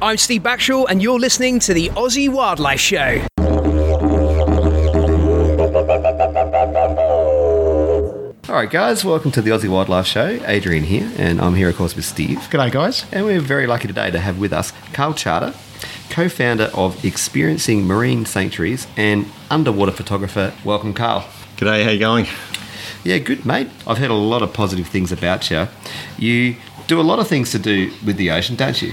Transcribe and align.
I'm 0.00 0.16
Steve 0.16 0.44
Backshall, 0.44 0.86
and 0.88 1.02
you're 1.02 1.18
listening 1.18 1.58
to 1.58 1.74
the 1.74 1.88
Aussie 1.90 2.28
Wildlife 2.28 2.78
Show. 2.78 3.26
All 8.48 8.54
right, 8.54 8.70
guys, 8.70 9.04
welcome 9.04 9.32
to 9.32 9.42
the 9.42 9.50
Aussie 9.50 9.68
Wildlife 9.68 10.06
Show. 10.06 10.38
Adrian 10.46 10.84
here, 10.84 11.10
and 11.18 11.40
I'm 11.40 11.56
here, 11.56 11.68
of 11.68 11.76
course, 11.76 11.96
with 11.96 12.04
Steve. 12.04 12.38
G'day, 12.48 12.70
guys. 12.70 13.06
And 13.10 13.26
we're 13.26 13.40
very 13.40 13.66
lucky 13.66 13.88
today 13.88 14.12
to 14.12 14.20
have 14.20 14.38
with 14.38 14.52
us 14.52 14.72
Carl 14.92 15.14
Charter, 15.14 15.52
co 16.10 16.28
founder 16.28 16.70
of 16.74 17.04
Experiencing 17.04 17.84
Marine 17.84 18.24
Sanctuaries 18.24 18.86
and 18.96 19.26
underwater 19.50 19.90
photographer. 19.90 20.54
Welcome, 20.64 20.94
Carl. 20.94 21.28
G'day, 21.56 21.82
how 21.82 21.90
you 21.90 21.98
going? 21.98 22.26
Yeah, 23.02 23.18
good, 23.18 23.44
mate. 23.44 23.68
I've 23.84 23.98
heard 23.98 24.10
a 24.10 24.14
lot 24.14 24.42
of 24.42 24.52
positive 24.52 24.86
things 24.86 25.10
about 25.10 25.50
you. 25.50 25.66
You 26.18 26.54
do 26.86 27.00
a 27.00 27.02
lot 27.02 27.18
of 27.18 27.26
things 27.26 27.50
to 27.50 27.58
do 27.58 27.92
with 28.06 28.16
the 28.16 28.30
ocean, 28.30 28.54
don't 28.54 28.80
you? 28.80 28.92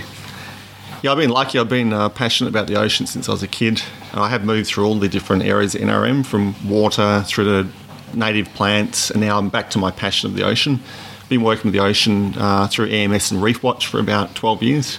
Yeah, 1.06 1.12
I've 1.12 1.20
been 1.20 1.30
lucky. 1.30 1.60
I've 1.60 1.70
been 1.70 1.94
uh, 1.94 2.10
passionate 2.10 2.50
about 2.50 2.66
the 2.66 2.78
ocean 2.78 3.06
since 3.06 3.30
I 3.30 3.32
was 3.32 3.44
a 3.44 3.48
kid. 3.48 3.80
And 4.12 4.22
I 4.22 4.30
have 4.30 4.44
moved 4.44 4.66
through 4.66 4.88
all 4.88 4.96
the 4.96 5.08
different 5.08 5.44
areas 5.44 5.76
of 5.76 5.82
NRM, 5.82 6.26
from 6.26 6.56
water 6.68 7.24
through 7.28 7.44
to 7.44 7.70
native 8.16 8.52
plants, 8.56 9.12
and 9.12 9.22
now 9.22 9.38
I'm 9.38 9.50
back 9.50 9.70
to 9.70 9.78
my 9.78 9.92
passion 9.92 10.32
of 10.32 10.36
the 10.36 10.42
ocean. 10.42 10.80
I've 11.22 11.30
been 11.30 11.44
working 11.44 11.66
with 11.66 11.74
the 11.74 11.82
ocean 11.82 12.34
uh, 12.40 12.68
through 12.68 12.88
EMS 12.88 13.30
and 13.30 13.44
Reef 13.44 13.62
Watch 13.62 13.86
for 13.86 14.00
about 14.00 14.34
12 14.34 14.64
years. 14.64 14.98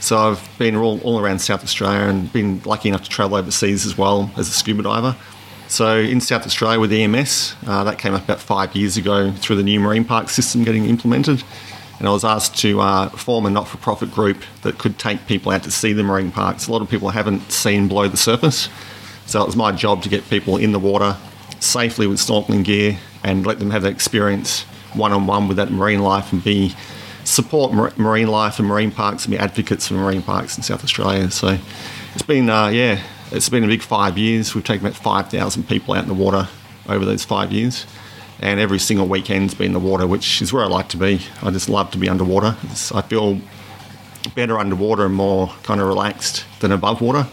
So 0.00 0.18
I've 0.18 0.58
been 0.58 0.74
all, 0.74 0.98
all 1.02 1.20
around 1.20 1.38
South 1.38 1.62
Australia 1.62 2.08
and 2.08 2.32
been 2.32 2.60
lucky 2.64 2.88
enough 2.88 3.04
to 3.04 3.08
travel 3.08 3.36
overseas 3.36 3.86
as 3.86 3.96
well 3.96 4.32
as 4.36 4.48
a 4.48 4.52
scuba 4.52 4.82
diver. 4.82 5.14
So 5.68 5.98
in 5.98 6.20
South 6.20 6.46
Australia 6.46 6.80
with 6.80 6.92
EMS, 6.92 7.54
uh, 7.64 7.84
that 7.84 8.00
came 8.00 8.12
up 8.12 8.24
about 8.24 8.40
five 8.40 8.74
years 8.74 8.96
ago 8.96 9.30
through 9.30 9.54
the 9.54 9.62
new 9.62 9.78
marine 9.78 10.04
park 10.04 10.30
system 10.30 10.64
getting 10.64 10.86
implemented. 10.86 11.44
And 11.98 12.06
I 12.06 12.12
was 12.12 12.24
asked 12.24 12.56
to 12.58 12.80
uh, 12.80 13.08
form 13.10 13.46
a 13.46 13.50
not-for-profit 13.50 14.12
group 14.12 14.38
that 14.62 14.78
could 14.78 14.98
take 14.98 15.26
people 15.26 15.50
out 15.50 15.64
to 15.64 15.70
see 15.70 15.92
the 15.92 16.02
marine 16.02 16.30
parks. 16.30 16.68
A 16.68 16.72
lot 16.72 16.82
of 16.82 16.88
people 16.88 17.10
haven't 17.10 17.50
seen 17.50 17.88
below 17.88 18.08
the 18.08 18.16
surface. 18.16 18.68
So 19.26 19.42
it 19.42 19.46
was 19.46 19.56
my 19.56 19.72
job 19.72 20.02
to 20.04 20.08
get 20.08 20.28
people 20.30 20.56
in 20.56 20.72
the 20.72 20.78
water 20.78 21.16
safely 21.60 22.06
with 22.06 22.18
snorkeling 22.18 22.64
gear 22.64 22.98
and 23.24 23.44
let 23.44 23.58
them 23.58 23.70
have 23.70 23.82
that 23.82 23.92
experience 23.92 24.62
one-on-one 24.94 25.48
with 25.48 25.56
that 25.56 25.70
marine 25.70 26.00
life 26.00 26.32
and 26.32 26.42
be 26.42 26.74
support 27.24 27.72
mar- 27.72 27.92
marine 27.96 28.28
life 28.28 28.58
and 28.58 28.66
marine 28.66 28.90
parks 28.90 29.24
and 29.24 29.32
be 29.32 29.38
advocates 29.38 29.88
for 29.88 29.94
marine 29.94 30.22
parks 30.22 30.56
in 30.56 30.62
South 30.62 30.82
Australia. 30.82 31.30
So 31.30 31.58
it's 32.14 32.22
been, 32.22 32.48
uh, 32.48 32.68
yeah, 32.68 33.02
it's 33.30 33.48
been 33.48 33.64
a 33.64 33.66
big 33.66 33.82
five 33.82 34.16
years. 34.16 34.54
We've 34.54 34.64
taken 34.64 34.86
about 34.86 34.98
5,000 34.98 35.68
people 35.68 35.94
out 35.94 36.04
in 36.04 36.08
the 36.08 36.14
water 36.14 36.48
over 36.88 37.04
those 37.04 37.24
five 37.24 37.52
years. 37.52 37.86
And 38.40 38.60
every 38.60 38.78
single 38.78 39.06
weekend's 39.08 39.54
been 39.54 39.72
the 39.72 39.80
water, 39.80 40.06
which 40.06 40.40
is 40.40 40.52
where 40.52 40.62
I 40.62 40.68
like 40.68 40.88
to 40.90 40.96
be. 40.96 41.20
I 41.42 41.50
just 41.50 41.68
love 41.68 41.90
to 41.92 41.98
be 41.98 42.08
underwater. 42.08 42.56
It's, 42.64 42.92
I 42.92 43.02
feel 43.02 43.40
better 44.34 44.58
underwater 44.58 45.06
and 45.06 45.14
more 45.14 45.48
kind 45.62 45.80
of 45.80 45.88
relaxed 45.88 46.44
than 46.60 46.70
above 46.70 47.00
water. 47.00 47.26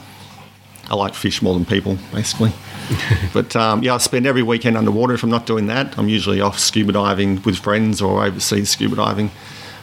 I 0.87 0.95
like 0.95 1.13
fish 1.13 1.41
more 1.41 1.53
than 1.53 1.65
people, 1.65 1.97
basically. 2.13 2.51
but 3.33 3.55
um, 3.55 3.83
yeah, 3.83 3.95
I 3.95 3.97
spend 3.97 4.25
every 4.25 4.43
weekend 4.43 4.77
underwater. 4.77 5.13
If 5.13 5.23
I'm 5.23 5.29
not 5.29 5.45
doing 5.45 5.67
that, 5.67 5.97
I'm 5.97 6.09
usually 6.09 6.41
off 6.41 6.59
scuba 6.59 6.91
diving 6.91 7.41
with 7.43 7.57
friends 7.57 8.01
or 8.01 8.23
overseas 8.23 8.69
scuba 8.69 8.95
diving. 8.95 9.31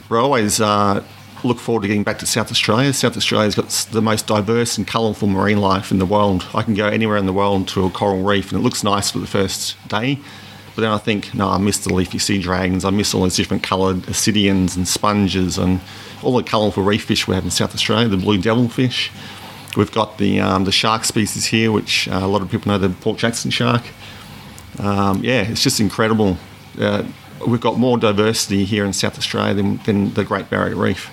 But 0.08 0.16
I 0.16 0.20
always 0.20 0.60
uh, 0.60 1.02
look 1.44 1.58
forward 1.58 1.82
to 1.82 1.88
getting 1.88 2.04
back 2.04 2.18
to 2.20 2.26
South 2.26 2.50
Australia. 2.50 2.92
South 2.92 3.16
Australia's 3.16 3.54
got 3.54 3.68
the 3.90 4.02
most 4.02 4.26
diverse 4.26 4.78
and 4.78 4.86
colourful 4.86 5.28
marine 5.28 5.60
life 5.60 5.90
in 5.90 5.98
the 5.98 6.06
world. 6.06 6.46
I 6.54 6.62
can 6.62 6.74
go 6.74 6.86
anywhere 6.86 7.16
in 7.16 7.26
the 7.26 7.32
world 7.32 7.68
to 7.68 7.84
a 7.84 7.90
coral 7.90 8.22
reef 8.22 8.52
and 8.52 8.60
it 8.60 8.64
looks 8.64 8.84
nice 8.84 9.10
for 9.10 9.18
the 9.18 9.26
first 9.26 9.76
day. 9.88 10.18
But 10.74 10.82
then 10.82 10.90
I 10.90 10.98
think, 10.98 11.34
no, 11.34 11.48
I 11.48 11.58
miss 11.58 11.78
the 11.78 11.92
leafy 11.92 12.18
sea 12.18 12.38
dragons. 12.40 12.84
I 12.84 12.90
miss 12.90 13.14
all 13.14 13.22
those 13.22 13.36
different 13.36 13.62
coloured 13.62 13.96
ascidians 14.02 14.76
and 14.76 14.88
sponges 14.88 15.58
and 15.58 15.80
all 16.22 16.36
the 16.36 16.42
colourful 16.42 16.82
reef 16.82 17.04
fish 17.04 17.28
we 17.28 17.34
have 17.34 17.44
in 17.44 17.50
South 17.50 17.74
Australia, 17.74 18.08
the 18.08 18.16
blue 18.16 18.38
devilfish. 18.38 19.10
We've 19.76 19.92
got 19.92 20.18
the 20.18 20.40
um, 20.40 20.64
the 20.64 20.72
shark 20.72 21.04
species 21.04 21.46
here, 21.46 21.72
which 21.72 22.08
uh, 22.08 22.20
a 22.22 22.26
lot 22.26 22.42
of 22.42 22.50
people 22.50 22.72
know 22.72 22.78
the 22.78 22.90
Port 22.90 23.18
Jackson 23.18 23.50
shark. 23.50 23.82
Um, 24.78 25.22
yeah, 25.24 25.42
it's 25.42 25.62
just 25.62 25.80
incredible. 25.80 26.36
Uh, 26.78 27.04
we've 27.46 27.60
got 27.60 27.78
more 27.78 27.98
diversity 27.98 28.64
here 28.64 28.84
in 28.84 28.92
South 28.92 29.18
Australia 29.18 29.54
than, 29.54 29.76
than 29.78 30.14
the 30.14 30.24
Great 30.24 30.48
Barrier 30.50 30.76
Reef. 30.76 31.10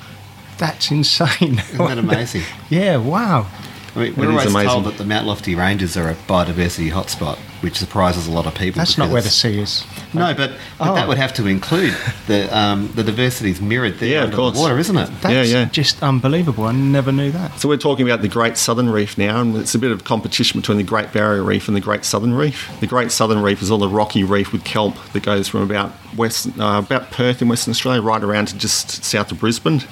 That's 0.57 0.91
insane. 0.91 1.59
Isn't 1.59 1.77
that 1.77 1.97
amazing? 1.97 2.43
yeah, 2.69 2.97
wow. 2.97 3.47
I 3.95 3.99
mean, 3.99 4.15
we're 4.15 4.25
It 4.25 4.29
is 4.29 4.31
always 4.31 4.45
amazing. 4.47 4.69
told 4.69 4.83
that 4.85 4.97
the 4.97 5.05
Mount 5.05 5.25
Lofty 5.27 5.55
Ranges 5.55 5.97
are 5.97 6.09
a 6.09 6.15
biodiversity 6.27 6.91
hotspot, 6.91 7.37
which 7.61 7.75
surprises 7.77 8.27
a 8.27 8.31
lot 8.31 8.45
of 8.45 8.53
people. 8.55 8.77
That's 8.79 8.97
not 8.97 9.09
where 9.11 9.21
the 9.21 9.29
sea 9.29 9.59
is. 9.59 9.83
No, 10.13 10.33
but, 10.33 10.51
but 10.77 10.89
Oh. 10.89 10.95
that 10.95 11.07
would 11.07 11.17
have 11.17 11.33
to 11.33 11.45
include 11.47 11.95
the 12.27 12.55
um, 12.57 12.91
the 12.95 13.03
diversity's 13.03 13.59
mirrored 13.61 13.99
there 13.99 14.09
Yeah, 14.09 14.17
of 14.19 14.23
under 14.25 14.35
course. 14.37 14.55
the 14.55 14.59
water, 14.61 14.77
isn't 14.79 14.97
it? 14.97 15.09
That's 15.21 15.33
Yeah, 15.33 15.59
yeah. 15.59 15.65
just 15.65 16.01
unbelievable. 16.03 16.65
I 16.65 16.71
never 16.71 17.11
knew 17.11 17.31
that. 17.31 17.59
So 17.59 17.67
we're 17.69 17.77
talking 17.77 18.07
about 18.07 18.21
the 18.21 18.27
Great 18.27 18.57
Southern 18.57 18.89
Reef 18.89 19.17
now, 19.17 19.41
and 19.41 19.55
it's 19.57 19.75
a 19.75 19.79
bit 19.79 19.91
of 19.91 20.03
competition 20.03 20.59
between 20.61 20.77
the 20.77 20.83
Great 20.83 21.11
Barrier 21.11 21.43
Reef 21.43 21.67
and 21.67 21.75
the 21.75 21.81
Great 21.81 22.05
Southern 22.05 22.33
Reef. 22.33 22.69
The 22.79 22.87
Great 22.87 23.11
Southern 23.11 23.41
Reef 23.41 23.61
is 23.61 23.69
all 23.71 23.77
the 23.79 23.87
rocky 23.89 24.23
reef 24.23 24.51
with 24.51 24.63
kelp 24.63 24.95
that 25.13 25.23
goes 25.23 25.47
from 25.47 25.61
about 25.61 25.91
west, 26.15 26.47
uh, 26.59 26.81
about 26.85 27.11
Perth 27.11 27.41
in 27.41 27.47
Western 27.49 27.71
Australia, 27.71 28.01
right 28.01 28.23
around 28.23 28.47
to 28.49 28.57
just 28.57 29.03
south 29.03 29.31
of 29.31 29.39
Brisbane, 29.39 29.83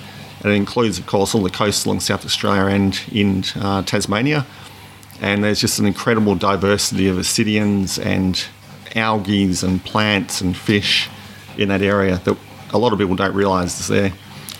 and 0.43 0.51
it 0.51 0.55
includes, 0.55 0.99
of 0.99 1.05
course, 1.07 1.33
all 1.33 1.43
the 1.43 1.49
coast 1.49 1.85
along 1.85 2.01
South 2.01 2.25
Australia 2.25 2.65
and 2.73 2.99
in 3.11 3.43
uh, 3.55 3.81
Tasmania. 3.83 4.45
And 5.19 5.43
there's 5.43 5.59
just 5.59 5.79
an 5.79 5.85
incredible 5.85 6.35
diversity 6.35 7.07
of 7.07 7.17
ascidians 7.17 8.03
and 8.03 8.45
algae 8.95 9.51
and 9.63 9.83
plants 9.83 10.41
and 10.41 10.55
fish 10.55 11.09
in 11.57 11.69
that 11.69 11.81
area 11.81 12.17
that 12.23 12.37
a 12.71 12.77
lot 12.77 12.93
of 12.93 12.99
people 12.99 13.15
don't 13.15 13.33
realise 13.33 13.79
is 13.79 13.87
there. 13.87 14.13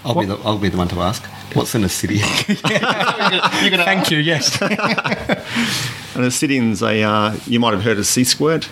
I'll 0.04 0.20
be 0.20 0.26
the 0.26 0.38
I'll 0.38 0.58
be 0.58 0.70
the 0.70 0.78
one 0.78 0.88
to 0.90 1.02
ask. 1.02 1.24
What's 1.54 1.76
an 1.76 1.84
ascidian? 1.84 2.22
Thank 3.84 4.12
you, 4.12 4.18
yes. 4.18 4.62
An 4.62 6.24
ascidian's 6.24 6.82
a, 6.82 7.04
uh, 7.04 7.36
you 7.46 7.60
might 7.60 7.74
have 7.74 7.84
heard 7.84 7.98
of 7.98 8.06
sea 8.06 8.24
squirt. 8.24 8.68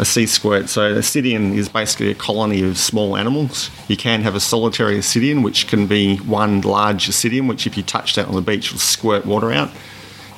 A 0.00 0.04
sea 0.06 0.24
squirt. 0.24 0.70
So, 0.70 0.92
an 0.92 0.96
ascidian 0.96 1.54
is 1.54 1.68
basically 1.68 2.10
a 2.10 2.14
colony 2.14 2.62
of 2.62 2.78
small 2.78 3.18
animals. 3.18 3.70
You 3.86 3.98
can 3.98 4.22
have 4.22 4.34
a 4.34 4.40
solitary 4.40 4.96
ascidian, 4.96 5.44
which 5.44 5.66
can 5.66 5.86
be 5.86 6.16
one 6.16 6.62
large 6.62 7.06
ascidian, 7.06 7.46
which 7.46 7.66
if 7.66 7.76
you 7.76 7.82
touch 7.82 8.14
that 8.14 8.26
on 8.26 8.34
the 8.34 8.40
beach 8.40 8.72
will 8.72 8.78
squirt 8.78 9.26
water 9.26 9.52
out. 9.52 9.70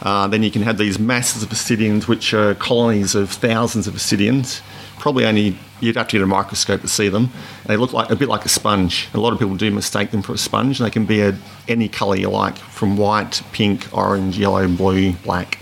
Uh, 0.02 0.26
then 0.26 0.42
you 0.42 0.50
can 0.50 0.62
have 0.62 0.78
these 0.78 0.98
masses 0.98 1.44
of 1.44 1.50
ascidians, 1.50 2.08
which 2.08 2.34
are 2.34 2.56
colonies 2.56 3.14
of 3.14 3.30
thousands 3.30 3.86
of 3.86 3.94
ascidians. 3.94 4.60
Probably 4.98 5.24
only 5.24 5.56
you'd 5.78 5.94
have 5.94 6.08
to 6.08 6.16
get 6.16 6.22
a 6.22 6.26
microscope 6.26 6.80
to 6.80 6.88
see 6.88 7.08
them. 7.08 7.30
They 7.66 7.76
look 7.76 7.92
like 7.92 8.10
a 8.10 8.16
bit 8.16 8.28
like 8.28 8.44
a 8.44 8.48
sponge. 8.48 9.08
A 9.14 9.20
lot 9.20 9.32
of 9.32 9.38
people 9.38 9.54
do 9.54 9.70
mistake 9.70 10.10
them 10.10 10.22
for 10.22 10.32
a 10.32 10.38
sponge. 10.38 10.80
They 10.80 10.90
can 10.90 11.06
be 11.06 11.20
a, 11.20 11.38
any 11.68 11.88
colour 11.88 12.16
you 12.16 12.30
like, 12.30 12.56
from 12.56 12.96
white, 12.96 13.42
pink, 13.52 13.86
orange, 13.96 14.36
yellow, 14.36 14.66
blue, 14.66 15.12
black. 15.12 15.60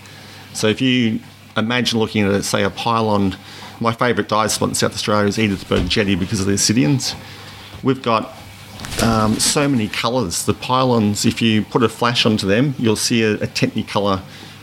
So 0.55 0.69
if 0.69 0.81
you 0.81 1.21
imagine 1.55 1.99
looking 1.99 2.25
at, 2.25 2.45
say, 2.45 2.63
a 2.63 2.71
pylon, 2.71 3.37
my 3.81 3.93
favourite 3.93 4.29
dive 4.29 4.53
spot 4.53 4.69
in 4.69 4.75
South 4.75 4.93
Australia 4.93 5.27
is 5.27 5.39
Edithburgh 5.39 5.89
Jetty 5.89 6.15
because 6.15 6.41
of 6.41 6.47
the 6.47 6.53
ascidians. 6.53 7.15
We've 7.83 8.03
got 8.03 8.35
um, 9.03 9.39
so 9.39 9.67
many 9.69 9.89
colours. 9.89 10.45
The 10.45 10.55
pylons, 10.55 11.25
if 11.25 11.41
you 11.41 11.63
put 11.63 11.83
a 11.83 11.89
flash 11.89 12.27
onto 12.27 12.47
them, 12.47 12.75
you'll 12.79 12.97
see 12.97 13.23
a, 13.23 13.35
a 13.35 13.47
technicolour, 13.47 14.21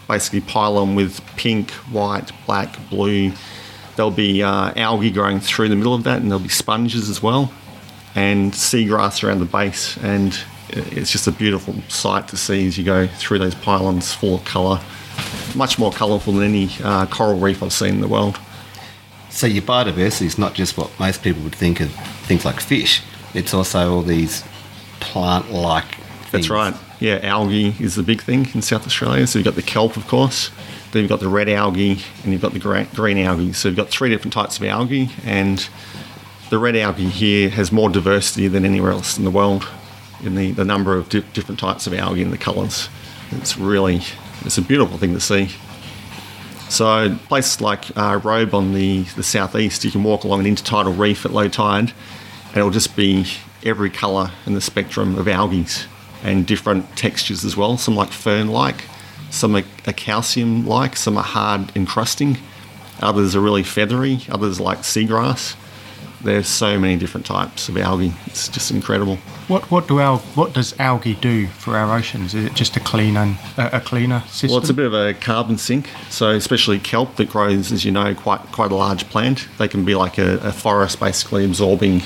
basically 0.07 0.41
pylon 0.41 0.93
with 0.93 1.19
pink, 1.35 1.71
white, 1.71 2.31
black, 2.45 2.77
blue. 2.89 3.31
There'll 3.95 4.11
be 4.11 4.43
uh, 4.43 4.73
algae 4.75 5.09
growing 5.09 5.39
through 5.39 5.69
the 5.69 5.75
middle 5.75 5.95
of 5.95 6.03
that, 6.03 6.21
and 6.21 6.29
there'll 6.29 6.43
be 6.43 6.49
sponges 6.49 7.09
as 7.09 7.23
well, 7.23 7.51
and 8.13 8.53
seagrass 8.53 9.23
around 9.23 9.39
the 9.39 9.45
base. 9.45 9.97
And 9.97 10.37
it's 10.69 11.11
just 11.11 11.25
a 11.25 11.31
beautiful 11.31 11.73
sight 11.87 12.27
to 12.27 12.37
see 12.37 12.67
as 12.67 12.77
you 12.77 12.83
go 12.83 13.07
through 13.07 13.39
those 13.39 13.55
pylons 13.55 14.13
full 14.13 14.35
of 14.35 14.45
colour. 14.45 14.79
Much 15.55 15.79
more 15.79 15.91
colourful 15.91 16.33
than 16.33 16.43
any 16.43 16.69
uh, 16.83 17.07
coral 17.07 17.39
reef 17.39 17.63
I've 17.63 17.73
seen 17.73 17.95
in 17.95 18.01
the 18.01 18.07
world. 18.07 18.39
So 19.37 19.45
your 19.45 19.61
biodiversity 19.61 20.25
is 20.25 20.39
not 20.39 20.55
just 20.55 20.79
what 20.79 20.89
most 20.99 21.21
people 21.21 21.43
would 21.43 21.53
think 21.53 21.79
of 21.79 21.91
things 22.25 22.43
like 22.43 22.59
fish. 22.59 23.03
It's 23.35 23.53
also 23.53 23.93
all 23.93 24.01
these 24.01 24.43
plant-like. 24.99 25.85
That's 26.31 26.49
right. 26.49 26.73
Yeah, 26.99 27.19
algae 27.21 27.75
is 27.79 27.93
the 27.93 28.01
big 28.01 28.23
thing 28.23 28.47
in 28.55 28.63
South 28.63 28.87
Australia. 28.87 29.27
So 29.27 29.37
you've 29.37 29.45
got 29.45 29.53
the 29.53 29.61
kelp, 29.61 29.95
of 29.95 30.07
course. 30.07 30.49
Then 30.91 31.03
you've 31.03 31.09
got 31.09 31.19
the 31.19 31.29
red 31.29 31.49
algae, 31.49 32.01
and 32.23 32.33
you've 32.33 32.41
got 32.41 32.53
the 32.53 32.87
green 32.95 33.19
algae. 33.19 33.53
So 33.53 33.67
you've 33.67 33.77
got 33.77 33.89
three 33.89 34.09
different 34.09 34.33
types 34.33 34.57
of 34.57 34.63
algae, 34.63 35.11
and 35.23 35.69
the 36.49 36.57
red 36.57 36.75
algae 36.75 37.07
here 37.07 37.51
has 37.51 37.71
more 37.71 37.91
diversity 37.91 38.47
than 38.47 38.65
anywhere 38.65 38.89
else 38.89 39.19
in 39.19 39.23
the 39.23 39.29
world 39.29 39.67
in 40.23 40.33
the, 40.33 40.49
the 40.49 40.65
number 40.65 40.95
of 40.95 41.09
di- 41.09 41.21
different 41.33 41.59
types 41.59 41.85
of 41.85 41.93
algae 41.93 42.23
and 42.23 42.33
the 42.33 42.39
colours. 42.39 42.89
It's 43.33 43.55
really, 43.55 44.01
it's 44.41 44.57
a 44.57 44.63
beautiful 44.63 44.97
thing 44.97 45.13
to 45.13 45.19
see. 45.19 45.49
So 46.69 47.17
places 47.27 47.61
like 47.61 47.97
uh, 47.97 48.19
Robe 48.23 48.53
on 48.53 48.73
the, 48.73 49.03
the 49.15 49.23
southeast, 49.23 49.83
you 49.85 49.91
can 49.91 50.03
walk 50.03 50.23
along 50.23 50.45
an 50.45 50.55
intertidal 50.55 50.97
reef 50.97 51.25
at 51.25 51.31
low 51.31 51.47
tide, 51.47 51.93
and 52.49 52.57
it'll 52.57 52.69
just 52.71 52.95
be 52.95 53.25
every 53.63 53.89
colour 53.89 54.31
in 54.45 54.53
the 54.53 54.61
spectrum 54.61 55.17
of 55.17 55.27
algae 55.27 55.65
and 56.23 56.45
different 56.45 56.97
textures 56.97 57.45
as 57.45 57.55
well. 57.55 57.77
Some 57.77 57.95
like 57.95 58.11
fern-like, 58.11 58.83
some 59.29 59.55
are, 59.55 59.63
are 59.87 59.93
calcium-like, 59.93 60.97
some 60.97 61.17
are 61.17 61.23
hard 61.23 61.75
encrusting, 61.75 62.37
others 63.01 63.35
are 63.35 63.41
really 63.41 63.63
feathery, 63.63 64.19
others 64.29 64.59
like 64.59 64.79
seagrass. 64.79 65.55
There's 66.21 66.47
so 66.47 66.79
many 66.79 66.97
different 66.97 67.25
types 67.25 67.69
of 67.69 67.77
algae. 67.77 68.13
It's 68.25 68.49
just 68.49 68.71
incredible. 68.71 69.19
What 69.47 69.71
what 69.71 69.87
do 69.87 70.01
al- 70.01 70.17
what 70.35 70.51
does 70.51 70.77
algae 70.77 71.15
do 71.15 71.47
for 71.47 71.77
our 71.77 71.97
oceans? 71.97 72.33
Is 72.33 72.45
it 72.45 72.53
just 72.53 72.75
a 72.75 72.81
clean 72.81 73.15
and 73.15 73.37
a, 73.57 73.79
cleaner 73.79 74.21
system? 74.27 74.49
Well, 74.49 74.59
it's 74.59 74.69
a 74.69 74.73
bit 74.73 74.85
of 74.85 74.93
a 74.93 75.13
carbon 75.13 75.57
sink. 75.57 75.89
So, 76.09 76.31
especially 76.31 76.79
kelp 76.79 77.15
that 77.15 77.29
grows, 77.29 77.71
as 77.71 77.85
you 77.85 77.91
know, 77.93 78.13
quite 78.13 78.41
quite 78.51 78.73
a 78.73 78.75
large 78.75 79.07
plant. 79.09 79.47
They 79.57 79.69
can 79.69 79.85
be 79.85 79.95
like 79.95 80.17
a, 80.17 80.37
a 80.39 80.51
forest, 80.51 80.99
basically 80.99 81.45
absorbing 81.45 82.01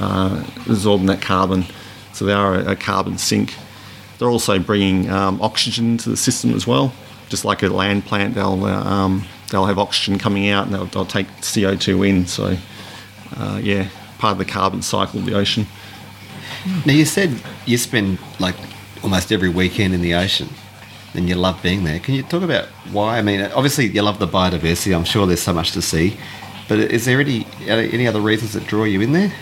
uh, 0.00 0.42
absorbing 0.66 1.06
that 1.08 1.20
carbon. 1.20 1.66
So 2.14 2.24
they 2.24 2.32
are 2.32 2.54
a, 2.54 2.72
a 2.72 2.76
carbon 2.76 3.18
sink. 3.18 3.54
They're 4.18 4.30
also 4.30 4.58
bringing 4.58 5.10
um, 5.10 5.42
oxygen 5.42 5.92
into 5.92 6.08
the 6.08 6.16
system 6.16 6.54
as 6.54 6.66
well. 6.66 6.94
Just 7.28 7.44
like 7.44 7.62
a 7.62 7.68
land 7.68 8.06
plant, 8.06 8.34
they'll 8.34 8.64
uh, 8.64 8.84
um, 8.84 9.26
they'll 9.50 9.66
have 9.66 9.78
oxygen 9.78 10.18
coming 10.18 10.48
out 10.48 10.64
and 10.64 10.74
they'll, 10.74 10.86
they'll 10.86 11.04
take 11.04 11.26
CO 11.42 11.76
two 11.76 12.02
in. 12.04 12.26
So, 12.26 12.56
uh, 13.36 13.60
yeah, 13.62 13.90
part 14.16 14.32
of 14.32 14.38
the 14.38 14.46
carbon 14.46 14.80
cycle 14.80 15.20
of 15.20 15.26
the 15.26 15.34
ocean. 15.34 15.66
Now 16.84 16.92
you 16.92 17.04
said 17.04 17.40
you 17.64 17.78
spend 17.78 18.18
like 18.38 18.56
almost 19.02 19.30
every 19.32 19.48
weekend 19.48 19.94
in 19.94 20.02
the 20.02 20.14
ocean, 20.14 20.48
and 21.14 21.28
you 21.28 21.34
love 21.34 21.62
being 21.62 21.84
there. 21.84 21.98
Can 22.00 22.14
you 22.14 22.22
talk 22.22 22.42
about 22.42 22.66
why? 22.92 23.18
I 23.18 23.22
mean, 23.22 23.40
obviously 23.40 23.86
you 23.86 24.02
love 24.02 24.18
the 24.18 24.26
biodiversity. 24.26 24.94
I'm 24.96 25.04
sure 25.04 25.26
there's 25.26 25.42
so 25.42 25.52
much 25.52 25.72
to 25.72 25.82
see, 25.82 26.16
but 26.68 26.78
is 26.78 27.04
there 27.04 27.20
any 27.20 27.46
any 27.66 28.06
other 28.06 28.20
reasons 28.20 28.52
that 28.54 28.66
draw 28.66 28.84
you 28.84 29.00
in 29.00 29.12
there? 29.12 29.32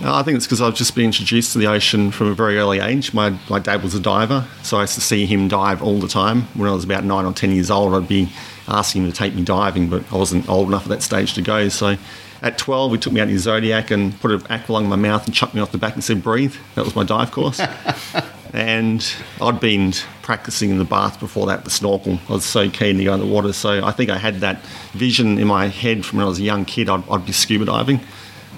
I 0.00 0.22
think 0.22 0.36
it's 0.36 0.46
because 0.46 0.62
I've 0.62 0.76
just 0.76 0.94
been 0.94 1.06
introduced 1.06 1.52
to 1.54 1.58
the 1.58 1.66
ocean 1.66 2.12
from 2.12 2.28
a 2.28 2.34
very 2.34 2.56
early 2.56 2.78
age. 2.78 3.12
My, 3.12 3.36
my 3.50 3.58
dad 3.58 3.82
was 3.82 3.96
a 3.96 4.00
diver, 4.00 4.46
so 4.62 4.76
I 4.76 4.82
used 4.82 4.94
to 4.94 5.00
see 5.00 5.26
him 5.26 5.48
dive 5.48 5.82
all 5.82 5.98
the 5.98 6.06
time. 6.06 6.42
When 6.54 6.68
I 6.68 6.72
was 6.72 6.84
about 6.84 7.04
nine 7.04 7.24
or 7.24 7.32
ten 7.32 7.50
years 7.50 7.68
old, 7.68 7.94
I'd 7.94 8.06
be 8.06 8.28
asking 8.68 9.04
him 9.04 9.10
to 9.10 9.16
take 9.16 9.34
me 9.34 9.42
diving, 9.42 9.88
but 9.88 10.04
I 10.12 10.16
wasn't 10.16 10.48
old 10.48 10.68
enough 10.68 10.84
at 10.84 10.90
that 10.90 11.02
stage 11.02 11.34
to 11.34 11.42
go. 11.42 11.68
So 11.68 11.96
at 12.42 12.58
12, 12.58 12.92
he 12.92 12.98
took 12.98 13.12
me 13.12 13.20
out 13.20 13.24
in 13.24 13.30
his 13.30 13.42
Zodiac 13.42 13.90
and 13.90 14.18
put 14.20 14.30
an 14.30 14.40
aqualung 14.42 14.84
in 14.84 14.88
my 14.88 14.96
mouth 14.96 15.26
and 15.26 15.34
chucked 15.34 15.54
me 15.54 15.60
off 15.60 15.72
the 15.72 15.78
back 15.78 15.94
and 15.94 16.04
said, 16.04 16.22
breathe. 16.22 16.54
That 16.76 16.84
was 16.84 16.94
my 16.94 17.02
dive 17.02 17.32
course. 17.32 17.60
and 18.52 19.14
I'd 19.40 19.58
been 19.58 19.92
practicing 20.22 20.70
in 20.70 20.78
the 20.78 20.84
bath 20.84 21.18
before 21.18 21.46
that, 21.46 21.64
the 21.64 21.70
snorkel. 21.70 22.20
I 22.28 22.34
was 22.34 22.44
so 22.44 22.70
keen 22.70 22.98
to 22.98 23.04
go 23.04 23.14
in 23.14 23.20
the 23.20 23.26
water. 23.26 23.52
So 23.52 23.84
I 23.84 23.90
think 23.90 24.10
I 24.10 24.18
had 24.18 24.36
that 24.36 24.62
vision 24.92 25.38
in 25.38 25.48
my 25.48 25.66
head 25.66 26.04
from 26.04 26.18
when 26.18 26.26
I 26.26 26.28
was 26.28 26.38
a 26.38 26.42
young 26.42 26.64
kid, 26.64 26.88
I'd, 26.88 27.08
I'd 27.10 27.26
be 27.26 27.32
scuba 27.32 27.64
diving. 27.64 28.00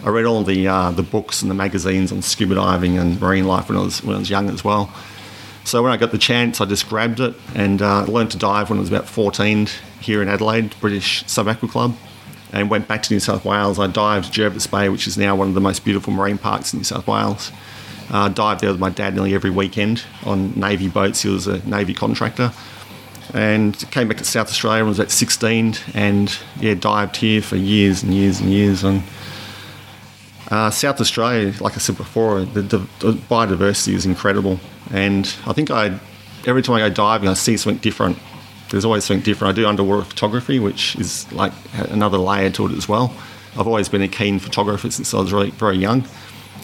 I 0.04 0.08
read 0.08 0.24
all 0.24 0.42
the 0.42 0.66
uh, 0.66 0.90
the 0.92 1.02
books 1.02 1.42
and 1.42 1.50
the 1.50 1.54
magazines 1.54 2.12
on 2.12 2.22
scuba 2.22 2.54
diving 2.54 2.98
and 2.98 3.20
marine 3.20 3.46
life 3.46 3.68
when 3.68 3.76
I 3.76 3.82
was 3.82 4.02
when 4.02 4.16
I 4.16 4.18
was 4.18 4.30
young 4.30 4.48
as 4.48 4.64
well. 4.64 4.92
So 5.64 5.82
when 5.82 5.92
I 5.92 5.96
got 5.98 6.10
the 6.10 6.18
chance, 6.18 6.60
I 6.60 6.64
just 6.64 6.88
grabbed 6.88 7.20
it 7.20 7.34
and 7.54 7.82
uh, 7.82 8.04
learned 8.04 8.30
to 8.32 8.38
dive 8.38 8.70
when 8.70 8.78
I 8.78 8.80
was 8.80 8.88
about 8.88 9.06
14 9.06 9.68
here 10.00 10.22
in 10.22 10.28
Adelaide, 10.28 10.74
British 10.80 11.22
Sub 11.26 11.48
Aqua 11.48 11.68
Club, 11.68 11.96
and 12.52 12.70
went 12.70 12.88
back 12.88 13.02
to 13.04 13.14
New 13.14 13.20
South 13.20 13.44
Wales. 13.44 13.78
I 13.78 13.86
dived 13.86 14.32
Jervis 14.32 14.66
Bay, 14.66 14.88
which 14.88 15.06
is 15.06 15.18
now 15.18 15.36
one 15.36 15.48
of 15.48 15.54
the 15.54 15.60
most 15.60 15.84
beautiful 15.84 16.12
marine 16.12 16.38
parks 16.38 16.72
in 16.72 16.78
New 16.78 16.84
South 16.84 17.06
Wales. 17.06 17.52
Uh, 18.10 18.28
dived 18.28 18.62
there 18.62 18.70
with 18.70 18.80
my 18.80 18.90
dad 18.90 19.14
nearly 19.14 19.34
every 19.34 19.50
weekend 19.50 20.02
on 20.24 20.58
Navy 20.58 20.88
boats. 20.88 21.22
He 21.22 21.28
was 21.28 21.46
a 21.46 21.64
Navy 21.68 21.94
contractor. 21.94 22.52
And 23.32 23.76
came 23.92 24.08
back 24.08 24.16
to 24.16 24.24
South 24.24 24.48
Australia 24.48 24.82
when 24.82 24.88
I 24.88 24.88
was 24.88 24.98
about 24.98 25.12
16 25.12 25.76
and 25.94 26.36
yeah, 26.58 26.74
dived 26.74 27.16
here 27.16 27.40
for 27.40 27.54
years 27.54 28.02
and 28.02 28.12
years 28.12 28.40
and 28.40 28.50
years. 28.50 28.82
And 28.82 29.04
uh, 30.50 30.70
South 30.70 31.00
Australia, 31.00 31.54
like 31.60 31.74
I 31.74 31.78
said 31.78 31.96
before, 31.96 32.42
the, 32.42 32.62
the, 32.62 32.78
biodiversity 32.78 33.94
is 33.94 34.04
incredible, 34.04 34.58
and 34.90 35.24
I 35.46 35.52
think 35.52 35.70
I 35.70 35.98
every 36.46 36.62
time 36.62 36.76
I 36.76 36.80
go 36.80 36.90
diving, 36.90 37.28
I 37.28 37.34
see 37.34 37.56
something 37.56 37.80
different. 37.80 38.18
There's 38.70 38.84
always 38.84 39.04
something 39.04 39.22
different. 39.22 39.56
I 39.56 39.60
do 39.60 39.68
underwater 39.68 40.04
photography, 40.04 40.58
which 40.58 40.96
is 40.96 41.30
like 41.32 41.52
another 41.74 42.18
layer 42.18 42.50
to 42.50 42.66
it 42.66 42.72
as 42.72 42.88
well. 42.88 43.14
I've 43.56 43.66
always 43.66 43.88
been 43.88 44.02
a 44.02 44.08
keen 44.08 44.38
photographer 44.38 44.90
since 44.90 45.12
I 45.14 45.20
was 45.20 45.32
really 45.32 45.50
very 45.50 45.76
young. 45.76 46.04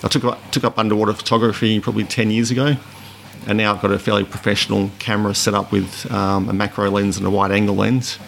I 0.03 0.09
took 0.09 0.25
up, 0.25 0.50
took 0.50 0.65
up 0.65 0.79
underwater 0.79 1.12
photography 1.12 1.81
probably 1.81 2.05
10 2.05 2.31
years 2.31 2.50
ago, 2.50 2.77
and 3.47 3.59
now 3.59 3.73
I've 3.73 3.83
got 3.83 3.93
a 3.93 3.99
fairly 3.99 4.25
professional 4.25 4.91
camera 4.99 5.35
set 5.35 5.55
up 5.55 5.71
with 5.71 6.11
um, 6.11 6.49
a 6.49 6.53
macro 6.53 6.91
lens 6.91 7.17
and 7.19 7.27
a 7.27 7.31
wide 7.31 7.53
angle 7.53 7.77
lens. 7.77 8.19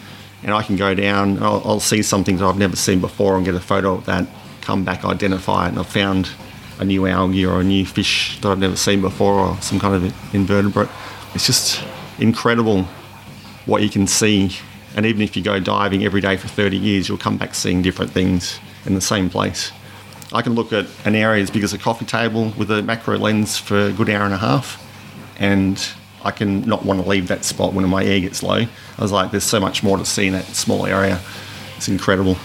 And 0.41 0.53
I 0.53 0.63
can 0.63 0.77
go 0.77 0.95
down, 0.95 1.43
I'll, 1.43 1.61
I'll 1.65 1.79
see 1.81 2.01
something 2.01 2.37
that 2.37 2.45
I've 2.45 2.57
never 2.57 2.77
seen 2.77 3.01
before 3.01 3.35
and 3.35 3.43
get 3.43 3.55
a 3.55 3.59
photo 3.59 3.95
of 3.95 4.05
that 4.05 4.25
come 4.61 4.83
back, 4.83 5.05
identify 5.05 5.65
it, 5.65 5.69
and 5.69 5.79
I've 5.79 5.87
found 5.87 6.29
a 6.79 6.85
new 6.85 7.07
algae 7.07 7.45
or 7.45 7.59
a 7.59 7.63
new 7.63 7.85
fish 7.85 8.39
that 8.41 8.49
I've 8.49 8.59
never 8.59 8.75
seen 8.75 9.01
before 9.01 9.33
or 9.33 9.61
some 9.61 9.79
kind 9.79 9.95
of 9.95 10.33
invertebrate. 10.33 10.89
It's 11.35 11.45
just 11.45 11.83
incredible 12.19 12.83
what 13.65 13.81
you 13.81 13.89
can 13.89 14.07
see. 14.07 14.51
And 14.95 15.05
even 15.05 15.21
if 15.21 15.35
you 15.35 15.43
go 15.43 15.59
diving 15.59 16.03
every 16.03 16.21
day 16.21 16.37
for 16.37 16.47
30 16.47 16.77
years, 16.77 17.07
you'll 17.07 17.17
come 17.17 17.37
back 17.37 17.53
seeing 17.53 17.81
different 17.81 18.11
things 18.11 18.59
in 18.85 18.95
the 18.95 19.01
same 19.01 19.29
place. 19.29 19.71
I 20.31 20.41
can 20.41 20.53
look 20.53 20.71
at 20.73 20.85
an 21.05 21.15
area 21.15 21.41
as 21.41 21.49
big 21.49 21.63
as 21.63 21.73
a 21.73 21.77
coffee 21.77 22.05
table 22.05 22.53
with 22.57 22.69
a 22.71 22.81
macro 22.81 23.17
lens 23.17 23.57
for 23.57 23.87
a 23.87 23.91
good 23.91 24.09
hour 24.09 24.25
and 24.25 24.33
a 24.33 24.37
half, 24.37 24.83
and 25.39 25.89
I 26.23 26.31
can 26.31 26.61
not 26.61 26.85
want 26.85 27.01
to 27.01 27.09
leave 27.09 27.27
that 27.29 27.45
spot 27.45 27.73
when 27.73 27.87
my 27.89 28.03
air 28.03 28.19
gets 28.19 28.43
low. 28.43 28.57
I 28.57 29.01
was 29.01 29.11
like, 29.11 29.31
there's 29.31 29.43
so 29.43 29.59
much 29.59 29.83
more 29.83 29.97
to 29.97 30.05
see 30.05 30.27
in 30.27 30.33
that 30.33 30.45
small 30.45 30.85
area. 30.85 31.19
It's 31.77 31.87
incredible. 31.87 32.37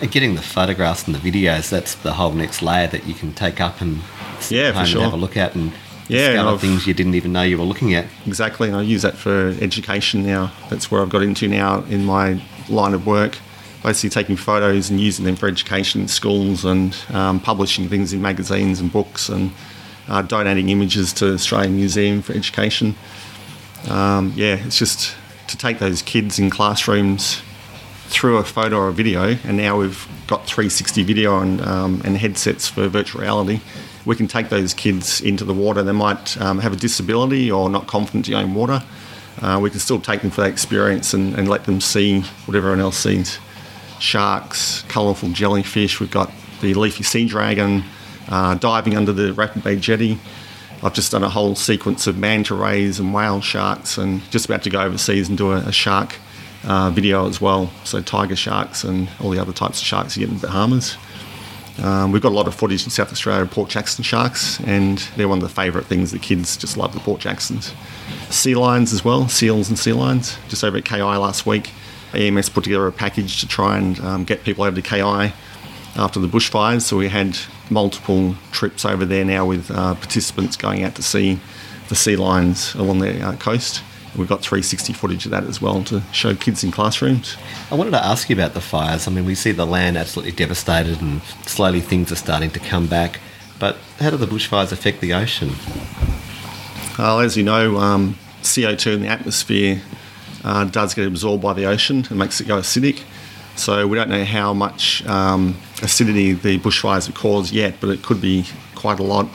And 0.00 0.10
getting 0.10 0.36
the 0.36 0.42
photographs 0.42 1.06
and 1.06 1.14
the 1.14 1.18
videos, 1.18 1.70
that's 1.70 1.94
the 1.96 2.12
whole 2.12 2.32
next 2.32 2.62
layer 2.62 2.86
that 2.86 3.06
you 3.06 3.14
can 3.14 3.32
take 3.32 3.60
up 3.60 3.80
and 3.80 4.00
yeah, 4.48 4.72
for 4.72 4.86
sure. 4.86 5.02
have 5.02 5.12
a 5.12 5.16
look 5.16 5.36
at 5.36 5.54
and 5.56 5.72
yeah, 6.08 6.32
discover 6.32 6.58
things 6.58 6.86
you 6.86 6.94
didn't 6.94 7.14
even 7.14 7.32
know 7.32 7.42
you 7.42 7.58
were 7.58 7.64
looking 7.64 7.94
at. 7.94 8.06
Exactly, 8.26 8.68
and 8.68 8.76
I 8.76 8.82
use 8.82 9.02
that 9.02 9.14
for 9.14 9.54
education 9.60 10.24
now. 10.24 10.52
That's 10.70 10.90
where 10.90 11.02
I've 11.02 11.10
got 11.10 11.22
into 11.22 11.48
now 11.48 11.82
in 11.84 12.04
my 12.04 12.40
line 12.68 12.94
of 12.94 13.06
work. 13.06 13.38
Basically, 13.82 14.10
taking 14.10 14.36
photos 14.36 14.90
and 14.90 15.00
using 15.00 15.24
them 15.24 15.36
for 15.36 15.48
education 15.48 16.02
in 16.02 16.08
schools 16.08 16.64
and 16.64 16.96
um, 17.10 17.40
publishing 17.40 17.88
things 17.88 18.12
in 18.12 18.20
magazines 18.22 18.80
and 18.80 18.90
books 18.90 19.28
and 19.28 19.52
uh, 20.08 20.22
donating 20.22 20.70
images 20.70 21.12
to 21.14 21.34
Australian 21.34 21.76
Museum 21.76 22.22
for 22.22 22.32
education. 22.32 22.96
Um, 23.88 24.32
yeah, 24.34 24.56
it's 24.64 24.78
just 24.78 25.14
to 25.48 25.56
take 25.56 25.78
those 25.78 26.02
kids 26.02 26.38
in 26.38 26.50
classrooms 26.50 27.42
through 28.08 28.38
a 28.38 28.44
photo 28.44 28.76
or 28.76 28.88
a 28.88 28.92
video, 28.92 29.36
and 29.44 29.56
now 29.56 29.78
we've 29.78 30.08
got 30.26 30.46
360 30.46 31.02
video 31.02 31.40
and, 31.40 31.60
um, 31.60 32.00
and 32.04 32.16
headsets 32.16 32.66
for 32.66 32.88
virtual 32.88 33.20
reality. 33.20 33.60
We 34.06 34.16
can 34.16 34.26
take 34.26 34.48
those 34.48 34.72
kids 34.72 35.20
into 35.20 35.44
the 35.44 35.52
water. 35.52 35.82
They 35.82 35.92
might 35.92 36.40
um, 36.40 36.58
have 36.60 36.72
a 36.72 36.76
disability 36.76 37.50
or 37.50 37.68
not 37.68 37.86
confident 37.86 38.24
to 38.24 38.30
go 38.30 38.38
in 38.38 38.54
water. 38.54 38.82
Uh, 39.42 39.60
we 39.62 39.70
can 39.70 39.78
still 39.78 40.00
take 40.00 40.22
them 40.22 40.30
for 40.30 40.40
that 40.40 40.50
experience 40.50 41.12
and, 41.12 41.34
and 41.34 41.48
let 41.48 41.64
them 41.64 41.80
see 41.80 42.22
what 42.46 42.56
everyone 42.56 42.80
else 42.80 42.96
sees. 42.96 43.38
Sharks, 44.00 44.82
colourful 44.88 45.30
jellyfish. 45.30 46.00
We've 46.00 46.10
got 46.10 46.32
the 46.62 46.74
leafy 46.74 47.04
sea 47.04 47.26
dragon 47.26 47.84
uh, 48.28 48.54
diving 48.54 48.96
under 48.96 49.12
the 49.12 49.32
Rapid 49.34 49.62
Bay 49.62 49.76
jetty. 49.76 50.18
I've 50.82 50.94
just 50.94 51.12
done 51.12 51.24
a 51.24 51.28
whole 51.28 51.54
sequence 51.54 52.06
of 52.06 52.16
manta 52.16 52.54
rays 52.54 53.00
and 53.00 53.12
whale 53.12 53.40
sharks, 53.40 53.98
and 53.98 54.22
just 54.30 54.46
about 54.46 54.62
to 54.62 54.70
go 54.70 54.80
overseas 54.80 55.28
and 55.28 55.36
do 55.36 55.52
a, 55.52 55.56
a 55.58 55.72
shark 55.72 56.14
uh, 56.64 56.90
video 56.90 57.28
as 57.28 57.40
well. 57.40 57.70
So 57.84 58.02
tiger 58.02 58.36
sharks 58.36 58.84
and 58.84 59.08
all 59.20 59.30
the 59.30 59.40
other 59.40 59.52
types 59.52 59.80
of 59.80 59.86
sharks 59.86 60.16
you 60.16 60.26
get 60.26 60.32
in 60.32 60.40
the 60.40 60.46
Bahamas. 60.46 60.96
Um, 61.82 62.10
we've 62.10 62.22
got 62.22 62.32
a 62.32 62.34
lot 62.34 62.48
of 62.48 62.54
footage 62.54 62.84
in 62.84 62.90
South 62.90 63.12
Australia 63.12 63.42
of 63.42 63.50
Port 63.52 63.70
Jackson 63.70 64.02
sharks, 64.02 64.58
and 64.60 64.98
they're 65.16 65.28
one 65.28 65.38
of 65.38 65.42
the 65.42 65.54
favourite 65.54 65.86
things. 65.86 66.10
The 66.10 66.18
kids 66.18 66.56
just 66.56 66.76
love 66.76 66.92
the 66.92 67.00
Port 67.00 67.20
Jacksons. 67.20 67.72
Sea 68.30 68.56
lions 68.56 68.92
as 68.92 69.04
well, 69.04 69.28
seals 69.28 69.68
and 69.68 69.78
sea 69.78 69.92
lions. 69.92 70.36
Just 70.48 70.64
over 70.64 70.78
at 70.78 70.84
KI 70.84 71.02
last 71.02 71.46
week, 71.46 71.70
EMS 72.14 72.48
put 72.48 72.64
together 72.64 72.86
a 72.86 72.92
package 72.92 73.40
to 73.40 73.46
try 73.46 73.78
and 73.78 74.00
um, 74.00 74.24
get 74.24 74.42
people 74.42 74.64
over 74.64 74.80
to 74.80 74.82
KI 74.82 75.32
after 75.96 76.18
the 76.18 76.26
bushfires. 76.26 76.82
So 76.82 76.96
we 76.96 77.08
had 77.08 77.38
multiple 77.70 78.34
trips 78.50 78.84
over 78.84 79.04
there 79.04 79.24
now 79.24 79.46
with 79.46 79.70
uh, 79.70 79.94
participants 79.94 80.56
going 80.56 80.82
out 80.82 80.96
to 80.96 81.02
see 81.02 81.38
the 81.88 81.94
sea 81.94 82.16
lions 82.16 82.74
along 82.74 82.98
the 82.98 83.22
uh, 83.22 83.36
coast. 83.36 83.82
We've 84.18 84.28
got 84.28 84.42
360 84.42 84.92
footage 84.94 85.24
of 85.26 85.30
that 85.30 85.44
as 85.44 85.62
well 85.62 85.84
to 85.84 86.02
show 86.12 86.34
kids 86.34 86.64
in 86.64 86.72
classrooms. 86.72 87.36
I 87.70 87.76
wanted 87.76 87.92
to 87.92 88.04
ask 88.04 88.28
you 88.28 88.34
about 88.34 88.52
the 88.52 88.60
fires. 88.60 89.06
I 89.06 89.12
mean, 89.12 89.24
we 89.24 89.36
see 89.36 89.52
the 89.52 89.64
land 89.64 89.96
absolutely 89.96 90.32
devastated 90.32 91.00
and 91.00 91.22
slowly 91.46 91.80
things 91.80 92.10
are 92.10 92.16
starting 92.16 92.50
to 92.50 92.58
come 92.58 92.88
back. 92.88 93.20
But 93.60 93.76
how 94.00 94.10
do 94.10 94.16
the 94.16 94.26
bushfires 94.26 94.72
affect 94.72 95.00
the 95.00 95.14
ocean? 95.14 95.52
Well, 96.98 97.20
as 97.20 97.36
you 97.36 97.44
know, 97.44 97.76
um, 97.76 98.18
CO2 98.42 98.94
in 98.94 99.02
the 99.02 99.08
atmosphere 99.08 99.82
uh, 100.42 100.64
does 100.64 100.94
get 100.94 101.06
absorbed 101.06 101.42
by 101.42 101.52
the 101.52 101.66
ocean 101.66 102.04
and 102.10 102.18
makes 102.18 102.40
it 102.40 102.48
go 102.48 102.58
acidic. 102.58 103.04
So 103.54 103.86
we 103.86 103.96
don't 103.96 104.10
know 104.10 104.24
how 104.24 104.52
much 104.52 105.06
um, 105.06 105.56
acidity 105.80 106.32
the 106.32 106.58
bushfires 106.58 107.06
have 107.06 107.14
caused 107.14 107.52
yet, 107.52 107.76
but 107.80 107.90
it 107.90 108.02
could 108.02 108.20
be 108.20 108.46
quite 108.74 108.98
a 108.98 109.04
lot 109.04 109.28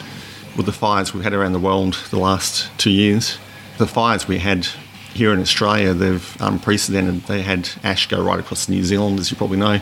with 0.57 0.65
the 0.65 0.73
fires 0.73 1.13
we've 1.13 1.23
had 1.23 1.33
around 1.33 1.53
the 1.53 1.59
world 1.59 1.93
the 2.09 2.19
last 2.19 2.69
two 2.77 2.91
years 2.91 3.37
the 3.77 3.87
fires 3.87 4.27
we 4.27 4.39
had 4.39 4.67
here 5.13 5.33
in 5.33 5.39
Australia, 5.39 5.93
they've 5.93 6.37
unprecedented. 6.39 7.23
They 7.23 7.41
had 7.41 7.69
ash 7.83 8.07
go 8.07 8.23
right 8.23 8.39
across 8.39 8.67
New 8.67 8.83
Zealand, 8.83 9.19
as 9.19 9.29
you 9.31 9.37
probably 9.37 9.57
know. 9.57 9.79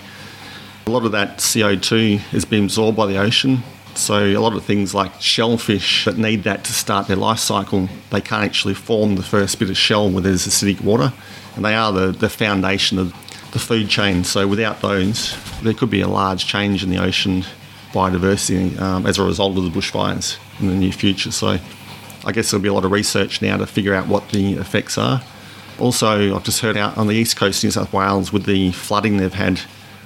A 0.88 0.90
lot 0.90 1.06
of 1.06 1.12
that 1.14 1.38
CO2 1.38 2.18
has 2.18 2.44
been 2.44 2.66
absorbed 2.66 2.98
by 2.98 3.06
the 3.06 3.18
ocean. 3.18 3.64
So 3.96 4.26
a 4.26 4.38
lot 4.38 4.54
of 4.54 4.64
things 4.64 4.94
like 4.94 5.22
shellfish 5.22 6.06
that 6.06 6.18
need 6.18 6.44
that 6.44 6.64
to 6.66 6.74
start 6.74 7.08
their 7.08 7.18
life 7.18 7.40
cycle, 7.40 7.90
they 8.10 8.22
can't 8.22 8.44
actually 8.44 8.74
form 8.74 9.16
the 9.16 9.24
first 9.24 9.60
bit 9.60 9.70
of 9.70 9.78
shell 9.78 10.10
where 10.10 10.22
there's 10.22 10.48
acidic 10.48 10.82
water. 10.82 11.14
And 11.56 11.66
they 11.66 11.76
are 11.76 11.92
the, 11.92 12.12
the 12.12 12.30
foundation 12.30 12.98
of 12.98 13.14
the 13.52 13.60
food 13.60 13.90
chain. 13.90 14.24
So 14.24 14.48
without 14.48 14.82
those, 14.82 15.38
there 15.62 15.74
could 15.74 15.90
be 15.90 16.02
a 16.02 16.08
large 16.08 16.46
change 16.46 16.84
in 16.84 16.90
the 16.90 16.98
ocean 16.98 17.44
biodiversity 17.92 18.80
um, 18.80 19.06
as 19.06 19.18
a 19.18 19.24
result 19.24 19.58
of 19.58 19.66
the 19.66 19.70
bushfires 19.70 20.38
in 20.62 20.68
the 20.68 20.76
near 20.76 20.94
future. 20.94 21.32
So 21.32 21.58
I 22.24 22.32
guess 22.32 22.52
there'll 22.52 22.62
be 22.62 22.70
a 22.70 22.74
lot 22.74 22.86
of 22.86 22.92
research 22.92 23.42
now 23.42 23.58
to 23.58 23.66
figure 23.66 23.94
out 23.94 24.08
what 24.08 24.30
the 24.30 24.54
effects 24.54 24.98
are. 24.98 25.24
Also, 25.80 26.36
I've 26.36 26.44
just 26.44 26.62
heard 26.62 26.78
out 26.78 26.98
on 26.98 27.08
the 27.08 27.16
east 27.16 27.36
coast 27.36 27.64
New 27.64 27.72
South 27.72 27.92
Wales 27.92 28.32
with 28.32 28.46
the 28.46 28.72
flooding 28.72 29.18
they've 29.18 29.34
had, 29.34 29.62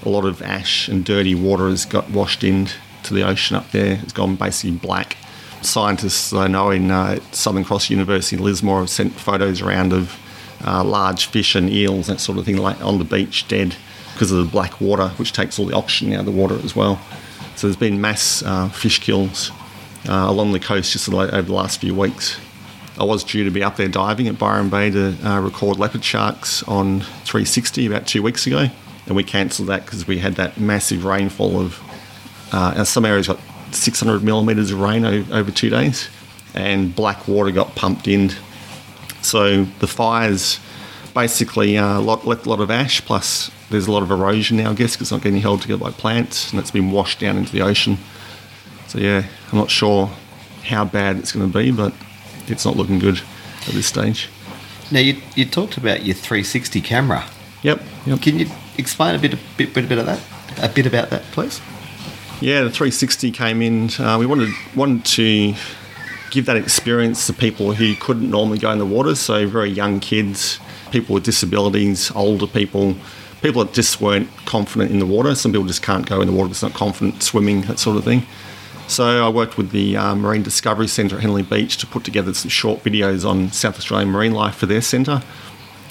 a 0.06 0.10
lot 0.10 0.24
of 0.24 0.42
ash 0.42 0.88
and 0.88 1.04
dirty 1.04 1.36
water 1.36 1.68
has 1.68 1.86
got 1.86 2.10
washed 2.12 2.44
into 2.44 2.74
the 3.14 3.24
ocean 3.24 3.58
up 3.58 3.72
there. 3.72 4.00
It's 4.02 4.14
gone 4.14 4.36
basically 4.36 4.78
black. 4.78 5.18
Scientists 5.62 6.32
I 6.32 6.48
know 6.48 6.70
in 6.72 6.92
uh, 6.92 7.20
Southern 7.32 7.66
Cross 7.66 7.90
University 7.90 8.38
in 8.38 8.44
Lismore 8.44 8.80
have 8.80 8.90
sent 8.90 9.14
photos 9.14 9.62
around 9.62 9.92
of 9.92 10.18
uh, 10.66 10.84
large 10.84 11.26
fish 11.26 11.56
and 11.56 11.70
eels, 11.70 12.08
that 12.08 12.22
sort 12.22 12.38
of 12.38 12.46
thing, 12.46 12.58
like 12.58 12.80
on 12.82 12.98
the 12.98 13.04
beach 13.04 13.48
dead 13.48 13.76
because 14.14 14.32
of 14.32 14.38
the 14.38 14.50
black 14.50 14.80
water, 14.80 15.10
which 15.18 15.34
takes 15.34 15.60
all 15.60 15.66
the 15.66 15.76
oxygen 15.76 16.14
out 16.14 16.22
of 16.22 16.26
the 16.26 16.32
water 16.32 16.58
as 16.64 16.76
well. 16.76 17.02
So 17.58 17.68
there's 17.68 17.76
been 17.76 18.00
mass 18.00 18.44
uh, 18.44 18.70
fish 18.70 19.00
kills 19.00 19.52
uh, 20.08 20.26
along 20.28 20.52
the 20.52 20.60
coast 20.60 20.94
just 20.94 21.08
over 21.10 21.42
the 21.42 21.54
last 21.54 21.82
few 21.82 21.96
weeks. 21.96 22.40
I 22.98 23.04
was 23.04 23.24
due 23.24 23.44
to 23.44 23.52
be 23.52 23.62
up 23.64 23.76
there 23.76 23.90
diving 23.90 24.28
at 24.28 24.40
Byron 24.40 24.70
Bay 24.70 24.90
to 24.90 25.16
uh, 25.28 25.42
record 25.42 25.78
leopard 25.78 26.04
sharks 26.04 26.64
on 26.64 27.02
360 27.02 27.86
about 27.88 28.08
two 28.08 28.24
weeks 28.24 28.48
ago, 28.48 28.68
and 29.06 29.16
we 29.16 29.24
cancelled 29.24 29.68
that 29.68 29.86
because 29.86 30.08
we 30.08 30.20
had 30.20 30.36
that 30.36 30.60
massive 30.60 31.06
rainfall 31.06 31.60
of. 31.60 31.82
Uh, 32.52 32.84
some 32.86 33.04
areas 33.04 33.28
got 33.28 33.40
600 33.72 34.24
millimetres 34.24 34.72
of 34.72 34.80
rain 34.80 35.04
over 35.06 35.52
two 35.52 35.70
days, 35.70 36.10
and 36.54 36.96
black 36.96 37.28
water 37.28 37.52
got 37.52 37.76
pumped 37.76 38.08
in. 38.08 38.32
So 39.22 39.64
the 39.80 39.88
fires 39.88 40.60
basically 41.14 41.78
uh, 41.78 42.00
lot, 42.00 42.26
left 42.26 42.46
a 42.46 42.50
lot 42.50 42.60
of 42.60 42.70
ash, 42.70 43.04
plus 43.04 43.50
there's 43.72 43.88
a 43.88 43.92
lot 43.92 44.04
of 44.04 44.12
erosion 44.12 44.58
now, 44.58 44.72
I 44.72 44.74
guess, 44.74 44.96
because 44.96 45.08
it's 45.08 45.12
not 45.12 45.22
getting 45.22 45.42
held 45.42 45.62
together 45.62 45.84
by 45.84 45.92
plants, 45.92 46.52
and 46.52 46.60
it's 46.60 46.72
been 46.72 46.92
washed 46.92 47.20
down 47.20 47.38
into 47.38 47.52
the 47.52 47.62
ocean. 47.62 47.98
So 48.88 49.00
yeah, 49.00 49.26
I'm 49.52 49.58
not 49.58 49.70
sure 49.70 50.10
how 50.64 50.86
bad 50.86 51.18
it's 51.18 51.32
going 51.32 51.52
to 51.52 51.58
be, 51.58 51.72
but 51.72 51.94
it's 52.48 52.66
not 52.66 52.76
looking 52.76 53.00
good 53.00 53.22
at 53.68 53.74
this 53.74 53.88
stage. 53.88 54.30
Now 54.92 55.00
you, 55.00 55.22
you 55.36 55.46
talked 55.46 55.78
about 55.78 56.06
your 56.06 56.16
360 56.16 56.82
camera. 56.82 57.26
Yep. 57.64 57.82
yep. 58.06 58.22
Can 58.22 58.40
you 58.40 58.48
explain 58.78 59.16
a 59.16 59.20
bit, 59.20 59.34
a 59.34 59.40
bit, 59.58 59.74
bit, 59.74 59.90
bit 59.90 59.98
of 59.98 60.06
that, 60.06 60.22
a 60.62 60.70
bit 60.70 60.86
about 60.86 61.10
that, 61.10 61.24
please? 61.32 61.60
Yeah, 62.42 62.64
the 62.64 62.70
360 62.70 63.32
came 63.32 63.62
in. 63.62 63.90
Uh, 63.98 64.18
we 64.20 64.26
wanted 64.26 64.50
wanted 64.76 65.06
to 65.06 65.56
give 66.32 66.46
that 66.46 66.58
experience 66.58 67.26
to 67.28 67.34
people 67.34 67.74
who 67.74 67.96
couldn't 67.96 68.30
normally 68.30 68.58
go 68.58 68.70
in 68.72 68.78
the 68.78 68.86
water. 68.86 69.16
So 69.16 69.48
very 69.48 69.70
young 69.70 70.00
kids, 70.00 70.60
people 70.92 71.16
with 71.16 71.24
disabilities, 71.24 72.12
older 72.12 72.46
people, 72.46 72.96
people 73.42 73.64
that 73.64 73.74
just 73.74 74.02
weren't 74.02 74.30
confident 74.46 74.92
in 74.92 75.00
the 75.00 75.06
water. 75.06 75.34
Some 75.34 75.54
people 75.54 75.66
just 75.66 75.82
can't 75.82 76.06
go 76.06 76.20
in 76.20 76.28
the 76.28 76.34
water 76.34 76.50
because 76.50 76.62
they're 76.62 76.70
not 76.70 76.78
confident 76.78 77.24
swimming, 77.24 77.62
that 77.62 77.80
sort 77.80 77.96
of 77.98 78.04
thing. 78.04 78.24
So 78.88 79.26
I 79.26 79.30
worked 79.30 79.58
with 79.58 79.72
the 79.72 79.98
uh, 79.98 80.16
Marine 80.16 80.44
Discovery 80.44 80.88
Centre 80.88 81.16
at 81.16 81.22
Henley 81.22 81.42
Beach 81.42 81.78
to 81.78 81.88
put 81.88 82.04
together 82.04 82.34
some 82.34 82.50
short 82.50 82.84
videos 82.84 83.28
on 83.28 83.52
South 83.52 83.78
Australian 83.78 84.10
marine 84.10 84.32
life 84.34 84.56
for 84.56 84.68
their 84.68 84.82
centre. 84.82 85.22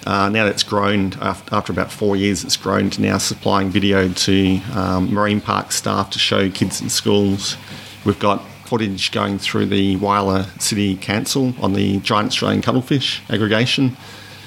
Uh, 0.07 0.29
now 0.29 0.45
that's 0.45 0.63
grown, 0.63 1.13
after 1.21 1.73
about 1.73 1.91
four 1.91 2.15
years, 2.15 2.45
it's 2.45 2.57
grown 2.57 2.91
to 2.91 3.03
now 3.03 3.19
supplying 3.19 3.71
video 3.71 4.09
to 4.11 4.61
um, 4.75 5.13
marine 5.13 5.41
park 5.41 5.73
staff 5.73 6.11
to 6.11 6.19
show 6.19 6.51
kids 6.51 6.81
in 6.81 6.89
schools. 6.89 7.57
We've 8.05 8.19
got 8.19 8.43
footage 8.65 9.11
going 9.13 9.39
through 9.39 9.67
the 9.67 9.97
Whyalla 9.97 10.47
City 10.61 10.97
Council 10.97 11.55
on 11.61 11.73
the 11.73 12.01
giant 12.01 12.29
Australian 12.29 12.63
cuttlefish 12.63 13.23
aggregation. 13.29 13.97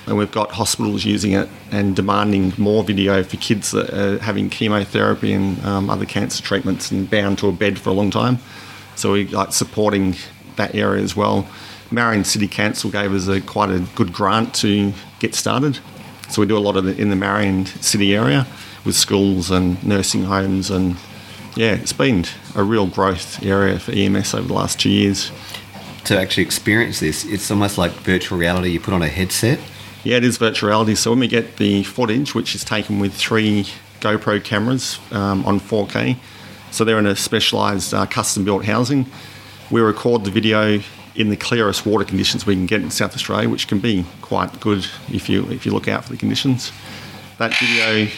And 0.08 0.18
we've 0.18 0.32
got 0.32 0.52
hospitals 0.52 1.04
using 1.04 1.34
it 1.34 1.50
and 1.70 1.96
demanding 1.96 2.54
more 2.58 2.84
video 2.84 3.24
for 3.24 3.36
kids 3.38 3.72
that 3.72 3.94
are 3.94 4.18
having 4.20 4.50
chemotherapy 4.50 5.34
and 5.34 5.64
um, 5.66 5.90
other 5.90 6.06
cancer 6.06 6.42
treatments 6.42 6.92
and 6.92 7.10
bound 7.10 7.40
to 7.40 7.50
a 7.50 7.52
bed 7.52 7.78
for 7.78 7.90
a 7.90 7.94
long 7.94 8.10
time. 8.10 8.40
So 8.96 9.14
we 9.14 9.28
like 9.28 9.52
supporting 9.52 10.16
that 10.56 10.74
area 10.76 11.04
as 11.04 11.16
well. 11.16 11.48
Marion 11.92 12.24
City 12.24 12.48
Council 12.48 12.90
gave 12.90 13.14
us 13.14 13.28
a 13.28 13.42
quite 13.42 13.70
a 13.70 13.80
good 13.96 14.14
grant 14.14 14.56
to 14.56 14.94
get 15.20 15.36
started. 15.36 15.80
So 16.30 16.42
we 16.42 16.48
do 16.48 16.58
a 16.58 16.60
lot 16.60 16.78
of 16.78 16.88
it 16.88 17.00
in 17.00 17.10
the 17.10 17.16
Marion 17.16 17.66
City 17.66 18.16
area 18.16 18.48
with 18.86 18.96
schools 18.96 19.52
and 19.52 19.82
nursing 19.86 20.24
homes 20.24 20.72
and 20.72 20.96
yeah, 21.58 21.74
it's 21.74 21.94
been 21.94 22.24
a 22.56 22.64
real 22.64 22.86
growth 22.86 23.44
area 23.44 23.80
for 23.80 23.92
EMS 23.92 24.36
over 24.36 24.48
the 24.48 24.54
last 24.54 24.80
two 24.80 24.92
years. 24.92 25.32
To 26.06 26.18
actually 26.18 26.44
experience 26.44 27.00
this, 27.00 27.26
it's 27.26 27.50
almost 27.50 27.78
like 27.78 27.92
virtual 27.92 28.38
reality. 28.38 28.70
You 28.70 28.80
put 28.80 28.94
on 28.94 29.02
a 29.02 29.08
headset 29.08 29.60
yeah, 30.04 30.18
it 30.18 30.24
is 30.24 30.38
virtual 30.38 30.70
reality. 30.70 30.96
So 30.96 31.12
when 31.12 31.20
we 31.20 31.28
get 31.28 31.58
the 31.58 31.84
footage, 31.84 32.34
which 32.36 32.56
is 32.56 32.64
taken 32.64 33.00
with 33.00 33.14
three 33.14 33.68
GoPro 34.00 34.44
cameras 34.44 35.00
um, 35.12 35.46
on 35.46 35.60
4K, 35.60 36.18
so 36.72 36.84
they're 36.84 37.00
in 37.00 37.06
a 37.06 37.16
specialised 37.16 37.94
uh, 37.94 38.06
custom-built 38.06 38.66
housing. 38.66 39.06
We 39.72 39.82
record 39.82 40.24
the 40.24 40.32
video 40.32 40.82
in 41.16 41.30
the 41.30 41.36
clearest 41.36 41.86
water 41.86 42.06
conditions 42.06 42.46
we 42.46 42.54
can 42.56 42.68
get 42.68 42.82
in 42.82 42.92
South 42.92 43.16
Australia, 43.16 43.50
which 43.50 43.68
can 43.68 43.80
be 43.80 44.06
quite 44.22 44.60
good 44.60 44.86
if 45.12 45.28
you 45.28 45.50
if 45.50 45.66
you 45.66 45.72
look 45.72 45.88
out 45.88 46.06
for 46.06 46.12
the 46.12 46.18
conditions. 46.18 46.72
That 47.40 47.54
video 47.56 48.12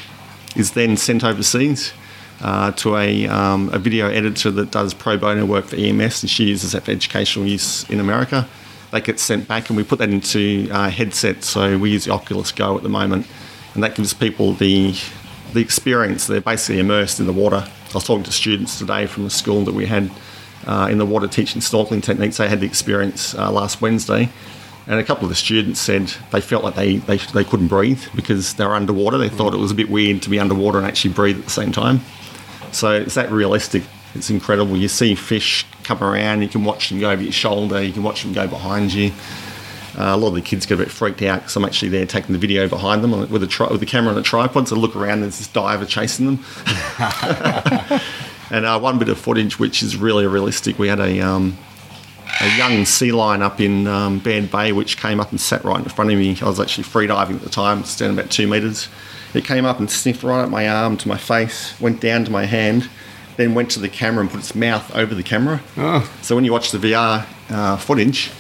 is 0.56 0.72
then 0.72 0.98
sent 0.98 1.24
overseas 1.24 1.94
uh, 2.42 2.72
to 2.74 2.98
a, 2.98 3.28
um, 3.28 3.70
a 3.74 3.80
video 3.80 4.08
editor 4.08 4.52
that 4.52 4.72
does 4.72 4.94
pro 4.94 5.18
bono 5.18 5.46
work 5.46 5.66
for 5.66 5.76
EMS, 5.76 6.24
and 6.24 6.30
she 6.30 6.46
uses 6.46 6.74
that 6.74 6.84
for 6.84 6.92
educational 6.92 7.48
use 7.48 7.90
in 7.90 8.00
America 8.00 8.48
they 8.92 9.02
get 9.02 9.20
sent 9.20 9.48
back 9.48 9.70
and 9.70 9.78
we 9.78 9.84
put 9.84 10.00
that 10.00 10.10
into 10.10 10.68
headsets. 10.70 11.48
So 11.48 11.78
we 11.78 11.92
use 11.92 12.06
the 12.06 12.12
Oculus 12.12 12.52
Go 12.52 12.78
at 12.78 12.84
the 12.84 12.90
moment, 12.90 13.28
and 13.74 13.84
that 13.84 13.96
gives 13.96 14.14
people 14.14 14.54
the 14.54 14.96
the 15.54 15.62
experience. 15.62 16.28
They're 16.28 16.42
basically 16.42 16.80
immersed 16.80 17.20
in 17.20 17.26
the 17.26 17.34
water. 17.34 17.66
I 17.66 17.94
was 17.94 18.04
talking 18.04 18.24
to 18.24 18.32
students 18.32 18.78
today 18.78 19.08
from 19.08 19.26
a 19.26 19.30
school 19.30 19.64
that 19.66 19.74
we 19.74 19.86
had 19.86 20.12
uh, 20.68 20.88
in 20.92 20.98
the 20.98 21.06
water 21.06 21.28
teaching 21.28 21.62
snorkeling 21.62 22.04
techniques. 22.04 22.38
They 22.38 22.48
had 22.48 22.60
the 22.60 22.68
experience 22.68 23.34
uh, 23.34 23.52
last 23.52 23.82
Wednesday, 23.82 24.30
and 24.88 25.00
a 25.00 25.04
couple 25.04 25.24
of 25.24 25.30
the 25.30 25.36
students 25.36 25.80
said 25.80 26.14
they 26.32 26.42
felt 26.42 26.64
like 26.64 26.76
they, 26.76 26.98
they, 26.98 27.18
they 27.18 27.44
couldn't 27.44 27.68
breathe 27.68 28.04
because 28.16 28.56
they 28.56 28.66
were 28.66 28.76
underwater. 28.76 29.18
They 29.18 29.30
thought 29.30 29.54
it 29.54 29.60
was 29.60 29.72
a 29.72 29.76
bit 29.76 29.90
weird 29.90 30.22
to 30.24 30.30
be 30.30 30.40
underwater 30.40 30.78
and 30.78 30.88
actually 30.88 31.14
breathe 31.14 31.40
at 31.40 31.46
the 31.46 31.52
same 31.52 31.72
time. 31.72 32.02
So 32.72 32.94
it's 32.94 33.16
that 33.16 33.32
realistic 33.32 33.84
it's 34.16 34.30
incredible. 34.30 34.76
You 34.78 34.88
see 34.88 35.16
fish 35.16 35.66
come 35.84 36.04
around, 36.04 36.42
you 36.42 36.48
can 36.48 36.64
watch 36.64 36.90
them 36.90 37.00
go 37.00 37.12
over 37.12 37.22
your 37.22 37.32
shoulder, 37.32 37.82
you 37.82 37.94
can 37.94 38.04
watch 38.04 38.24
them 38.24 38.34
go 38.34 38.48
behind 38.48 38.94
you. 38.94 39.12
Uh, 39.98 40.16
a 40.16 40.18
lot 40.18 40.30
of 40.30 40.36
the 40.36 40.42
kids 40.42 40.66
get 40.66 40.76
a 40.76 40.78
bit 40.78 40.92
freaked 40.92 41.22
out 41.24 41.42
because 41.42 41.56
I'm 41.56 41.66
actually 41.66 41.90
there 41.90 42.06
taking 42.06 42.34
the 42.34 42.40
video 42.40 42.70
behind 42.70 43.04
them 43.04 43.30
with, 43.30 43.44
a 43.44 43.48
tri- 43.48 43.68
with 43.68 43.80
the 43.80 43.86
camera 43.86 44.14
on 44.14 44.20
a 44.20 44.24
tripod. 44.24 44.68
So 44.68 44.76
look 44.76 44.96
around, 44.96 45.22
there's 45.22 45.40
this 45.40 45.48
diver 45.48 45.86
chasing 45.86 46.26
them. 46.26 46.46
and 48.52 48.66
uh, 48.66 48.80
one 48.80 49.00
bit 49.00 49.10
of 49.10 49.18
footage 49.18 49.60
which 49.60 49.84
is 49.84 49.98
really 49.98 50.26
realistic. 50.28 50.80
We 50.80 50.88
had 50.88 51.00
a 51.00 51.20
um, 51.20 51.58
a 52.42 52.58
young 52.58 52.86
sea 52.86 53.12
lion 53.12 53.42
up 53.42 53.60
in 53.60 53.88
um, 53.88 54.20
Bay 54.20 54.72
which 54.72 54.98
came 54.98 55.20
up 55.20 55.32
and 55.32 55.42
sat 55.42 55.64
right 55.66 55.80
in 55.80 55.90
front 55.90 56.12
of 56.12 56.18
me. 56.18 56.38
I 56.42 56.46
was 56.46 56.60
actually 56.60 56.84
free 56.84 57.08
diving 57.08 57.38
at 57.38 57.42
the 57.42 57.50
time, 57.50 57.84
standing 57.84 58.18
about 58.18 58.32
two 58.32 58.48
metres. 58.48 58.88
It 59.34 59.44
came 59.44 59.66
up 59.66 59.80
and 59.80 59.90
sniffed 59.90 60.24
right 60.24 60.44
at 60.44 60.50
my 60.50 60.68
arm 60.68 60.98
to 60.98 61.08
my 61.08 61.18
face, 61.18 61.80
went 61.80 62.00
down 62.00 62.26
to 62.26 62.32
my 62.32 62.46
hand, 62.46 62.90
then 63.40 63.54
went 63.54 63.72
to 63.72 63.80
the 63.80 63.88
camera 63.88 64.22
and 64.22 64.30
put 64.30 64.42
its 64.42 64.54
mouth 64.54 64.94
over 64.94 65.16
the 65.16 65.24
camera. 65.24 65.62
Oh. 65.78 66.12
So 66.22 66.36
when 66.36 66.44
you 66.44 66.52
watch 66.52 66.72
the 66.72 66.78
VR 66.78 67.26
uh, 67.50 67.78
footage, 67.78 68.32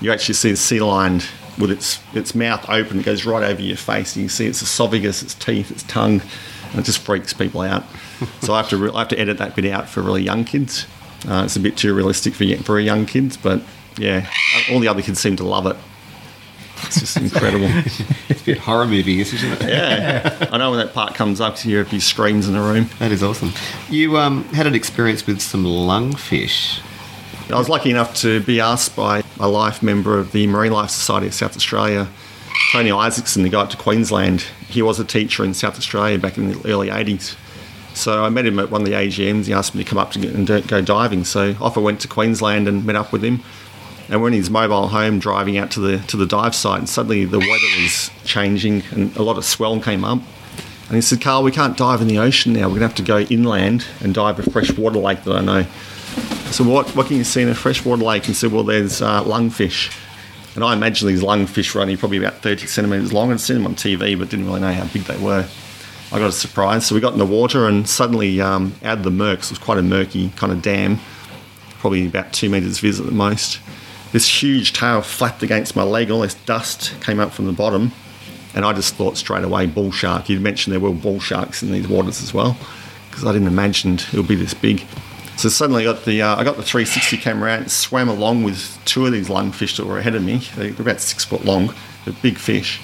you 0.00 0.10
actually 0.10 0.34
see 0.34 0.50
the 0.50 0.56
sea 0.56 0.80
lion 0.80 1.20
with 1.58 1.70
its 1.70 2.00
its 2.12 2.34
mouth 2.34 2.68
open. 2.68 2.98
It 2.98 3.04
goes 3.04 3.24
right 3.24 3.48
over 3.48 3.62
your 3.62 3.76
face. 3.76 4.16
And 4.16 4.24
you 4.24 4.28
see 4.28 4.46
its 4.46 4.60
esophagus, 4.60 5.22
its 5.22 5.34
teeth, 5.34 5.70
its 5.70 5.84
tongue, 5.84 6.22
and 6.70 6.80
it 6.80 6.82
just 6.82 6.98
freaks 6.98 7.32
people 7.32 7.60
out. 7.60 7.84
so 8.40 8.52
I 8.52 8.56
have 8.56 8.68
to 8.70 8.76
re- 8.76 8.90
I 8.92 8.98
have 8.98 9.08
to 9.08 9.18
edit 9.18 9.38
that 9.38 9.54
bit 9.54 9.66
out 9.66 9.88
for 9.88 10.02
really 10.02 10.22
young 10.24 10.44
kids. 10.44 10.88
Uh, 11.28 11.42
it's 11.44 11.54
a 11.54 11.60
bit 11.60 11.76
too 11.76 11.94
realistic 11.94 12.34
for 12.34 12.44
very 12.44 12.84
young 12.84 13.06
kids, 13.06 13.36
but 13.36 13.62
yeah, 13.96 14.28
all 14.72 14.80
the 14.80 14.88
other 14.88 15.02
kids 15.02 15.20
seem 15.20 15.36
to 15.36 15.44
love 15.44 15.66
it. 15.66 15.76
It's 16.86 17.00
just 17.00 17.16
incredible. 17.16 17.66
it's 18.28 18.40
a 18.40 18.44
bit 18.44 18.58
horror 18.58 18.86
movie, 18.86 19.20
isn't 19.20 19.62
it? 19.62 19.68
Yeah. 19.68 20.48
I 20.50 20.58
know 20.58 20.70
when 20.70 20.78
that 20.80 20.94
part 20.94 21.14
comes 21.14 21.40
up, 21.40 21.62
you 21.64 21.72
hear 21.72 21.82
a 21.82 21.84
few 21.84 22.00
screams 22.00 22.48
in 22.48 22.54
the 22.54 22.60
room. 22.60 22.88
That 22.98 23.12
is 23.12 23.22
awesome. 23.22 23.52
You 23.90 24.16
um, 24.18 24.44
had 24.44 24.66
an 24.66 24.74
experience 24.74 25.26
with 25.26 25.40
some 25.40 25.64
lungfish. 25.64 26.80
I 27.50 27.58
was 27.58 27.68
lucky 27.68 27.90
enough 27.90 28.14
to 28.16 28.40
be 28.40 28.60
asked 28.60 28.94
by 28.94 29.22
a 29.40 29.48
life 29.48 29.82
member 29.82 30.18
of 30.18 30.32
the 30.32 30.46
Marine 30.46 30.72
Life 30.72 30.90
Society 30.90 31.26
of 31.26 31.34
South 31.34 31.56
Australia, 31.56 32.08
Tony 32.72 32.90
Isaacson, 32.90 33.42
to 33.42 33.48
go 33.48 33.60
up 33.60 33.70
to 33.70 33.76
Queensland. 33.76 34.42
He 34.68 34.82
was 34.82 35.00
a 35.00 35.04
teacher 35.04 35.44
in 35.44 35.54
South 35.54 35.78
Australia 35.78 36.18
back 36.18 36.36
in 36.36 36.52
the 36.52 36.68
early 36.70 36.88
80s. 36.88 37.36
So 37.94 38.22
I 38.22 38.28
met 38.28 38.46
him 38.46 38.58
at 38.58 38.70
one 38.70 38.82
of 38.82 38.86
the 38.86 38.92
AGMs. 38.92 39.46
He 39.46 39.52
asked 39.52 39.74
me 39.74 39.82
to 39.82 39.88
come 39.88 39.98
up 39.98 40.12
to 40.12 40.28
and 40.28 40.46
go 40.68 40.80
diving. 40.80 41.24
So 41.24 41.56
off 41.60 41.76
I 41.76 41.80
went 41.80 42.00
to 42.02 42.08
Queensland 42.08 42.68
and 42.68 42.84
met 42.84 42.96
up 42.96 43.12
with 43.12 43.24
him 43.24 43.42
and 44.08 44.20
we're 44.20 44.28
in 44.28 44.34
his 44.34 44.50
mobile 44.50 44.88
home 44.88 45.18
driving 45.18 45.58
out 45.58 45.70
to 45.72 45.80
the 45.80 45.98
to 46.06 46.16
the 46.16 46.26
dive 46.26 46.54
site, 46.54 46.78
and 46.78 46.88
suddenly 46.88 47.24
the 47.24 47.38
weather 47.38 47.82
was 47.82 48.10
changing, 48.24 48.82
and 48.90 49.14
a 49.16 49.22
lot 49.22 49.36
of 49.36 49.44
swell 49.44 49.80
came 49.80 50.04
up. 50.04 50.20
And 50.88 50.96
he 50.96 51.02
said, 51.02 51.20
"Carl, 51.20 51.42
we 51.42 51.52
can't 51.52 51.76
dive 51.76 52.00
in 52.00 52.08
the 52.08 52.18
ocean 52.18 52.52
now. 52.54 52.62
We're 52.62 52.78
going 52.78 52.80
to 52.80 52.86
have 52.86 52.94
to 52.96 53.02
go 53.02 53.20
inland 53.20 53.86
and 54.00 54.14
dive 54.14 54.38
a 54.38 54.50
freshwater 54.50 54.98
lake 54.98 55.24
that 55.24 55.36
I 55.36 55.40
know." 55.40 55.66
So 56.50 56.64
what 56.64 56.94
what 56.96 57.06
can 57.06 57.16
you 57.16 57.24
see 57.24 57.42
in 57.42 57.48
a 57.48 57.54
freshwater 57.54 58.02
lake? 58.02 58.26
And 58.26 58.34
said, 58.34 58.52
"Well, 58.52 58.64
there's 58.64 59.02
uh, 59.02 59.22
lungfish." 59.24 59.94
And 60.54 60.64
I 60.64 60.72
imagine 60.72 61.06
these 61.06 61.22
lungfish 61.22 61.74
were 61.74 61.82
only 61.82 61.96
probably 61.96 62.18
about 62.18 62.42
30 62.42 62.66
centimetres 62.66 63.12
long. 63.12 63.30
I'd 63.30 63.38
seen 63.38 63.58
them 63.58 63.66
on 63.66 63.76
TV, 63.76 64.18
but 64.18 64.28
didn't 64.28 64.46
really 64.46 64.60
know 64.60 64.72
how 64.72 64.86
big 64.86 65.02
they 65.02 65.16
were. 65.16 65.46
I 66.10 66.18
got 66.18 66.30
a 66.30 66.32
surprise. 66.32 66.86
So 66.86 66.96
we 66.96 67.00
got 67.00 67.12
in 67.12 67.20
the 67.20 67.26
water 67.26 67.68
and 67.68 67.88
suddenly 67.88 68.40
um, 68.40 68.74
out 68.82 68.98
of 68.98 69.04
the 69.04 69.10
murks, 69.10 69.44
it 69.44 69.50
was 69.50 69.58
quite 69.58 69.78
a 69.78 69.82
murky 69.82 70.30
kind 70.30 70.52
of 70.52 70.62
dam, 70.62 70.98
probably 71.78 72.06
about 72.06 72.32
two 72.32 72.48
metres 72.48 72.80
vis 72.80 72.98
at 72.98 73.06
the 73.06 73.12
most. 73.12 73.60
This 74.12 74.42
huge 74.42 74.72
tail 74.72 75.02
flapped 75.02 75.42
against 75.42 75.76
my 75.76 75.82
leg, 75.82 76.10
all 76.10 76.20
this 76.20 76.34
dust 76.34 76.94
came 77.02 77.20
up 77.20 77.30
from 77.32 77.46
the 77.46 77.52
bottom, 77.52 77.92
and 78.54 78.64
I 78.64 78.72
just 78.72 78.94
thought 78.94 79.18
straight 79.18 79.44
away 79.44 79.66
bull 79.66 79.92
shark. 79.92 80.28
You'd 80.28 80.40
mentioned 80.40 80.72
there 80.72 80.80
were 80.80 80.92
bull 80.92 81.20
sharks 81.20 81.62
in 81.62 81.72
these 81.72 81.86
waters 81.86 82.22
as 82.22 82.32
well, 82.32 82.56
because 83.10 83.26
I 83.26 83.32
didn't 83.32 83.48
imagine 83.48 83.94
it 83.94 84.14
would 84.14 84.28
be 84.28 84.34
this 84.34 84.54
big. 84.54 84.84
So 85.36 85.48
suddenly 85.48 85.86
I 85.86 85.92
got 85.92 86.04
the 86.04 86.22
uh, 86.22 86.36
I 86.36 86.42
got 86.42 86.56
the 86.56 86.62
360 86.62 87.16
camera 87.18 87.52
out 87.52 87.60
and 87.60 87.70
swam 87.70 88.08
along 88.08 88.44
with 88.44 88.76
two 88.86 89.06
of 89.06 89.12
these 89.12 89.28
lungfish 89.28 89.76
that 89.76 89.86
were 89.86 89.98
ahead 89.98 90.14
of 90.14 90.24
me. 90.24 90.38
They 90.56 90.72
were 90.72 90.82
about 90.82 91.00
six 91.00 91.24
foot 91.24 91.44
long, 91.44 91.74
they're 92.04 92.14
big 92.22 92.38
fish. 92.38 92.80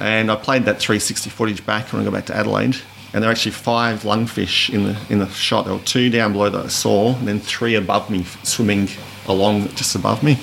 And 0.00 0.30
I 0.30 0.36
played 0.36 0.64
that 0.64 0.78
360 0.78 1.30
footage 1.30 1.64
back 1.64 1.92
when 1.92 2.02
I 2.02 2.04
got 2.04 2.12
back 2.12 2.26
to 2.26 2.36
Adelaide. 2.36 2.76
And 3.14 3.22
there 3.22 3.30
are 3.30 3.32
actually 3.32 3.52
five 3.52 4.02
lungfish 4.02 4.68
in 4.68 4.82
the 4.82 4.98
in 5.08 5.20
the 5.20 5.28
shot. 5.28 5.64
There 5.64 5.74
were 5.74 5.80
two 5.80 6.10
down 6.10 6.32
below 6.32 6.50
that 6.50 6.66
I 6.66 6.68
saw, 6.68 7.14
and 7.14 7.26
then 7.26 7.38
three 7.38 7.76
above 7.76 8.10
me 8.10 8.24
swimming 8.42 8.88
along 9.28 9.68
just 9.74 9.94
above 9.94 10.22
me. 10.22 10.36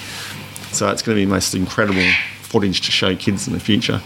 So 0.72 0.90
it's 0.90 1.02
going 1.02 1.18
to 1.18 1.22
be 1.22 1.26
most 1.26 1.54
incredible 1.54 2.10
footage 2.42 2.82
to 2.82 2.92
show 2.92 3.16
kids 3.16 3.48
in 3.48 3.54
the 3.54 3.60
future. 3.60 4.02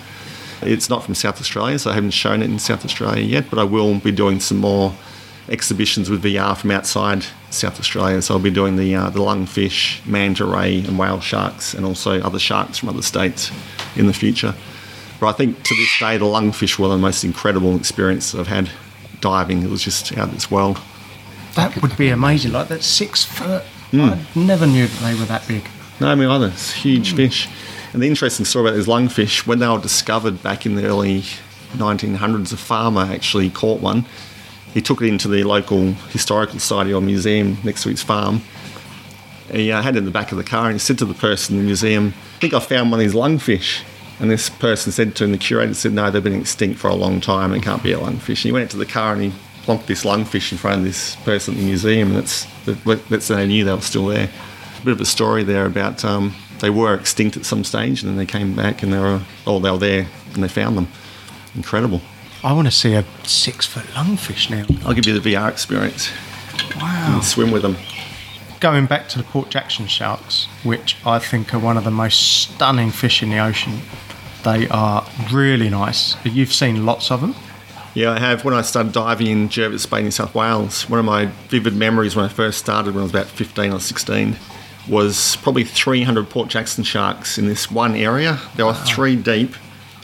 It's 0.62 0.90
not 0.90 1.04
from 1.04 1.16
South 1.16 1.40
Australia, 1.40 1.78
so 1.78 1.92
I 1.92 1.94
haven't 1.94 2.12
shown 2.12 2.42
it 2.42 2.50
in 2.50 2.60
South 2.60 2.84
Australia 2.84 3.24
yet, 3.24 3.50
but 3.50 3.60
I 3.60 3.64
will 3.64 4.00
be 4.00 4.12
doing 4.12 4.40
some 4.40 4.58
more 4.58 4.94
exhibitions 5.50 6.10
with 6.10 6.24
VR 6.24 6.58
from 6.58 6.72
outside 6.72 7.26
South 7.52 7.80
Australia. 7.80 8.22
So 8.22 8.34
I'll 8.34 8.42
be 8.42 8.52
doing 8.52 8.76
the 8.76 8.96
uh, 8.96 9.10
the 9.10 9.20
lungfish, 9.20 10.06
manta 10.06 10.46
ray, 10.46 10.80
and 10.80 10.98
whale 10.98 11.22
sharks, 11.22 11.74
and 11.74 11.86
also 11.86 12.20
other 12.22 12.40
sharks 12.40 12.80
from 12.80 12.90
other 12.90 13.02
states 13.02 13.52
in 13.96 14.08
the 14.08 14.14
future. 14.14 14.56
But 15.20 15.28
I 15.28 15.32
think 15.34 15.64
to 15.64 15.76
this 15.76 16.00
day, 16.00 16.18
the 16.18 16.26
lungfish 16.26 16.78
were 16.78 16.90
the 16.90 16.98
most 16.98 17.24
incredible 17.24 17.76
experience 17.76 18.36
I've 18.36 18.48
had 18.48 18.70
diving. 19.22 19.64
It 19.64 19.70
was 19.70 19.84
just 19.84 20.16
out 20.18 20.30
of 20.30 20.34
this 20.34 20.52
world. 20.52 20.80
That 21.56 21.82
would 21.82 21.98
be 21.98 22.10
amazing. 22.10 22.52
Like 22.52 22.68
that 22.68 22.84
six 22.84 23.24
foot. 23.24 23.64
I 23.94 24.26
never 24.36 24.68
knew 24.68 24.88
that 24.88 25.02
they 25.02 25.20
were 25.20 25.26
that 25.26 25.48
big. 25.48 25.68
No, 26.00 26.16
me 26.16 26.26
either. 26.26 26.48
It's 26.48 26.74
huge 26.74 27.16
fish. 27.16 27.48
And 27.94 28.02
the 28.02 28.08
interesting 28.08 28.46
story 28.46 28.68
about 28.68 28.76
these 28.76 28.86
lungfish, 28.86 29.48
when 29.48 29.60
they 29.60 29.68
were 29.68 29.80
discovered 29.80 30.44
back 30.44 30.66
in 30.66 30.76
the 30.76 30.86
early 30.86 31.22
1900s, 31.74 32.54
a 32.54 32.58
farmer 32.58 33.02
actually 33.02 33.50
caught 33.50 33.82
one. 33.82 34.06
He 34.74 34.82
took 34.82 35.02
it 35.02 35.08
into 35.08 35.28
the 35.28 35.44
local 35.44 35.94
historical 36.12 36.60
society 36.60 36.94
or 36.94 37.02
museum 37.02 37.58
next 37.64 37.84
to 37.84 37.90
his 37.90 38.04
farm. 38.04 38.42
He 39.52 39.72
uh, 39.72 39.82
had 39.82 39.96
it 39.96 40.00
in 40.00 40.06
the 40.06 40.12
back 40.12 40.32
of 40.32 40.38
the 40.38 40.44
car 40.44 40.66
and 40.66 40.74
he 40.74 40.80
said 40.80 40.98
to 41.00 41.06
the 41.06 41.14
person 41.14 41.56
in 41.56 41.62
the 41.62 41.66
museum, 41.66 42.14
I 42.36 42.40
think 42.40 42.54
I 42.54 42.60
found 42.60 42.92
one 42.92 43.00
of 43.00 43.06
these 43.06 43.16
lungfish. 43.16 43.82
And 44.20 44.30
this 44.30 44.50
person 44.50 44.92
said 44.92 45.16
to 45.16 45.24
him, 45.24 45.32
the 45.32 45.38
curator 45.38 45.74
said, 45.74 45.94
no, 45.94 46.12
they've 46.12 46.24
been 46.24 46.42
extinct 46.42 46.80
for 46.80 46.90
a 46.90 46.96
long 46.96 47.22
time. 47.22 47.54
It 47.54 47.64
can't 47.64 47.84
be 47.84 47.94
a 47.94 47.98
lungfish. 48.00 48.30
And 48.30 48.38
he 48.40 48.52
went 48.52 48.70
to 48.72 48.78
the 48.78 48.86
car 48.86 49.14
and 49.14 49.22
he 49.24 49.34
plonked 49.68 49.86
this 49.86 50.06
lungfish 50.06 50.54
in 50.54 50.58
front 50.58 50.80
of 50.80 50.84
this 50.86 51.18
person 51.18 51.54
in 51.56 51.60
the 51.60 51.66
museum. 51.66 52.16
And 52.16 52.18
that's, 52.18 52.48
that's 53.10 53.28
they 53.28 53.46
knew 53.46 53.66
they 53.66 53.74
were 53.74 53.82
still 53.82 54.08
there. 54.08 54.30
A 54.80 54.86
bit 54.86 54.94
of 54.94 55.02
a 55.02 55.06
story 55.06 55.44
there 55.44 55.66
about 55.66 56.06
um, 56.06 56.34
they 56.60 56.70
were 56.70 56.94
extinct 56.94 57.36
at 57.36 57.46
some 57.46 57.66
stage 57.66 58.02
and 58.02 58.10
then 58.10 58.18
they 58.18 58.26
came 58.26 58.56
back 58.56 58.82
and 58.82 58.94
they 58.94 59.00
were, 59.00 59.22
oh, 59.46 59.60
they 59.60 59.70
were 59.70 59.78
there 59.78 60.08
and 60.34 60.44
they 60.44 60.48
found 60.48 60.78
them. 60.78 60.88
Incredible. 61.54 62.02
I 62.44 62.54
want 62.54 62.68
to 62.68 62.72
see 62.72 62.94
a 62.94 63.04
six 63.24 63.66
foot 63.66 63.84
lungfish 63.88 64.50
now. 64.50 64.66
I'll 64.88 64.94
give 64.94 65.06
you 65.06 65.20
the 65.20 65.34
VR 65.34 65.52
experience. 65.52 66.12
Wow. 66.78 67.20
Swim 67.22 67.52
with 67.52 67.64
them. 67.64 67.76
Going 68.60 68.86
back 68.86 69.10
to 69.10 69.18
the 69.18 69.24
Port 69.24 69.50
Jackson 69.50 69.88
sharks, 69.88 70.48
which 70.64 70.96
I 71.06 71.20
think 71.20 71.54
are 71.54 71.60
one 71.60 71.78
of 71.78 71.84
the 71.84 71.92
most 71.92 72.42
stunning 72.42 72.92
fish 72.92 73.22
in 73.22 73.30
the 73.30 73.40
ocean. 73.40 73.82
They 74.44 74.68
are 74.70 75.06
really 75.32 75.70
nice. 75.70 76.16
You've 76.24 76.54
seen 76.54 76.86
lots 76.86 77.12
of 77.12 77.22
them. 77.22 77.36
Yeah, 77.98 78.12
I 78.12 78.20
have. 78.20 78.46
When 78.46 78.54
I 78.54 78.62
started 78.62 78.92
diving 78.94 79.26
in 79.26 79.50
Jervis 79.50 79.88
Bay, 79.88 80.04
New 80.04 80.12
South 80.12 80.36
Wales, 80.36 80.88
one 80.88 81.00
of 81.00 81.06
my 81.06 81.26
vivid 81.50 81.76
memories 81.76 82.16
when 82.16 82.26
I 82.26 82.28
first 82.28 82.60
started, 82.60 82.94
when 82.94 83.00
I 83.00 83.02
was 83.06 83.12
about 83.12 83.26
15 83.26 83.74
or 83.74 83.80
16, 83.80 84.36
was 84.88 85.36
probably 85.38 85.64
300 85.64 86.30
Port 86.30 86.48
Jackson 86.48 86.84
sharks 86.84 87.40
in 87.40 87.48
this 87.48 87.72
one 87.72 87.96
area. 87.96 88.40
There 88.56 88.68
were 88.68 88.76
three 88.76 89.16
deep 89.16 89.56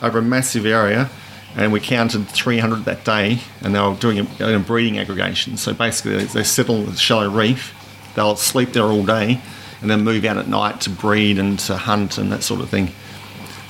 over 0.02 0.18
a 0.18 0.22
massive 0.24 0.66
area, 0.66 1.12
and 1.56 1.72
we 1.72 1.80
counted 1.80 2.28
300 2.30 2.84
that 2.86 3.06
day, 3.06 3.42
and 3.62 3.76
they 3.76 3.80
were 3.80 3.94
doing 3.94 4.28
a, 4.40 4.56
a 4.56 4.58
breeding 4.58 4.98
aggregation. 4.98 5.56
So 5.58 5.72
basically, 5.72 6.18
they, 6.18 6.24
they 6.24 6.44
settle 6.44 6.78
in 6.78 6.90
a 6.90 6.98
shallow 6.98 7.30
reef, 7.30 7.76
they'll 8.16 8.38
sleep 8.38 8.74
there 8.74 8.86
all 8.86 9.06
day, 9.06 9.40
and 9.82 9.92
then 9.92 10.02
move 10.02 10.26
out 10.26 10.38
at 10.38 10.48
night 10.48 10.82
to 10.82 10.90
breed 10.90 11.38
and 11.38 11.60
to 11.60 11.78
hunt 11.78 12.18
and 12.18 12.32
that 12.32 12.42
sort 12.42 12.62
of 12.62 12.70
thing. 12.72 12.92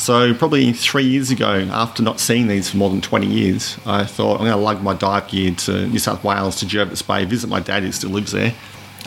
So 0.04 0.34
probably 0.34 0.74
three 0.74 1.06
years 1.06 1.32
ago, 1.32 1.66
after 1.72 2.04
not 2.04 2.20
seeing 2.20 2.50
these 2.50 2.70
for 2.70 2.76
more 2.76 2.90
than 2.90 3.00
20 3.00 3.26
years, 3.26 3.80
I 3.86 4.04
thought 4.04 4.34
I'm 4.34 4.46
going 4.46 4.52
to 4.52 4.58
lug 4.58 4.84
my 4.84 4.94
dive 4.94 5.30
gear 5.30 5.56
to 5.56 5.88
New 5.88 5.98
South 5.98 6.26
Wales 6.26 6.58
to 6.58 6.66
Jervis 6.66 7.02
Bay, 7.02 7.24
visit 7.24 7.50
my 7.50 7.62
dad 7.62 7.84
who 7.84 7.92
still 7.94 8.10
lives 8.10 8.34
there, 8.34 8.54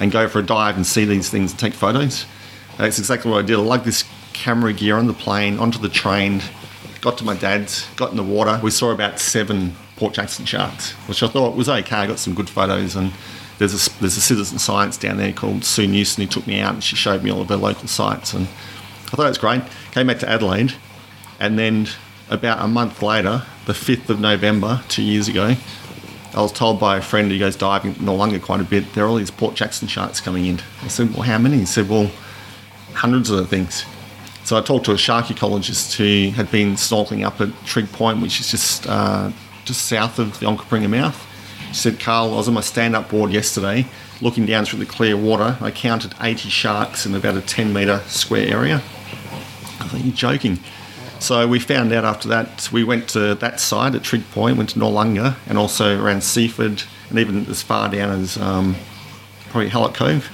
and 0.01 0.11
go 0.11 0.27
for 0.27 0.39
a 0.39 0.43
dive 0.43 0.75
and 0.75 0.87
see 0.87 1.05
these 1.05 1.29
things 1.29 1.51
and 1.51 1.61
take 1.61 1.75
photos. 1.75 2.25
That's 2.79 2.99
exactly 2.99 3.31
what 3.31 3.45
I 3.45 3.47
did. 3.47 3.59
I 3.59 3.61
lugged 3.61 3.85
this 3.85 4.05
camera 4.33 4.73
gear 4.73 4.97
on 4.97 5.07
the 5.07 5.13
plane, 5.13 5.59
onto 5.59 5.79
the 5.79 5.91
train, 5.91 6.41
got 7.03 7.19
to 7.19 7.25
my 7.25 7.37
dad's, 7.37 7.87
got 7.97 8.11
in 8.11 8.17
the 8.17 8.23
water. 8.23 8.59
We 8.63 8.71
saw 8.71 8.91
about 8.91 9.21
seven 9.21 9.77
Port 9.97 10.15
Jackson 10.15 10.47
sharks, 10.47 10.93
which 11.11 11.23
I 11.23 11.29
thought 11.29 11.57
was 11.57 11.69
okay. 11.69 11.95
I 11.95 12.07
got 12.07 12.19
some 12.19 12.33
good 12.33 12.49
photos 12.49 12.97
and 12.97 13.13
there's 13.59 13.75
a, 13.75 14.01
there's 14.01 14.17
a 14.17 14.23
citizen 14.23 14.59
science 14.59 14.97
down 14.97 15.19
there 15.19 15.35
called 15.35 15.63
Sue 15.63 15.87
Newson 15.87 16.25
who 16.25 16.31
took 16.31 16.47
me 16.47 16.59
out 16.59 16.73
and 16.73 16.83
she 16.83 16.97
showed 16.97 17.23
me 17.23 17.31
all 17.31 17.43
of 17.43 17.49
the 17.49 17.59
local 17.59 17.87
sites 17.87 18.33
and 18.33 18.47
I 18.47 19.17
thought 19.17 19.27
it 19.27 19.29
was 19.29 19.37
great. 19.37 19.63
Came 19.93 20.07
back 20.07 20.21
to 20.21 20.29
Adelaide 20.29 20.73
and 21.39 21.59
then 21.59 21.89
about 22.31 22.65
a 22.65 22.69
month 22.69 23.03
later, 23.03 23.43
the 23.67 23.73
5th 23.73 24.09
of 24.09 24.21
November, 24.21 24.83
two 24.89 25.03
years 25.03 25.29
ago, 25.29 25.55
I 26.35 26.43
was 26.43 26.53
told 26.53 26.79
by 26.79 26.99
a 26.99 27.03
friend 27.03 27.31
who 27.31 27.39
goes 27.39 27.57
diving 27.57 27.95
in 27.95 28.03
Noarlunga 28.03 28.43
quite 28.43 28.61
a 28.61 28.65
bit, 28.65 28.93
there 28.93 29.05
are 29.05 29.09
all 29.09 29.17
these 29.17 29.31
Port 29.31 29.55
Jackson 29.55 29.89
sharks 29.89 30.21
coming 30.21 30.45
in. 30.45 30.61
I 30.83 30.89
said, 30.89 31.13
well, 31.15 31.23
how 31.23 31.39
many? 31.39 31.59
He 31.59 31.67
said, 31.67 31.89
well, 31.89 32.11
hundreds 32.93 33.31
of 33.31 33.49
things. 33.49 33.85
So 34.45 34.57
I 34.57 34.61
talked 34.61 34.85
to 34.87 34.93
a 34.93 34.99
shark 34.99 35.27
ecologist 35.27 35.97
who 35.97 36.31
had 36.37 36.51
been 36.51 36.75
snorkeling 36.75 37.27
up 37.27 37.41
at 37.41 37.49
Trig 37.65 37.91
Point, 37.91 38.21
which 38.21 38.39
is 38.39 38.51
just 38.51 38.87
uh, 38.87 39.33
just 39.65 39.87
south 39.87 40.19
of 40.19 40.39
the 40.39 40.47
Onkaparinga 40.47 40.89
mouth. 40.89 41.21
She 41.69 41.75
said, 41.75 41.99
Carl, 41.99 42.33
I 42.33 42.37
was 42.37 42.49
on 42.49 42.55
my 42.55 42.61
stand-up 42.61 43.11
board 43.11 43.33
yesterday, 43.33 43.87
looking 44.21 44.47
down 44.47 44.65
through 44.65 44.79
the 44.79 44.87
clear 44.87 45.17
water. 45.17 45.57
I 45.61 45.73
counted 45.73 46.15
80 46.21 46.49
sharks 46.49 47.07
in 47.07 47.15
about 47.15 47.37
a 47.37 47.41
10 47.41 47.73
metre 47.73 48.01
square 48.07 48.47
area. 48.49 48.77
I 48.77 49.89
thought, 49.89 50.05
you're 50.05 50.15
joking. 50.15 50.61
So 51.19 51.49
we 51.49 51.59
found 51.59 51.93
out 51.93 52.05
after 52.05 52.29
that, 52.29 52.71
we 52.73 52.85
went 52.85 53.09
to 53.11 53.35
that 53.37 53.61
side 53.61 53.95
at 53.95 54.03
Trig 54.03 54.29
Point, 54.31 54.57
went 54.57 54.71
to 54.71 54.79
Noarlunga, 54.79 55.37
and 55.47 55.59
also 55.59 56.01
around 56.01 56.23
Seaford, 56.23 56.83
and 57.11 57.19
even 57.19 57.47
as 57.47 57.63
far 57.63 57.89
down 57.89 58.11
as 58.23 58.37
um, 58.37 58.77
probably 59.51 59.69
Hallett 59.69 59.95
Cove. 59.95 60.31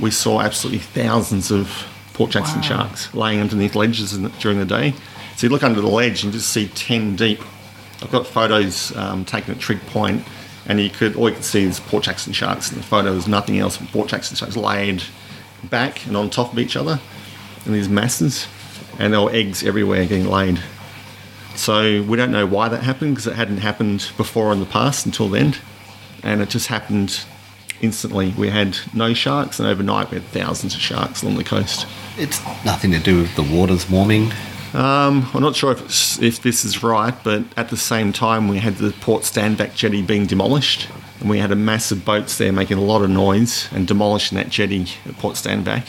We 0.00 0.10
saw 0.10 0.40
absolutely 0.40 0.80
thousands 0.80 1.50
of 1.50 1.86
Port 2.14 2.30
Jackson 2.30 2.56
Wow. 2.56 2.62
sharks 2.62 3.14
laying 3.14 3.40
underneath 3.40 3.74
ledges 3.74 4.14
in, 4.14 4.28
during 4.40 4.58
the 4.58 4.64
day. 4.64 4.94
So 5.36 5.46
you 5.46 5.50
look 5.52 5.62
under 5.62 5.80
the 5.80 5.88
ledge 5.88 6.24
and 6.24 6.32
just 6.32 6.50
see 6.50 6.68
10 6.68 7.16
deep. 7.16 7.40
I've 8.02 8.10
got 8.10 8.26
photos 8.26 8.94
um, 8.96 9.24
taken 9.24 9.54
at 9.54 9.60
Trig 9.60 9.80
Point, 9.86 10.24
and 10.66 10.80
you 10.80 10.90
could 10.90 11.14
all 11.16 11.28
you 11.28 11.34
could 11.36 11.44
see 11.44 11.62
is 11.64 11.78
Port 11.80 12.04
Jackson 12.04 12.32
sharks 12.32 12.70
in 12.72 12.78
the 12.78 12.84
photo. 12.84 13.12
There's 13.12 13.28
nothing 13.28 13.58
else 13.58 13.76
but 13.76 13.88
Port 13.88 14.08
Jackson 14.08 14.36
sharks 14.36 14.56
laid 14.56 15.02
back 15.64 16.06
and 16.06 16.16
on 16.16 16.30
top 16.30 16.52
of 16.52 16.58
each 16.58 16.74
other 16.76 17.00
in 17.64 17.72
these 17.72 17.88
masses, 17.88 18.46
and 18.98 19.12
there 19.12 19.20
were 19.20 19.30
eggs 19.32 19.62
everywhere 19.62 20.04
getting 20.06 20.28
laid. 20.28 20.60
So 21.54 22.02
we 22.02 22.16
don't 22.16 22.32
know 22.32 22.46
why 22.46 22.68
that 22.68 22.82
happened 22.82 23.14
because 23.14 23.26
it 23.26 23.34
hadn't 23.34 23.58
happened 23.58 24.10
before 24.16 24.52
in 24.52 24.60
the 24.60 24.66
past 24.66 25.06
until 25.06 25.28
then, 25.28 25.54
and 26.22 26.40
it 26.40 26.48
just 26.48 26.68
happened 26.68 27.24
instantly. 27.80 28.32
We 28.38 28.48
had 28.48 28.78
no 28.94 29.12
sharks, 29.12 29.58
and 29.58 29.68
overnight 29.68 30.10
we 30.10 30.18
had 30.18 30.26
thousands 30.28 30.74
of 30.74 30.80
sharks 30.80 31.22
along 31.22 31.36
the 31.36 31.44
coast. 31.44 31.86
It's 32.16 32.42
nothing 32.64 32.92
to 32.92 32.98
do 32.98 33.18
with 33.18 33.34
the 33.36 33.42
waters 33.42 33.90
warming. 33.90 34.32
Um, 34.72 35.28
I'm 35.34 35.42
not 35.42 35.54
sure 35.54 35.72
if, 35.72 36.22
if 36.22 36.40
this 36.42 36.64
is 36.64 36.82
right, 36.82 37.14
but 37.22 37.44
at 37.58 37.68
the 37.68 37.76
same 37.76 38.12
time, 38.12 38.48
we 38.48 38.58
had 38.58 38.76
the 38.76 38.92
Port 38.92 39.24
Stanvac 39.24 39.74
jetty 39.74 40.00
being 40.00 40.24
demolished, 40.24 40.88
and 41.20 41.28
we 41.28 41.38
had 41.38 41.50
a 41.52 41.56
massive 41.56 42.04
boats 42.04 42.38
there 42.38 42.52
making 42.52 42.78
a 42.78 42.82
lot 42.82 43.02
of 43.02 43.10
noise 43.10 43.68
and 43.72 43.86
demolishing 43.86 44.36
that 44.36 44.48
jetty 44.48 44.86
at 45.04 45.18
Port 45.18 45.34
Stanvac. 45.36 45.88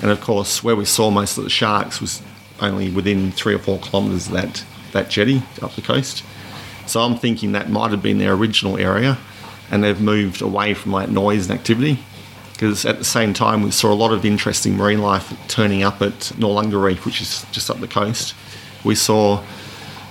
And 0.00 0.10
of 0.10 0.20
course, 0.20 0.64
where 0.64 0.74
we 0.74 0.86
saw 0.86 1.10
most 1.10 1.36
of 1.36 1.44
the 1.44 1.50
sharks 1.50 2.00
was 2.00 2.22
only 2.60 2.90
within 2.90 3.32
three 3.32 3.54
or 3.54 3.58
four 3.58 3.78
kilometres 3.78 4.26
of 4.26 4.32
that, 4.34 4.64
that 4.92 5.10
jetty 5.10 5.42
up 5.60 5.74
the 5.74 5.82
coast. 5.82 6.24
So 6.86 7.00
I'm 7.00 7.16
thinking 7.16 7.52
that 7.52 7.70
might 7.70 7.90
have 7.90 8.02
been 8.02 8.18
their 8.18 8.34
original 8.34 8.76
area, 8.76 9.18
and 9.70 9.82
they've 9.82 10.00
moved 10.00 10.42
away 10.42 10.74
from 10.74 10.92
that 10.92 11.10
noise 11.10 11.48
and 11.48 11.58
activity. 11.58 11.98
Because 12.52 12.84
at 12.84 12.98
the 12.98 13.04
same 13.04 13.34
time, 13.34 13.62
we 13.62 13.70
saw 13.70 13.92
a 13.92 13.94
lot 13.94 14.12
of 14.12 14.24
interesting 14.24 14.76
marine 14.76 15.00
life 15.00 15.36
turning 15.48 15.82
up 15.82 16.00
at 16.02 16.12
Noarlunga 16.36 16.80
Reef, 16.80 17.04
which 17.04 17.20
is 17.20 17.44
just 17.50 17.70
up 17.70 17.80
the 17.80 17.88
coast. 17.88 18.34
We 18.84 18.94
saw 18.94 19.42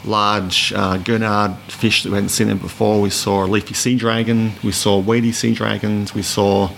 large 0.04 0.73
uh, 0.73 0.97
Gurnard 0.97 1.58
fish 1.71 2.04
that 2.04 2.10
we 2.10 2.15
hadn't 2.15 2.30
seen 2.30 2.47
them 2.47 2.58
before. 2.58 2.99
We 2.99 3.10
saw 3.10 3.45
a 3.45 3.47
leafy 3.47 3.73
sea 3.73 3.95
dragon. 3.95 4.54
We 4.63 4.71
saw 4.71 4.99
weedy 4.99 5.32
sea 5.32 5.54
dragons. 5.54 6.13
We 6.13 6.23
saw 6.23 6.71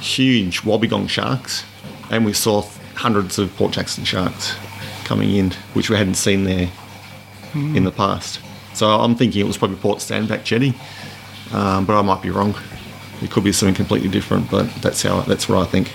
huge 0.00 0.62
wobbegong 0.62 1.08
sharks, 1.08 1.64
and 2.10 2.24
we 2.24 2.32
saw 2.32 2.62
hundreds 2.94 3.38
of 3.38 3.54
Port 3.56 3.72
Jackson 3.72 4.04
sharks 4.04 4.56
coming 5.04 5.34
in, 5.34 5.50
which 5.74 5.90
we 5.90 5.96
hadn't 5.96 6.14
seen 6.14 6.44
there 6.44 6.70
in 7.54 7.84
the 7.84 7.92
past. 7.92 8.40
So 8.74 8.88
I'm 8.88 9.14
thinking 9.14 9.40
it 9.40 9.46
was 9.46 9.56
probably 9.56 9.76
Port 9.76 9.98
Stanvac 9.98 10.42
Jetty, 10.42 10.74
um, 11.52 11.86
but 11.86 11.96
I 11.96 12.02
might 12.02 12.22
be 12.22 12.30
wrong. 12.30 12.54
It 13.22 13.30
could 13.30 13.44
be 13.44 13.52
something 13.52 13.74
completely 13.74 14.08
different, 14.08 14.50
but 14.50 14.68
that's 14.82 15.02
how 15.02 15.20
that's 15.20 15.48
what 15.48 15.58
I 15.58 15.64
think. 15.70 15.92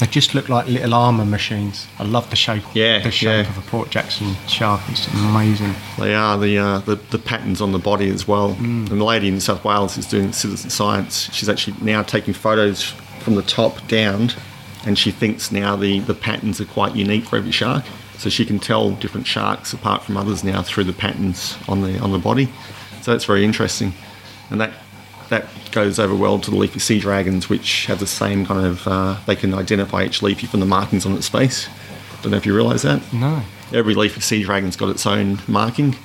They 0.00 0.06
just 0.06 0.34
look 0.34 0.48
like 0.48 0.66
little 0.66 0.92
armour 0.92 1.24
machines. 1.24 1.86
I 1.98 2.04
love 2.04 2.28
the 2.28 2.36
shape. 2.36 2.64
Yeah, 2.74 2.98
the 2.98 3.10
shape 3.10 3.46
yeah. 3.46 3.50
of 3.50 3.56
a 3.56 3.70
Port 3.70 3.90
Jackson 3.90 4.34
shark. 4.48 4.82
It's 4.88 5.06
amazing. 5.14 5.72
They 5.98 6.14
are 6.14 6.36
the, 6.36 6.58
uh, 6.58 6.78
the 6.80 6.96
the 6.96 7.18
patterns 7.18 7.60
on 7.60 7.72
the 7.72 7.78
body 7.78 8.10
as 8.10 8.28
well. 8.28 8.56
And 8.58 8.88
the 8.88 9.04
lady 9.04 9.28
in 9.28 9.40
South 9.40 9.64
Wales 9.64 9.96
is 9.96 10.06
doing 10.06 10.32
citizen 10.32 10.68
science. 10.68 11.32
She's 11.32 11.48
actually 11.48 11.76
now 11.80 12.02
taking 12.02 12.34
photos 12.34 12.82
from 13.20 13.36
the 13.36 13.42
top 13.42 13.86
down, 13.88 14.30
and 14.84 14.98
she 14.98 15.10
thinks 15.10 15.50
now 15.50 15.76
the, 15.76 16.00
the 16.00 16.14
patterns 16.14 16.60
are 16.60 16.66
quite 16.66 16.94
unique 16.94 17.24
for 17.24 17.36
every 17.36 17.52
shark. 17.52 17.84
So 18.18 18.30
she 18.30 18.44
can 18.46 18.58
tell 18.58 18.92
different 18.92 19.26
sharks 19.26 19.72
apart 19.72 20.02
from 20.02 20.16
others 20.16 20.44
now 20.44 20.62
through 20.62 20.84
the 20.84 20.92
patterns 20.92 21.56
on 21.68 21.82
the 21.82 21.98
on 21.98 22.12
the 22.12 22.18
body. 22.18 22.48
So 23.02 23.10
that's 23.10 23.24
very 23.24 23.44
interesting, 23.44 23.92
and 24.50 24.60
that 24.60 24.72
that 25.28 25.46
goes 25.72 25.98
over 25.98 26.14
well 26.14 26.38
to 26.38 26.50
the 26.50 26.56
leafy 26.56 26.78
sea 26.78 26.98
dragons, 27.00 27.48
which 27.48 27.86
have 27.86 27.98
the 27.98 28.06
same 28.06 28.46
kind 28.46 28.64
of. 28.66 28.86
Uh, 28.86 29.16
they 29.26 29.36
can 29.36 29.52
identify 29.54 30.04
each 30.04 30.22
leafy 30.22 30.46
from 30.46 30.60
the 30.60 30.66
markings 30.66 31.04
on 31.06 31.14
its 31.16 31.28
face. 31.28 31.68
Don't 32.22 32.30
know 32.30 32.38
if 32.38 32.46
you 32.46 32.54
realise 32.54 32.82
that 32.82 33.02
No. 33.12 33.42
every 33.72 33.94
leafy 33.94 34.20
sea 34.20 34.42
dragon's 34.44 34.76
got 34.76 34.88
its 34.88 35.06
own 35.06 35.40
marking. 35.46 35.96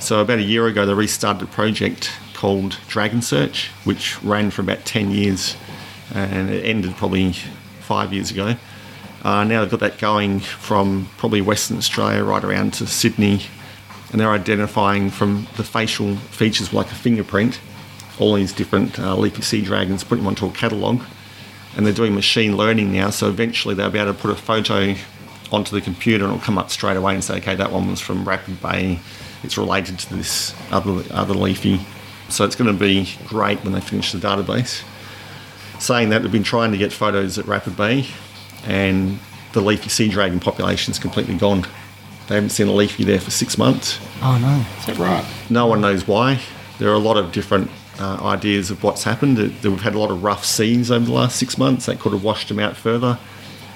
So 0.00 0.20
about 0.20 0.38
a 0.38 0.42
year 0.42 0.66
ago, 0.66 0.84
they 0.84 0.92
restarted 0.92 1.42
a 1.42 1.46
project 1.50 2.10
called 2.34 2.76
Dragon 2.88 3.22
Search, 3.22 3.68
which 3.84 4.22
ran 4.22 4.50
for 4.50 4.60
about 4.60 4.84
10 4.84 5.10
years 5.10 5.56
and 6.14 6.50
it 6.50 6.64
ended 6.66 6.94
probably 6.96 7.32
five 7.80 8.12
years 8.12 8.30
ago. 8.30 8.56
Uh, 9.26 9.42
now 9.42 9.60
they've 9.60 9.70
got 9.70 9.80
that 9.80 9.98
going 9.98 10.38
from 10.38 11.08
probably 11.16 11.40
Western 11.40 11.76
Australia 11.76 12.22
right 12.22 12.44
around 12.44 12.72
to 12.74 12.86
Sydney, 12.86 13.42
and 14.12 14.20
they're 14.20 14.30
identifying 14.30 15.10
from 15.10 15.48
the 15.56 15.64
facial 15.64 16.14
features 16.16 16.72
like 16.72 16.86
a 16.92 16.94
fingerprint 16.94 17.58
all 18.18 18.34
these 18.34 18.52
different 18.52 18.98
uh, 18.98 19.16
leafy 19.16 19.42
sea 19.42 19.62
dragons, 19.62 20.04
putting 20.04 20.24
them 20.24 20.28
onto 20.28 20.46
a 20.46 20.50
catalogue 20.52 21.02
and 21.76 21.84
they're 21.84 21.92
doing 21.92 22.14
machine 22.14 22.56
learning 22.56 22.92
now. 22.92 23.10
So 23.10 23.28
eventually 23.28 23.74
they'll 23.74 23.90
be 23.90 23.98
able 23.98 24.14
to 24.14 24.18
put 24.18 24.30
a 24.30 24.36
photo 24.36 24.94
onto 25.52 25.74
the 25.74 25.82
computer 25.82 26.24
and 26.24 26.32
it'll 26.32 26.44
come 26.44 26.58
up 26.58 26.70
straight 26.70 26.96
away 26.96 27.14
and 27.14 27.22
say, 27.22 27.36
okay, 27.36 27.54
that 27.54 27.70
one 27.70 27.90
was 27.90 28.00
from 28.00 28.26
Rapid 28.26 28.62
Bay. 28.62 28.98
It's 29.42 29.58
related 29.58 29.98
to 30.00 30.14
this 30.14 30.54
other 30.70 31.04
other 31.10 31.34
leafy. 31.34 31.80
So 32.28 32.44
it's 32.44 32.56
going 32.56 32.72
to 32.72 32.78
be 32.78 33.10
great 33.26 33.62
when 33.62 33.72
they 33.72 33.80
finish 33.80 34.12
the 34.12 34.18
database. 34.18 34.82
Saying 35.78 36.08
that, 36.08 36.22
they've 36.22 36.32
been 36.32 36.42
trying 36.42 36.72
to 36.72 36.78
get 36.78 36.92
photos 36.92 37.38
at 37.38 37.46
Rapid 37.46 37.76
Bay, 37.76 38.06
and 38.66 39.18
the 39.52 39.60
leafy 39.60 39.88
sea 39.88 40.08
dragon 40.08 40.40
population 40.40 40.90
is 40.92 40.98
completely 40.98 41.36
gone. 41.36 41.64
They 42.28 42.34
haven't 42.34 42.50
seen 42.50 42.66
a 42.68 42.72
leafy 42.72 43.04
there 43.04 43.20
for 43.20 43.30
six 43.30 43.56
months. 43.56 43.98
Oh 44.22 44.36
no. 44.38 44.64
Is 44.80 44.86
that 44.86 44.98
right? 44.98 45.24
No 45.48 45.66
one 45.66 45.80
knows 45.80 46.06
why. 46.06 46.40
There 46.78 46.90
are 46.90 46.94
a 46.94 46.98
lot 46.98 47.16
of 47.16 47.32
different 47.32 47.70
uh, 47.98 48.18
ideas 48.22 48.70
of 48.70 48.82
what's 48.82 49.04
happened. 49.04 49.36
That- 49.38 49.62
that 49.62 49.70
We've 49.70 49.80
had 49.80 49.94
a 49.94 49.98
lot 49.98 50.10
of 50.10 50.22
rough 50.22 50.44
seas 50.44 50.90
over 50.90 51.04
the 51.06 51.12
last 51.12 51.36
six 51.36 51.56
months 51.56 51.86
that 51.86 52.00
could 52.00 52.12
have 52.12 52.24
washed 52.24 52.48
them 52.48 52.58
out 52.58 52.76
further. 52.76 53.18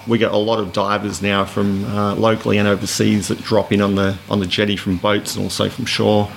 We 0.07 0.19
get 0.19 0.33
a 0.33 0.37
lot 0.37 0.59
of 0.59 0.73
divers 0.73 1.23
now 1.23 1.45
from 1.45 1.85
uh, 1.85 2.15
locally 2.17 2.59
and 2.59 2.67
overseas 2.67 3.29
that 3.29 3.39
drop 3.43 3.71
in 3.73 3.81
on 3.81 3.95
the 3.95 4.19
on 4.29 4.41
the 4.41 4.47
jetty 4.47 4.77
from 4.77 4.97
boats 4.97 5.37
and 5.37 5.45
also 5.45 5.69
from 5.69 5.85
shore. 5.85 6.31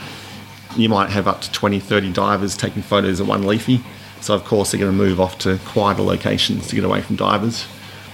You 0.78 0.90
might 0.90 1.10
have 1.10 1.28
up 1.28 1.42
to 1.42 1.52
20, 1.52 1.80
30 1.80 2.14
divers 2.14 2.56
taking 2.58 2.82
photos 2.84 3.20
of 3.20 3.28
one 3.28 3.44
leafy. 3.46 3.82
So 4.22 4.34
of 4.36 4.44
course 4.46 4.72
they're 4.72 4.80
going 4.80 4.92
to 4.92 4.98
move 4.98 5.20
off 5.20 5.38
to 5.40 5.60
quieter 5.66 6.02
locations 6.02 6.68
to 6.68 6.76
get 6.76 6.84
away 6.84 7.02
from 7.02 7.16
divers. 7.16 7.66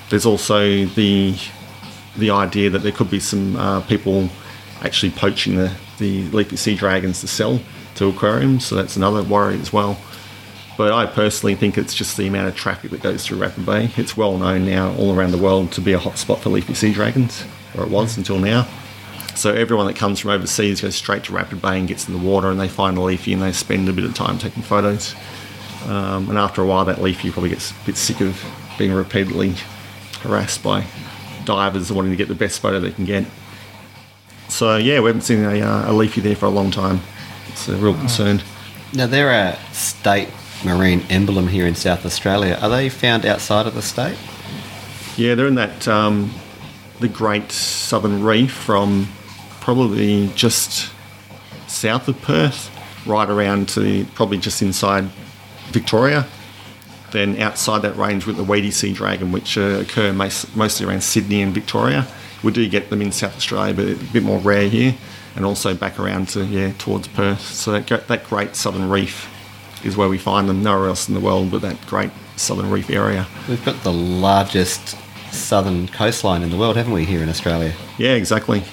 There's 0.09 0.25
also 0.25 0.85
the 0.85 1.35
the 2.17 2.31
idea 2.31 2.69
that 2.69 2.79
there 2.79 2.91
could 2.91 3.09
be 3.09 3.19
some 3.19 3.55
uh, 3.55 3.81
people 3.81 4.29
actually 4.81 5.11
poaching 5.11 5.55
the, 5.55 5.71
the 5.99 6.23
leafy 6.31 6.57
sea 6.57 6.75
dragons 6.75 7.21
to 7.21 7.27
sell 7.27 7.61
to 7.95 8.07
aquariums, 8.07 8.65
so 8.65 8.75
that's 8.75 8.95
another 8.95 9.23
worry 9.23 9.59
as 9.59 9.71
well. 9.71 9.97
But 10.77 10.93
I 10.93 11.05
personally 11.05 11.55
think 11.55 11.77
it's 11.77 11.93
just 11.93 12.17
the 12.17 12.27
amount 12.27 12.47
of 12.47 12.55
traffic 12.55 12.91
that 12.91 13.01
goes 13.03 13.25
through 13.25 13.39
Rapid 13.39 13.65
Bay. 13.65 13.91
It's 13.97 14.15
well 14.15 14.37
known 14.37 14.65
now 14.65 14.95
all 14.95 15.13
around 15.13 15.31
the 15.31 15.37
world 15.37 15.71
to 15.73 15.81
be 15.81 15.93
a 15.93 15.99
hotspot 15.99 16.39
for 16.39 16.49
leafy 16.49 16.73
sea 16.73 16.93
dragons, 16.93 17.43
or 17.77 17.83
it 17.83 17.89
was 17.89 18.17
until 18.17 18.39
now. 18.39 18.67
So 19.35 19.53
everyone 19.53 19.87
that 19.87 19.95
comes 19.95 20.19
from 20.19 20.31
overseas 20.31 20.81
goes 20.81 20.95
straight 20.95 21.25
to 21.25 21.33
Rapid 21.33 21.61
Bay 21.61 21.79
and 21.79 21.87
gets 21.87 22.07
in 22.07 22.13
the 22.13 22.19
water 22.19 22.49
and 22.49 22.59
they 22.59 22.67
find 22.67 22.97
a 22.97 23.01
leafy 23.01 23.33
and 23.33 23.41
they 23.41 23.51
spend 23.51 23.87
a 23.87 23.93
bit 23.93 24.05
of 24.05 24.13
time 24.13 24.37
taking 24.37 24.63
photos. 24.63 25.15
Um, 25.85 26.29
and 26.29 26.37
after 26.37 26.61
a 26.61 26.65
while, 26.65 26.83
that 26.85 27.01
leafy 27.01 27.31
probably 27.31 27.49
gets 27.49 27.71
a 27.71 27.85
bit 27.85 27.95
sick 27.95 28.21
of 28.21 28.43
being 28.77 28.91
repeatedly 28.91 29.55
harassed 30.21 30.63
by 30.63 30.85
divers 31.45 31.91
wanting 31.91 32.11
to 32.11 32.17
get 32.17 32.27
the 32.27 32.35
best 32.35 32.59
photo 32.59 32.79
they 32.79 32.91
can 32.91 33.05
get. 33.05 33.25
So 34.47 34.77
yeah, 34.77 34.99
we 34.99 35.07
haven't 35.07 35.21
seen 35.21 35.43
a, 35.43 35.61
uh, 35.61 35.91
a 35.91 35.93
leafy 35.93 36.21
there 36.21 36.35
for 36.35 36.45
a 36.45 36.49
long 36.49 36.71
time. 36.71 37.01
It's 37.47 37.67
a 37.67 37.75
real 37.75 37.93
concern. 37.93 38.41
Now, 38.93 39.07
they're 39.07 39.31
a 39.31 39.57
state 39.71 40.29
marine 40.65 41.05
emblem 41.09 41.47
here 41.47 41.67
in 41.67 41.75
South 41.75 42.05
Australia. 42.05 42.57
Are 42.61 42.69
they 42.69 42.89
found 42.89 43.25
outside 43.25 43.67
of 43.67 43.75
the 43.75 43.81
state? 43.81 44.17
Yeah, 45.15 45.35
they're 45.35 45.47
in 45.47 45.55
that 45.55 45.87
um, 45.87 46.33
the 46.99 47.07
Great 47.07 47.51
Southern 47.51 48.23
Reef 48.23 48.51
from 48.51 49.07
probably 49.61 50.29
just 50.35 50.91
south 51.67 52.07
of 52.07 52.21
Perth, 52.21 52.71
right 53.05 53.29
around 53.29 53.69
to 53.69 54.05
probably 54.15 54.37
just 54.37 54.61
inside 54.61 55.05
Victoria. 55.67 56.25
Then 57.11 57.39
outside 57.41 57.81
that 57.81 57.97
range 57.97 58.25
with 58.25 58.37
the 58.37 58.43
Weedy 58.43 58.71
Sea 58.71 58.93
Dragon, 58.93 59.31
which 59.31 59.57
uh, 59.57 59.81
occur 59.81 60.13
mostly 60.13 60.85
around 60.85 61.01
Sydney 61.01 61.41
and 61.41 61.53
Victoria. 61.53 62.07
We 62.43 62.51
do 62.51 62.67
get 62.69 62.89
them 62.89 63.01
in 63.01 63.11
South 63.11 63.35
Australia, 63.35 63.73
but 63.73 63.87
a 63.87 64.13
bit 64.13 64.23
more 64.23 64.39
rare 64.39 64.69
here, 64.69 64.95
and 65.35 65.45
also 65.45 65.73
back 65.73 65.99
around 65.99 66.29
to 66.29 66.45
yeah 66.45 66.73
towards 66.77 67.07
Perth. 67.07 67.41
So 67.41 67.71
that 67.71 68.07
that 68.07 68.23
Great 68.25 68.55
Southern 68.55 68.89
Reef 68.89 69.27
is 69.83 69.97
where 69.97 70.09
we 70.09 70.17
find 70.17 70.47
them. 70.47 70.63
Nowhere 70.63 70.87
else 70.87 71.07
in 71.07 71.15
the 71.15 71.21
world 71.21 71.51
but 71.51 71.61
that 71.61 71.85
Great 71.87 72.11
Southern 72.35 72.69
Reef 72.69 72.89
area. 72.89 73.27
We've 73.47 73.63
got 73.63 73.83
the 73.83 73.93
largest 73.93 74.97
southern 75.31 75.87
coastline 75.87 76.41
in 76.41 76.49
the 76.49 76.57
world, 76.57 76.75
haven't 76.75 76.93
we, 76.93 77.05
here 77.05 77.21
in 77.21 77.29
Australia? 77.29 77.73
Yeah, 77.97 78.13
exactly. 78.13 78.63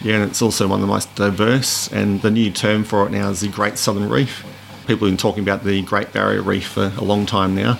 Yeah, 0.00 0.16
and 0.16 0.24
it's 0.24 0.42
also 0.42 0.66
one 0.66 0.80
of 0.80 0.86
the 0.86 0.92
most 0.92 1.14
diverse. 1.14 1.92
And 1.92 2.20
the 2.22 2.30
new 2.30 2.50
term 2.50 2.84
for 2.84 3.06
it 3.06 3.12
now 3.12 3.30
is 3.30 3.40
the 3.40 3.48
Great 3.48 3.78
Southern 3.78 4.08
Reef. 4.08 4.44
People 4.86 5.06
have 5.06 5.12
been 5.12 5.16
talking 5.16 5.42
about 5.42 5.64
the 5.64 5.82
Great 5.82 6.12
Barrier 6.12 6.42
Reef 6.42 6.68
for 6.68 6.92
a 6.96 7.04
long 7.04 7.26
time 7.26 7.54
now. 7.54 7.78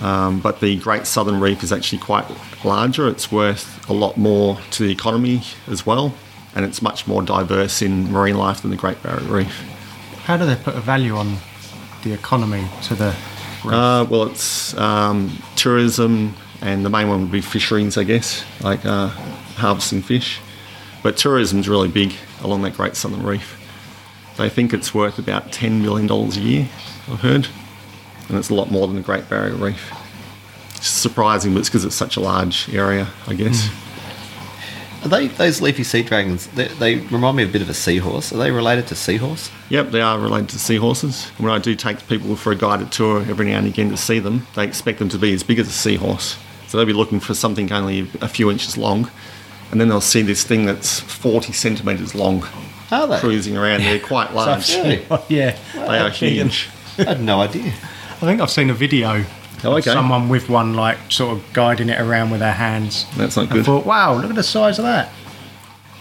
Um, 0.00 0.40
but 0.40 0.60
the 0.60 0.78
Great 0.78 1.06
Southern 1.06 1.38
Reef 1.40 1.62
is 1.62 1.72
actually 1.72 1.98
quite 1.98 2.26
larger. 2.64 3.08
It's 3.08 3.30
worth 3.30 3.88
a 3.88 3.92
lot 3.92 4.16
more 4.16 4.58
to 4.72 4.86
the 4.86 4.90
economy 4.90 5.42
as 5.68 5.84
well. 5.84 6.14
And 6.54 6.64
it's 6.64 6.82
much 6.82 7.06
more 7.06 7.22
diverse 7.22 7.82
in 7.82 8.10
marine 8.10 8.36
life 8.36 8.62
than 8.62 8.70
the 8.70 8.76
Great 8.76 9.02
Barrier 9.02 9.26
Reef. 9.28 9.60
How 10.24 10.36
do 10.36 10.46
they 10.46 10.56
put 10.56 10.74
a 10.74 10.80
value 10.80 11.16
on 11.16 11.36
the 12.02 12.12
economy 12.12 12.66
to 12.84 12.94
the 12.94 13.14
reef? 13.64 13.74
Uh, 13.74 14.06
well, 14.08 14.24
it's 14.24 14.76
um, 14.76 15.36
tourism, 15.56 16.34
and 16.60 16.84
the 16.84 16.90
main 16.90 17.08
one 17.08 17.22
would 17.22 17.32
be 17.32 17.40
fisheries, 17.40 17.98
I 17.98 18.04
guess, 18.04 18.44
like 18.62 18.84
uh, 18.84 19.08
harvesting 19.56 20.02
fish. 20.02 20.40
But 21.02 21.16
tourism's 21.16 21.68
really 21.68 21.88
big 21.88 22.14
along 22.42 22.62
that 22.62 22.74
Great 22.74 22.96
Southern 22.96 23.22
Reef. 23.22 23.58
They 24.36 24.48
think 24.48 24.72
it's 24.72 24.94
worth 24.94 25.18
about 25.18 25.52
$10 25.52 25.82
million 25.82 26.10
a 26.10 26.26
year, 26.40 26.68
I've 27.08 27.20
heard. 27.20 27.48
And 28.28 28.38
it's 28.38 28.50
a 28.50 28.54
lot 28.54 28.70
more 28.70 28.86
than 28.86 28.96
the 28.96 29.02
Great 29.02 29.28
Barrier 29.28 29.54
Reef. 29.54 29.92
It's 30.76 30.86
surprising, 30.86 31.52
but 31.52 31.60
it's 31.60 31.68
because 31.68 31.84
it's 31.84 31.94
such 31.94 32.16
a 32.16 32.20
large 32.20 32.72
area, 32.74 33.08
I 33.26 33.34
guess. 33.34 33.68
Hmm. 33.68 33.82
Are 35.04 35.08
they 35.08 35.26
those 35.26 35.60
leafy 35.60 35.82
sea 35.82 36.02
dragons? 36.02 36.46
They, 36.48 36.68
they 36.68 36.96
remind 36.96 37.36
me 37.36 37.42
a 37.42 37.48
bit 37.48 37.60
of 37.60 37.68
a 37.68 37.74
seahorse. 37.74 38.32
Are 38.32 38.38
they 38.38 38.52
related 38.52 38.86
to 38.86 38.94
seahorse? 38.94 39.50
Yep, 39.68 39.90
they 39.90 40.00
are 40.00 40.18
related 40.18 40.50
to 40.50 40.60
seahorses. 40.60 41.26
When 41.38 41.50
I 41.50 41.58
do 41.58 41.74
take 41.74 42.06
people 42.06 42.36
for 42.36 42.52
a 42.52 42.56
guided 42.56 42.92
tour 42.92 43.20
every 43.22 43.46
now 43.46 43.58
and 43.58 43.66
again 43.66 43.90
to 43.90 43.96
see 43.96 44.20
them, 44.20 44.46
they 44.54 44.64
expect 44.64 45.00
them 45.00 45.08
to 45.08 45.18
be 45.18 45.32
as 45.32 45.42
big 45.42 45.58
as 45.58 45.66
a 45.66 45.72
seahorse. 45.72 46.38
So 46.68 46.78
they'll 46.78 46.86
be 46.86 46.92
looking 46.92 47.18
for 47.18 47.34
something 47.34 47.70
only 47.72 48.08
a 48.20 48.28
few 48.28 48.48
inches 48.48 48.78
long, 48.78 49.10
and 49.72 49.80
then 49.80 49.88
they'll 49.88 50.00
see 50.00 50.22
this 50.22 50.44
thing 50.44 50.66
that's 50.66 51.00
40 51.00 51.52
centimetres 51.52 52.14
long 52.14 52.46
Are 52.92 53.06
they? 53.08 53.18
cruising 53.18 53.56
around. 53.56 53.80
They're 53.80 53.98
quite 54.14 54.32
large. 54.34 54.68
Really? 54.76 55.04
yeah, 55.28 55.58
They 55.74 55.98
are 55.98 56.10
huge. 56.10 56.68
I 56.98 57.04
had 57.04 57.20
no 57.20 57.40
idea. 57.40 57.68
I 57.68 58.26
think 58.26 58.40
I've 58.40 58.50
seen 58.50 58.70
a 58.70 58.74
video. 58.74 59.24
Oh, 59.64 59.72
of 59.72 59.78
okay. 59.78 59.92
Someone 59.92 60.28
with 60.28 60.48
one, 60.48 60.74
like, 60.74 60.98
sort 61.10 61.36
of 61.36 61.52
guiding 61.52 61.88
it 61.88 62.00
around 62.00 62.30
with 62.30 62.40
their 62.40 62.52
hands. 62.52 63.06
That's 63.16 63.36
not 63.36 63.50
I 63.50 63.54
good. 63.54 63.64
thought, 63.64 63.86
wow, 63.86 64.14
look 64.14 64.30
at 64.30 64.34
the 64.36 64.42
size 64.42 64.78
of 64.78 64.84
that. 64.84 65.10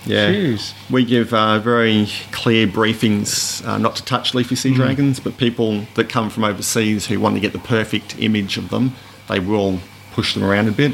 Yeah. 0.05 0.31
Jeez. 0.31 0.73
We 0.89 1.05
give 1.05 1.31
uh, 1.33 1.59
very 1.59 2.07
clear 2.31 2.65
briefings 2.67 3.65
uh, 3.65 3.77
not 3.77 3.95
to 3.97 4.03
touch 4.03 4.33
leafy 4.33 4.55
sea 4.55 4.73
dragons, 4.73 5.19
but 5.19 5.37
people 5.37 5.85
that 5.93 6.09
come 6.09 6.29
from 6.31 6.43
overseas 6.43 7.05
who 7.05 7.19
want 7.19 7.35
to 7.35 7.39
get 7.39 7.53
the 7.53 7.59
perfect 7.59 8.17
image 8.19 8.57
of 8.57 8.69
them, 8.69 8.95
they 9.29 9.39
will 9.39 9.79
push 10.13 10.33
them 10.33 10.43
around 10.43 10.67
a 10.67 10.71
bit. 10.71 10.93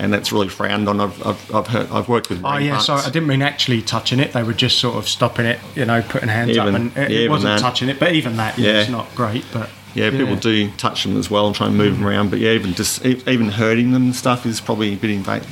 And 0.00 0.12
that's 0.12 0.32
really 0.32 0.48
frowned 0.48 0.88
on. 0.88 0.98
I've, 1.00 1.26
I've, 1.26 1.54
I've, 1.54 1.66
heard, 1.66 1.90
I've 1.90 2.08
worked 2.08 2.30
with 2.30 2.42
Oh 2.44 2.56
yeah, 2.56 2.70
parks. 2.72 2.86
sorry, 2.86 3.02
I 3.02 3.10
didn't 3.10 3.28
mean 3.28 3.42
actually 3.42 3.82
touching 3.82 4.18
it. 4.18 4.32
They 4.32 4.42
were 4.42 4.54
just 4.54 4.78
sort 4.78 4.96
of 4.96 5.06
stopping 5.08 5.44
it, 5.46 5.58
you 5.76 5.84
know, 5.84 6.00
putting 6.02 6.28
hands 6.30 6.52
Even- 6.56 6.60
up, 6.74 6.74
and 6.74 6.96
it, 6.96 7.10
yeah, 7.10 7.18
it 7.26 7.30
wasn't 7.30 7.54
that. 7.56 7.60
touching 7.60 7.88
it. 7.90 8.00
But 8.00 8.12
even 8.14 8.36
that, 8.38 8.58
yeah, 8.58 8.72
Yeah. 8.72 8.80
it's 8.80 8.90
not 8.90 9.14
great. 9.14 9.44
But 9.52 9.68
Yeah, 9.94 10.10
people 10.10 10.36
do 10.36 10.70
touch 10.78 11.02
them 11.04 11.16
as 11.18 11.28
well 11.30 11.46
and 11.48 11.54
try 11.54 11.66
and 11.66 11.76
move 11.76 11.98
them 11.98 12.06
around. 12.06 12.30
But 12.30 12.38
yeah, 12.38 12.52
even 12.52 12.74
just 12.74 13.04
even 13.04 13.48
hurting 13.50 13.90
them 13.90 14.04
and 14.04 14.16
stuff 14.16 14.46
is 14.46 14.60
probably 14.60 14.94
a 14.94 14.96
bit 14.96 15.10
invasive. 15.10 15.50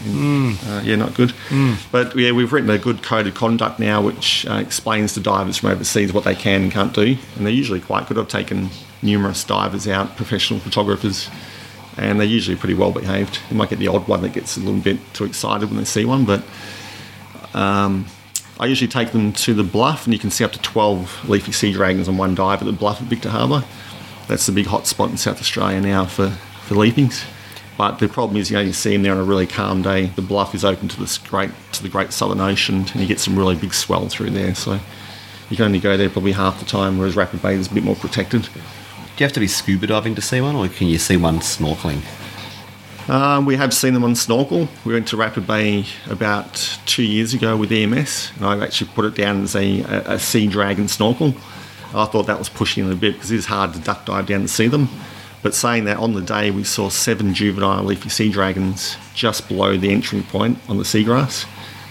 Uh, 0.69 0.81
yeah, 0.85 0.97
not 0.97 1.13
good. 1.15 1.35
But 1.93 2.17
yeah, 2.17 2.33
we've 2.33 2.53
written 2.53 2.71
a 2.71 2.79
good 2.79 3.03
code 3.03 3.27
of 3.27 3.35
conduct 3.35 3.79
now, 3.81 4.01
which 4.01 4.47
uh, 4.47 4.55
explains 4.55 5.13
to 5.15 5.21
divers 5.21 5.59
from 5.59 5.71
overseas 5.71 6.13
what 6.13 6.25
they 6.25 6.35
can 6.37 6.63
and 6.63 6.73
can't 6.73 6.95
do, 6.95 7.17
and 7.37 7.45
they're 7.47 7.53
usually 7.53 7.81
quite 7.81 8.07
good. 8.09 8.17
I've 8.17 8.29
taken 8.29 8.71
numerous 9.03 9.45
divers 9.45 9.87
out, 9.89 10.17
professional 10.17 10.61
photographers, 10.61 11.29
and 11.99 12.21
they're 12.21 12.27
usually 12.27 12.57
pretty 12.57 12.75
well 12.75 12.93
behaved. 12.93 13.41
You 13.51 13.57
might 13.57 13.71
get 13.71 13.79
the 13.79 13.89
odd 13.89 14.07
one 14.09 14.23
that 14.23 14.33
gets 14.33 14.57
a 14.57 14.61
little 14.61 14.81
bit 14.81 14.99
too 15.15 15.25
excited 15.25 15.69
when 15.69 15.79
they 15.79 15.85
see 15.85 16.05
one, 16.05 16.25
but 16.25 16.43
um, 17.55 18.07
I 18.61 18.67
usually 18.67 18.89
take 18.89 19.13
them 19.13 19.33
to 19.33 19.55
the 19.55 19.63
bluff, 19.63 20.05
and 20.05 20.13
you 20.13 20.19
can 20.19 20.31
see 20.31 20.45
up 20.45 20.53
to 20.53 20.61
12 20.61 21.29
leafy 21.29 21.53
sea 21.53 21.73
dragons 21.73 22.09
on 22.09 22.17
one 22.17 22.35
dive 22.35 22.61
at 22.61 22.67
the 22.67 22.73
bluff 22.73 23.01
at 23.01 23.07
Victor 23.09 23.31
Harbour. 23.31 23.65
That's 24.27 24.47
the 24.47 24.53
big 24.53 24.67
hot 24.67 24.87
spot 24.87 25.11
in 25.11 25.17
South 25.17 25.41
Australia 25.41 25.81
now 25.81 26.05
for, 26.07 26.31
for 26.67 26.75
leafings. 26.75 27.25
But 27.79 28.01
the 28.01 28.09
problem 28.09 28.37
is 28.37 28.51
you 28.51 28.59
only 28.59 28.73
see 28.73 28.93
them 28.93 29.03
there 29.03 29.13
on 29.13 29.19
a 29.19 29.25
really 29.25 29.47
calm 29.47 29.83
day. 29.83 30.07
The 30.07 30.23
bluff 30.23 30.55
is 30.55 30.65
open 30.65 30.89
to 30.89 31.01
this 31.01 31.17
great 31.17 31.51
to 31.73 31.83
the 31.83 31.89
Great 31.89 32.13
Southern 32.13 32.41
Ocean, 32.41 32.87
and 32.93 32.97
you 32.97 33.07
get 33.07 33.21
some 33.21 33.39
really 33.39 33.55
big 33.55 33.73
swell 33.73 34.09
through 34.09 34.31
there. 34.31 34.55
So 34.57 34.81
you 35.49 35.57
can 35.57 35.67
only 35.67 35.79
go 35.79 35.97
there 35.97 36.11
probably 36.11 36.33
half 36.33 36.59
the 36.59 36.67
time, 36.67 36.99
whereas 36.99 37.15
Rapid 37.15 37.41
Bay 37.41 37.55
is 37.55 37.71
a 37.71 37.75
bit 37.75 37.85
more 37.85 37.95
protected. 37.95 38.49
Do 39.19 39.25
you 39.25 39.27
have 39.27 39.33
to 39.33 39.41
be 39.41 39.49
scuba 39.49 39.89
diving 39.89 40.15
to 40.15 40.23
see 40.23 40.41
one, 40.41 40.55
or 40.55 40.69
can 40.69 40.87
you 40.87 40.97
see 40.97 41.17
one 41.17 41.41
snorkeling? 41.41 42.03
Um, 43.11 43.47
we 43.47 43.57
have 43.57 43.75
seen 43.75 43.93
them 43.93 44.05
on 44.05 44.15
snorkel. 44.15 44.69
We 44.85 44.93
went 44.93 45.09
to 45.09 45.17
Rapid 45.17 45.45
Bay 45.45 45.87
about 46.09 46.79
two 46.87 47.03
years 47.03 47.35
ago 47.35 47.57
with 47.57 47.73
EMS, 47.73 48.31
and 48.37 48.45
I 48.45 48.65
actually 48.65 48.93
put 48.95 49.07
it 49.07 49.17
down 49.17 49.43
as 49.43 49.57
a, 49.57 49.81
a, 49.81 50.13
a 50.13 50.19
sea 50.21 50.47
dragon 50.47 50.87
snorkel. 50.87 51.35
I 51.93 52.05
thought 52.05 52.29
that 52.29 52.39
was 52.39 52.49
pushing 52.49 52.87
it 52.87 52.93
a 52.93 52.95
bit 52.95 53.15
because 53.15 53.33
it 53.33 53.39
is 53.39 53.47
hard 53.47 53.73
to 53.73 53.81
duck 53.81 54.07
dive 54.07 54.29
down 54.29 54.43
to 54.43 54.49
see 54.49 54.69
them. 54.69 54.89
But 55.43 55.53
saying 55.53 55.87
that, 55.87 55.97
on 55.97 56.13
the 56.13 56.23
day 56.23 56.53
we 56.53 56.63
saw 56.63 56.89
seven 56.89 57.35
juvenile 57.35 57.83
leafy 57.83 58.11
sea 58.11 58.31
dragons 58.31 58.97
just 59.15 59.49
below 59.49 59.77
the 59.77 59.91
entry 59.91 60.23
point 60.23 60.59
on 60.69 60.77
the 60.77 60.85
seagrass. 60.85 61.45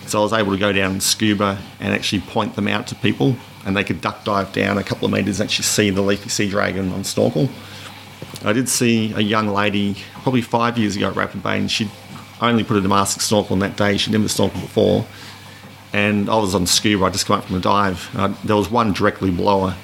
So 0.08 0.22
I 0.22 0.24
was 0.24 0.32
able 0.32 0.54
to 0.54 0.58
go 0.58 0.72
down 0.72 1.02
scuba 1.02 1.60
and 1.82 1.94
actually 1.94 2.22
point 2.22 2.56
them 2.56 2.70
out 2.70 2.88
to 2.88 2.96
people, 2.96 3.36
and 3.68 3.76
they 3.76 3.84
could 3.84 4.00
duck 4.00 4.24
dive 4.24 4.54
down 4.54 4.78
a 4.78 4.84
couple 4.84 5.06
of 5.06 5.12
metres 5.12 5.42
and 5.42 5.50
actually 5.50 5.64
see 5.64 5.90
the 5.90 6.02
leafy 6.02 6.30
sea 6.30 6.50
dragon 6.50 6.92
on 6.94 7.04
snorkel. 7.04 7.50
I 8.44 8.54
did 8.54 8.70
see 8.70 9.12
a 9.14 9.20
young 9.20 9.50
lady 9.50 9.98
probably 10.24 10.42
five 10.42 10.78
years 10.78 10.96
ago 10.96 11.10
at 11.10 11.16
Rapid 11.18 11.44
Bay, 11.44 11.60
and 11.60 11.70
she'd 11.70 11.92
only 12.40 12.64
put 12.64 12.78
a 12.78 12.82
Damascus 12.82 13.26
snorkel 13.26 13.54
on 13.54 13.60
that 13.60 13.76
day. 13.76 13.98
She'd 13.98 14.14
never 14.14 14.30
snorkeled 14.30 14.62
before. 14.62 15.06
And 15.92 16.30
I 16.30 16.38
was 16.38 16.56
on 16.56 16.66
scuba, 16.66 17.06
I 17.06 17.10
just 17.10 17.26
come 17.26 17.40
up 17.40 17.46
from 17.46 17.58
a 17.58 17.60
dive. 17.60 18.10
Uh, 18.16 18.34
there 18.46 18.56
was 18.56 18.72
one 18.72 18.94
directly 18.94 19.32
below 19.32 19.68
her. 19.68 19.78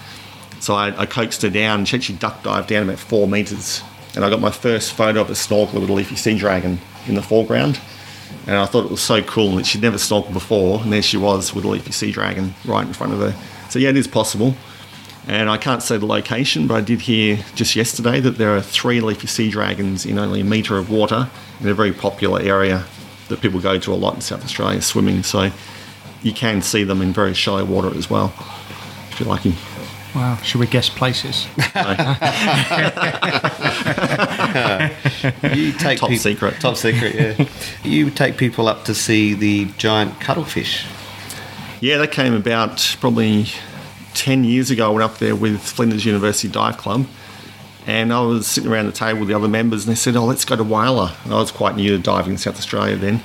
So 0.62 0.76
I, 0.76 0.98
I 1.02 1.06
coaxed 1.06 1.42
her 1.42 1.50
down, 1.50 1.84
she 1.84 1.98
actually 1.98 2.20
duck 2.20 2.42
dived 2.42 2.70
down 2.70 2.84
about 2.84 3.00
four 3.00 3.28
metres. 3.28 3.82
And 4.16 4.24
I 4.24 4.30
got 4.30 4.40
my 4.40 4.52
first 4.52 4.94
photo 4.94 5.20
of 5.22 5.30
a 5.30 5.34
snorkeler 5.34 5.82
with 5.82 5.90
a 5.90 5.94
leafy 5.94 6.16
sea 6.16 6.38
dragon 6.38 6.80
in 7.06 7.16
the 7.16 7.22
foreground. 7.22 7.82
And 8.48 8.56
I 8.56 8.66
thought 8.66 8.86
it 8.86 8.92
was 8.92 9.02
so 9.02 9.22
cool 9.24 9.56
that 9.58 9.66
she'd 9.66 9.82
never 9.82 9.98
snorkeled 9.98 10.34
before, 10.34 10.82
and 10.82 10.94
there 10.94 11.02
she 11.02 11.18
was 11.18 11.54
with 11.54 11.66
a 11.66 11.68
leafy 11.68 11.92
sea 11.92 12.12
dragon 12.12 12.54
right 12.66 12.88
in 12.88 12.94
front 12.94 13.14
of 13.14 13.20
her. 13.20 13.36
So 13.74 13.80
yeah, 13.80 13.90
it 13.90 13.98
is 13.98 14.08
possible. 14.08 14.54
And 15.28 15.50
I 15.50 15.58
can't 15.58 15.82
say 15.82 15.98
the 15.98 16.06
location, 16.06 16.68
but 16.68 16.76
I 16.76 16.82
did 16.82 17.02
hear 17.02 17.38
just 17.56 17.76
yesterday 17.76 18.20
that 18.20 18.38
there 18.38 18.56
are 18.56 18.62
three 18.62 19.02
leafy 19.02 19.26
sea 19.26 19.50
dragons 19.50 20.06
in 20.06 20.20
only 20.20 20.42
a 20.42 20.44
metre 20.44 20.78
of 20.78 20.92
water 20.92 21.28
in 21.60 21.68
a 21.68 21.74
very 21.74 21.92
popular 21.92 22.40
area 22.40 22.86
that 23.30 23.42
people 23.42 23.60
go 23.60 23.80
to 23.80 23.92
a 23.92 23.96
lot 23.96 24.14
in 24.14 24.22
South 24.22 24.44
Australia, 24.44 24.80
swimming. 24.80 25.24
So 25.24 25.50
you 26.22 26.34
can 26.34 26.62
see 26.62 26.84
them 26.84 27.02
in 27.02 27.14
very 27.14 27.34
shallow 27.34 27.66
water 27.66 27.90
as 27.98 28.12
well, 28.12 28.32
if 29.10 29.20
you're 29.20 29.28
lucky. 29.28 29.56
Wow. 30.14 30.36
Should 30.44 30.60
we 30.60 30.68
guess 30.68 30.90
places? 30.90 31.48
You 35.56 35.72
take 35.74 35.98
Top 36.00 36.10
peop- 36.10 36.20
secret. 36.20 36.60
Top 36.60 36.78
secret, 36.78 37.16
yeah. 37.16 37.48
you 37.84 38.12
take 38.12 38.38
people 38.38 38.68
up 38.68 38.86
to 38.86 38.94
see 38.94 39.34
the 39.34 39.66
giant 39.80 40.20
cuttlefish. 40.20 40.86
Yeah, 41.84 41.98
that 41.98 42.14
came 42.14 42.34
about 42.34 42.96
probably 43.02 43.48
10 44.14 44.46
years 44.46 44.72
ago. 44.72 44.88
I 44.88 44.90
went 44.94 45.04
up 45.04 45.18
there 45.18 45.36
with 45.36 45.62
Flinders 45.62 46.06
University 46.06 46.48
Dive 46.48 46.78
Club 46.78 47.06
and 47.86 48.14
I 48.14 48.22
was 48.22 48.48
sitting 48.48 48.72
around 48.72 48.86
the 48.86 48.94
table 48.94 49.20
with 49.20 49.28
the 49.28 49.36
other 49.36 49.50
members 49.50 49.86
and 49.86 49.92
they 49.92 50.00
said, 50.00 50.16
Oh, 50.16 50.24
let's 50.24 50.46
go 50.46 50.56
to 50.56 50.64
Whyalla. 50.64 51.14
And 51.26 51.34
I 51.34 51.40
was 51.40 51.52
quite 51.52 51.76
new 51.76 51.90
to 51.90 52.02
diving 52.02 52.32
in 52.32 52.38
South 52.38 52.56
Australia 52.56 52.96
then. 52.96 53.22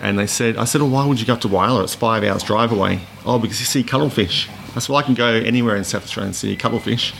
And 0.00 0.18
they 0.18 0.26
said, 0.26 0.56
I 0.56 0.64
said, 0.64 0.80
Oh, 0.80 0.86
why 0.86 1.04
would 1.04 1.20
you 1.20 1.26
go 1.26 1.34
up 1.34 1.42
to 1.42 1.48
Whyalla? 1.48 1.84
It's 1.84 1.94
five 1.94 2.24
hours 2.24 2.42
drive 2.42 2.72
away. 2.72 3.00
Oh, 3.26 3.38
because 3.38 3.60
you 3.60 3.66
see 3.66 3.82
cuttlefish. 3.82 4.48
I 4.74 4.78
said, 4.78 4.88
Well, 4.88 5.00
I 5.00 5.02
can 5.02 5.12
go 5.12 5.26
anywhere 5.26 5.76
in 5.76 5.84
South 5.84 6.04
Australia 6.04 6.28
and 6.28 6.34
see 6.34 6.54
a 6.54 6.56
cuttlefish. 6.56 7.12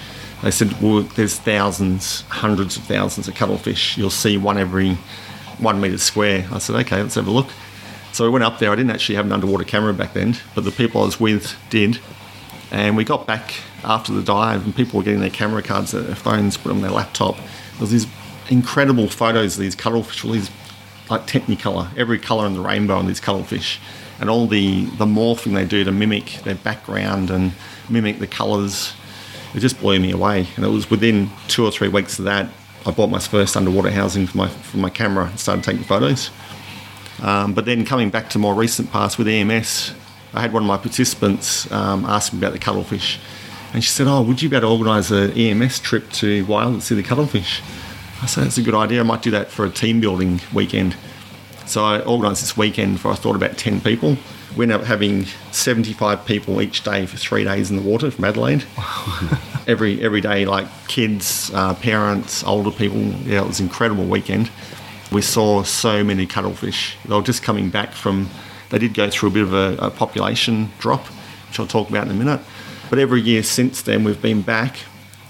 They 0.42 0.50
said, 0.50 0.80
Well, 0.80 1.02
there's 1.02 1.36
thousands, 1.36 2.22
hundreds 2.30 2.78
of 2.78 2.84
thousands 2.84 3.28
of 3.28 3.34
cuttlefish. 3.34 3.98
You'll 3.98 4.08
see 4.08 4.38
one 4.38 4.56
every 4.56 4.94
one 5.58 5.82
metre 5.82 5.98
square. 5.98 6.48
I 6.50 6.56
said, 6.60 6.76
Okay, 6.76 7.02
let's 7.02 7.16
have 7.16 7.26
a 7.26 7.30
look. 7.30 7.48
So 8.18 8.24
we 8.24 8.30
went 8.30 8.42
up 8.42 8.58
there. 8.58 8.72
I 8.72 8.74
didn't 8.74 8.90
actually 8.90 9.14
have 9.14 9.26
an 9.26 9.32
underwater 9.32 9.62
camera 9.62 9.94
back 9.94 10.12
then, 10.12 10.36
but 10.56 10.64
the 10.64 10.72
people 10.72 11.02
I 11.02 11.04
was 11.04 11.20
with 11.20 11.54
did. 11.70 12.00
And 12.72 12.96
we 12.96 13.04
got 13.04 13.28
back 13.28 13.54
after 13.84 14.12
the 14.12 14.24
dive, 14.24 14.64
and 14.64 14.74
people 14.74 14.98
were 14.98 15.04
getting 15.04 15.20
their 15.20 15.30
camera 15.30 15.62
cards, 15.62 15.92
their 15.92 16.16
phones 16.16 16.56
put 16.56 16.72
on 16.72 16.80
their 16.80 16.90
laptop. 16.90 17.36
There 17.36 17.82
was 17.82 17.92
these 17.92 18.08
incredible 18.48 19.06
photos 19.08 19.54
of 19.54 19.60
these 19.60 19.76
cuttlefish, 19.76 20.24
all 20.24 20.32
these 20.32 20.50
like 21.08 21.28
technicolor, 21.28 21.96
every 21.96 22.18
colour 22.18 22.44
in 22.48 22.54
the 22.54 22.60
rainbow 22.60 22.96
on 22.96 23.06
these 23.06 23.20
cuttlefish, 23.20 23.78
and 24.18 24.28
all 24.28 24.48
the 24.48 24.86
the 24.86 25.06
morphing 25.06 25.54
they 25.54 25.64
do 25.64 25.84
to 25.84 25.92
mimic 25.92 26.40
their 26.42 26.56
background 26.56 27.30
and 27.30 27.52
mimic 27.88 28.18
the 28.18 28.26
colours. 28.26 28.94
It 29.54 29.60
just 29.60 29.78
blew 29.78 30.00
me 30.00 30.10
away. 30.10 30.48
And 30.56 30.64
it 30.64 30.70
was 30.70 30.90
within 30.90 31.30
two 31.46 31.64
or 31.64 31.70
three 31.70 31.86
weeks 31.86 32.18
of 32.18 32.24
that, 32.24 32.50
I 32.84 32.90
bought 32.90 33.10
my 33.10 33.20
first 33.20 33.56
underwater 33.56 33.92
housing 33.92 34.26
for 34.26 34.38
my 34.38 34.48
for 34.48 34.78
my 34.78 34.90
camera 34.90 35.26
and 35.26 35.38
started 35.38 35.62
taking 35.62 35.84
photos. 35.84 36.30
Um, 37.22 37.54
but 37.54 37.64
then 37.64 37.84
coming 37.84 38.10
back 38.10 38.30
to 38.30 38.38
my 38.38 38.52
recent 38.52 38.90
past 38.92 39.18
with 39.18 39.28
EMS, 39.28 39.92
I 40.34 40.40
had 40.40 40.52
one 40.52 40.62
of 40.62 40.66
my 40.66 40.76
participants 40.76 41.70
um, 41.72 42.04
ask 42.04 42.32
me 42.32 42.38
about 42.38 42.52
the 42.52 42.58
cuttlefish. 42.58 43.18
And 43.72 43.82
she 43.82 43.90
said, 43.90 44.06
Oh, 44.06 44.22
would 44.22 44.40
you 44.40 44.48
be 44.48 44.56
able 44.56 44.68
to 44.68 44.72
organise 44.72 45.10
an 45.10 45.32
EMS 45.32 45.80
trip 45.80 46.10
to 46.12 46.44
Wild 46.46 46.76
to 46.76 46.80
see 46.80 46.94
the 46.94 47.02
cuttlefish? 47.02 47.62
I 48.22 48.26
said, 48.26 48.44
That's 48.44 48.58
a 48.58 48.62
good 48.62 48.74
idea. 48.74 49.00
I 49.00 49.04
might 49.04 49.22
do 49.22 49.30
that 49.32 49.50
for 49.50 49.64
a 49.64 49.70
team 49.70 50.00
building 50.00 50.40
weekend. 50.52 50.96
So 51.66 51.84
I 51.84 52.00
organised 52.02 52.40
this 52.40 52.56
weekend 52.56 53.00
for, 53.00 53.10
I 53.10 53.14
thought, 53.14 53.36
about 53.36 53.58
10 53.58 53.82
people. 53.82 54.16
We 54.56 54.64
ended 54.64 54.80
up 54.80 54.86
having 54.86 55.26
75 55.52 56.24
people 56.24 56.62
each 56.62 56.82
day 56.82 57.04
for 57.04 57.18
three 57.18 57.44
days 57.44 57.70
in 57.70 57.76
the 57.76 57.82
water 57.82 58.10
from 58.10 58.24
Adelaide. 58.24 58.64
every 59.68 60.02
every 60.02 60.22
day, 60.22 60.46
like 60.46 60.66
kids, 60.88 61.50
uh, 61.54 61.74
parents, 61.74 62.42
older 62.42 62.70
people. 62.70 62.98
Yeah, 62.98 63.42
it 63.42 63.46
was 63.46 63.60
an 63.60 63.66
incredible 63.66 64.04
weekend. 64.04 64.50
We 65.10 65.22
saw 65.22 65.62
so 65.62 66.04
many 66.04 66.26
cuttlefish. 66.26 66.96
They 67.06 67.14
were 67.14 67.22
just 67.22 67.42
coming 67.42 67.70
back 67.70 67.92
from. 67.92 68.28
They 68.70 68.78
did 68.78 68.92
go 68.92 69.08
through 69.08 69.30
a 69.30 69.32
bit 69.32 69.42
of 69.42 69.54
a, 69.54 69.76
a 69.78 69.90
population 69.90 70.70
drop, 70.78 71.06
which 71.48 71.58
I'll 71.58 71.66
talk 71.66 71.88
about 71.88 72.04
in 72.06 72.10
a 72.10 72.14
minute. 72.14 72.40
But 72.90 72.98
every 72.98 73.20
year 73.20 73.42
since 73.42 73.82
then, 73.82 74.04
we've 74.04 74.20
been 74.20 74.42
back, 74.42 74.78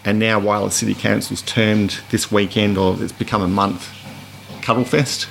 and 0.05 0.19
now 0.19 0.41
Whyalla 0.41 0.73
City 0.73 0.95
Council's 0.95 1.43
termed 1.43 2.01
this 2.11 2.33
weekend, 2.33 2.77
or 2.77 2.97
it's 3.01 3.13
become 3.13 3.43
a 3.43 3.49
month, 3.49 3.89
Cuttlefest. 4.63 5.29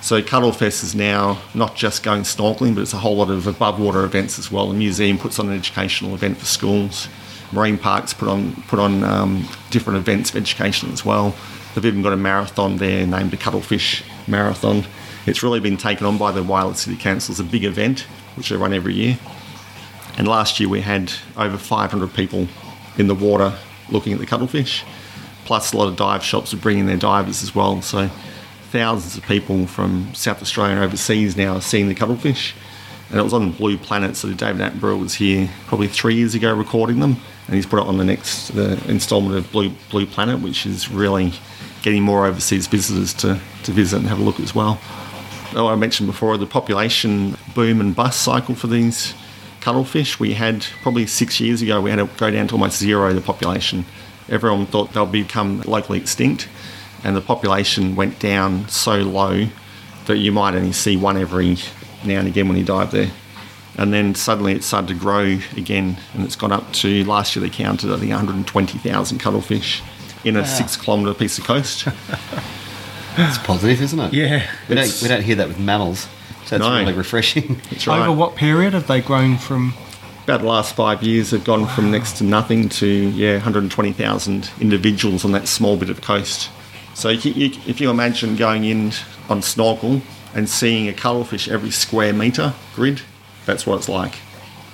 So 0.00 0.22
Cuttlefest 0.22 0.84
is 0.84 0.94
now 0.94 1.40
not 1.54 1.74
just 1.74 2.02
going 2.02 2.22
snorkeling, 2.22 2.74
but 2.74 2.82
it's 2.82 2.94
a 2.94 2.98
whole 2.98 3.16
lot 3.16 3.30
of 3.30 3.46
above 3.46 3.80
water 3.80 4.04
events 4.04 4.38
as 4.38 4.50
well. 4.50 4.68
The 4.68 4.74
museum 4.74 5.18
puts 5.18 5.38
on 5.38 5.48
an 5.48 5.54
educational 5.56 6.14
event 6.14 6.38
for 6.38 6.46
schools. 6.46 7.08
Marine 7.52 7.78
parks 7.78 8.12
put 8.12 8.28
on 8.28 8.52
put 8.68 8.78
on 8.78 9.02
um, 9.04 9.48
different 9.70 9.98
events 9.98 10.30
of 10.30 10.36
education 10.36 10.92
as 10.92 11.04
well. 11.04 11.34
They've 11.78 11.92
even 11.92 12.02
got 12.02 12.12
a 12.12 12.16
marathon 12.16 12.78
there 12.78 13.06
named 13.06 13.30
the 13.30 13.36
Cuttlefish 13.36 14.02
Marathon. 14.26 14.84
It's 15.26 15.44
really 15.44 15.60
been 15.60 15.76
taken 15.76 16.06
on 16.06 16.18
by 16.18 16.32
the 16.32 16.42
Whyalla 16.42 16.74
City 16.74 16.96
Council 16.96 17.32
as 17.32 17.38
a 17.38 17.44
big 17.44 17.62
event, 17.62 18.00
which 18.34 18.48
they 18.48 18.56
run 18.56 18.72
every 18.72 18.94
year. 18.94 19.16
And 20.16 20.26
last 20.26 20.58
year 20.58 20.68
we 20.68 20.80
had 20.80 21.12
over 21.36 21.56
500 21.56 22.12
people 22.14 22.48
in 22.96 23.06
the 23.06 23.14
water 23.14 23.54
looking 23.90 24.12
at 24.12 24.18
the 24.18 24.26
cuttlefish, 24.26 24.84
plus 25.44 25.72
a 25.72 25.76
lot 25.76 25.86
of 25.86 25.94
dive 25.94 26.24
shops 26.24 26.52
are 26.52 26.56
bringing 26.56 26.86
their 26.86 26.96
divers 26.96 27.44
as 27.44 27.54
well. 27.54 27.80
So 27.80 28.08
thousands 28.72 29.16
of 29.16 29.22
people 29.22 29.68
from 29.68 30.12
South 30.16 30.42
Australia 30.42 30.74
and 30.74 30.84
overseas 30.84 31.36
now 31.36 31.54
are 31.54 31.62
seeing 31.62 31.86
the 31.86 31.94
cuttlefish. 31.94 32.56
And 33.10 33.20
it 33.20 33.22
was 33.22 33.32
on 33.32 33.52
Blue 33.52 33.78
Planet, 33.78 34.16
so 34.16 34.32
David 34.32 34.62
Attenborough 34.62 34.98
was 34.98 35.14
here 35.14 35.48
probably 35.68 35.86
three 35.86 36.16
years 36.16 36.34
ago 36.34 36.52
recording 36.52 36.98
them, 36.98 37.18
and 37.46 37.54
he's 37.54 37.66
put 37.66 37.78
it 37.78 37.86
on 37.86 37.98
the 37.98 38.04
next 38.04 38.50
uh, 38.50 38.76
instalment 38.88 39.36
of 39.36 39.52
Blue 39.52 39.70
Blue 39.90 40.06
Planet, 40.06 40.40
which 40.40 40.66
is 40.66 40.90
really 40.90 41.32
getting 41.82 42.02
more 42.02 42.26
overseas 42.26 42.66
visitors 42.66 43.14
to, 43.14 43.40
to 43.64 43.72
visit 43.72 43.98
and 43.98 44.06
have 44.06 44.20
a 44.20 44.22
look 44.22 44.40
as 44.40 44.54
well. 44.54 44.80
Oh, 45.54 45.68
I 45.68 45.76
mentioned 45.76 46.06
before 46.06 46.36
the 46.36 46.46
population 46.46 47.36
boom 47.54 47.80
and 47.80 47.94
bust 47.94 48.20
cycle 48.20 48.54
for 48.54 48.66
these 48.66 49.14
cuttlefish. 49.60 50.20
We 50.20 50.34
had 50.34 50.66
probably 50.82 51.06
six 51.06 51.40
years 51.40 51.62
ago, 51.62 51.80
we 51.80 51.90
had 51.90 51.96
to 51.96 52.08
go 52.18 52.30
down 52.30 52.48
to 52.48 52.54
almost 52.54 52.78
zero 52.78 53.12
the 53.12 53.20
population. 53.20 53.84
Everyone 54.28 54.66
thought 54.66 54.92
they'll 54.92 55.06
become 55.06 55.62
locally 55.62 55.98
extinct, 55.98 56.48
and 57.02 57.16
the 57.16 57.20
population 57.20 57.96
went 57.96 58.18
down 58.18 58.68
so 58.68 58.96
low 58.96 59.46
that 60.06 60.18
you 60.18 60.32
might 60.32 60.54
only 60.54 60.72
see 60.72 60.96
one 60.96 61.16
every 61.16 61.56
now 62.04 62.18
and 62.18 62.28
again 62.28 62.48
when 62.48 62.56
you 62.56 62.64
dive 62.64 62.90
there. 62.90 63.10
And 63.76 63.92
then 63.92 64.14
suddenly 64.14 64.52
it 64.52 64.64
started 64.64 64.88
to 64.88 64.94
grow 64.94 65.38
again, 65.56 65.96
and 66.12 66.24
it's 66.24 66.36
gone 66.36 66.52
up 66.52 66.72
to 66.74 67.04
last 67.04 67.36
year 67.36 67.42
they 67.42 67.50
counted 67.50 67.92
I 67.92 67.96
think 67.96 68.10
120,000 68.10 69.18
cuttlefish 69.18 69.82
in 70.28 70.36
a 70.36 70.40
ah. 70.40 70.44
six 70.44 70.76
kilometre 70.76 71.14
piece 71.14 71.38
of 71.38 71.44
coast. 71.44 71.88
It's 73.20 73.38
positive, 73.38 73.82
isn't 73.82 73.98
it? 73.98 74.14
Yeah. 74.14 74.48
We 74.68 74.76
don't, 74.76 75.02
we 75.02 75.08
don't 75.08 75.22
hear 75.22 75.34
that 75.36 75.48
with 75.48 75.58
mammals. 75.58 76.06
So 76.46 76.56
it's 76.56 76.64
No. 76.64 76.78
really 76.78 76.92
refreshing. 76.92 77.60
That's 77.70 77.86
right. 77.86 78.00
Over 78.00 78.12
what 78.12 78.36
period 78.36 78.74
have 78.74 78.86
they 78.86 79.00
grown 79.00 79.38
from? 79.38 79.74
About 80.22 80.42
the 80.42 80.46
last 80.46 80.76
five 80.76 81.02
years, 81.02 81.32
have 81.32 81.42
gone 81.42 81.66
from 81.66 81.90
next 81.90 82.18
to 82.18 82.24
nothing 82.24 82.68
to 82.68 82.86
yeah, 82.86 83.34
120,000 83.34 84.50
individuals 84.60 85.24
on 85.24 85.32
that 85.32 85.48
small 85.48 85.76
bit 85.76 85.90
of 85.90 86.00
coast. 86.00 86.50
So 86.94 87.08
you, 87.08 87.32
you, 87.32 87.60
if 87.66 87.80
you 87.80 87.90
imagine 87.90 88.36
going 88.36 88.64
in 88.64 88.92
on 89.28 89.42
snorkel 89.42 90.02
and 90.34 90.48
seeing 90.48 90.88
a 90.88 90.92
cuttlefish 90.92 91.48
every 91.48 91.70
square 91.70 92.12
metre 92.12 92.54
grid, 92.74 93.00
that's 93.46 93.66
what 93.66 93.78
it's 93.78 93.88
like. 93.88 94.14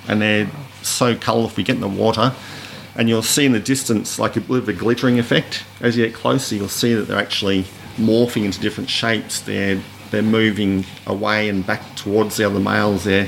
And 0.07 0.21
they're 0.21 0.49
so 0.83 1.15
colourful. 1.15 1.51
If 1.51 1.57
you 1.57 1.63
get 1.63 1.75
in 1.75 1.81
the 1.81 1.87
water, 1.87 2.33
and 2.95 3.09
you'll 3.09 3.21
see 3.21 3.45
in 3.45 3.51
the 3.51 3.59
distance 3.59 4.19
like 4.19 4.35
a 4.35 4.41
bit 4.41 4.57
of 4.57 4.69
a 4.69 4.73
glittering 4.73 5.19
effect. 5.19 5.63
As 5.81 5.97
you 5.97 6.05
get 6.05 6.15
closer, 6.15 6.55
you'll 6.55 6.69
see 6.69 6.93
that 6.93 7.03
they're 7.03 7.19
actually 7.19 7.63
morphing 7.97 8.45
into 8.45 8.59
different 8.59 8.89
shapes. 8.89 9.41
They're 9.41 9.81
they're 10.11 10.21
moving 10.21 10.85
away 11.07 11.49
and 11.49 11.65
back 11.65 11.95
towards 11.95 12.37
the 12.37 12.45
other 12.45 12.59
males. 12.59 13.03
They're 13.03 13.27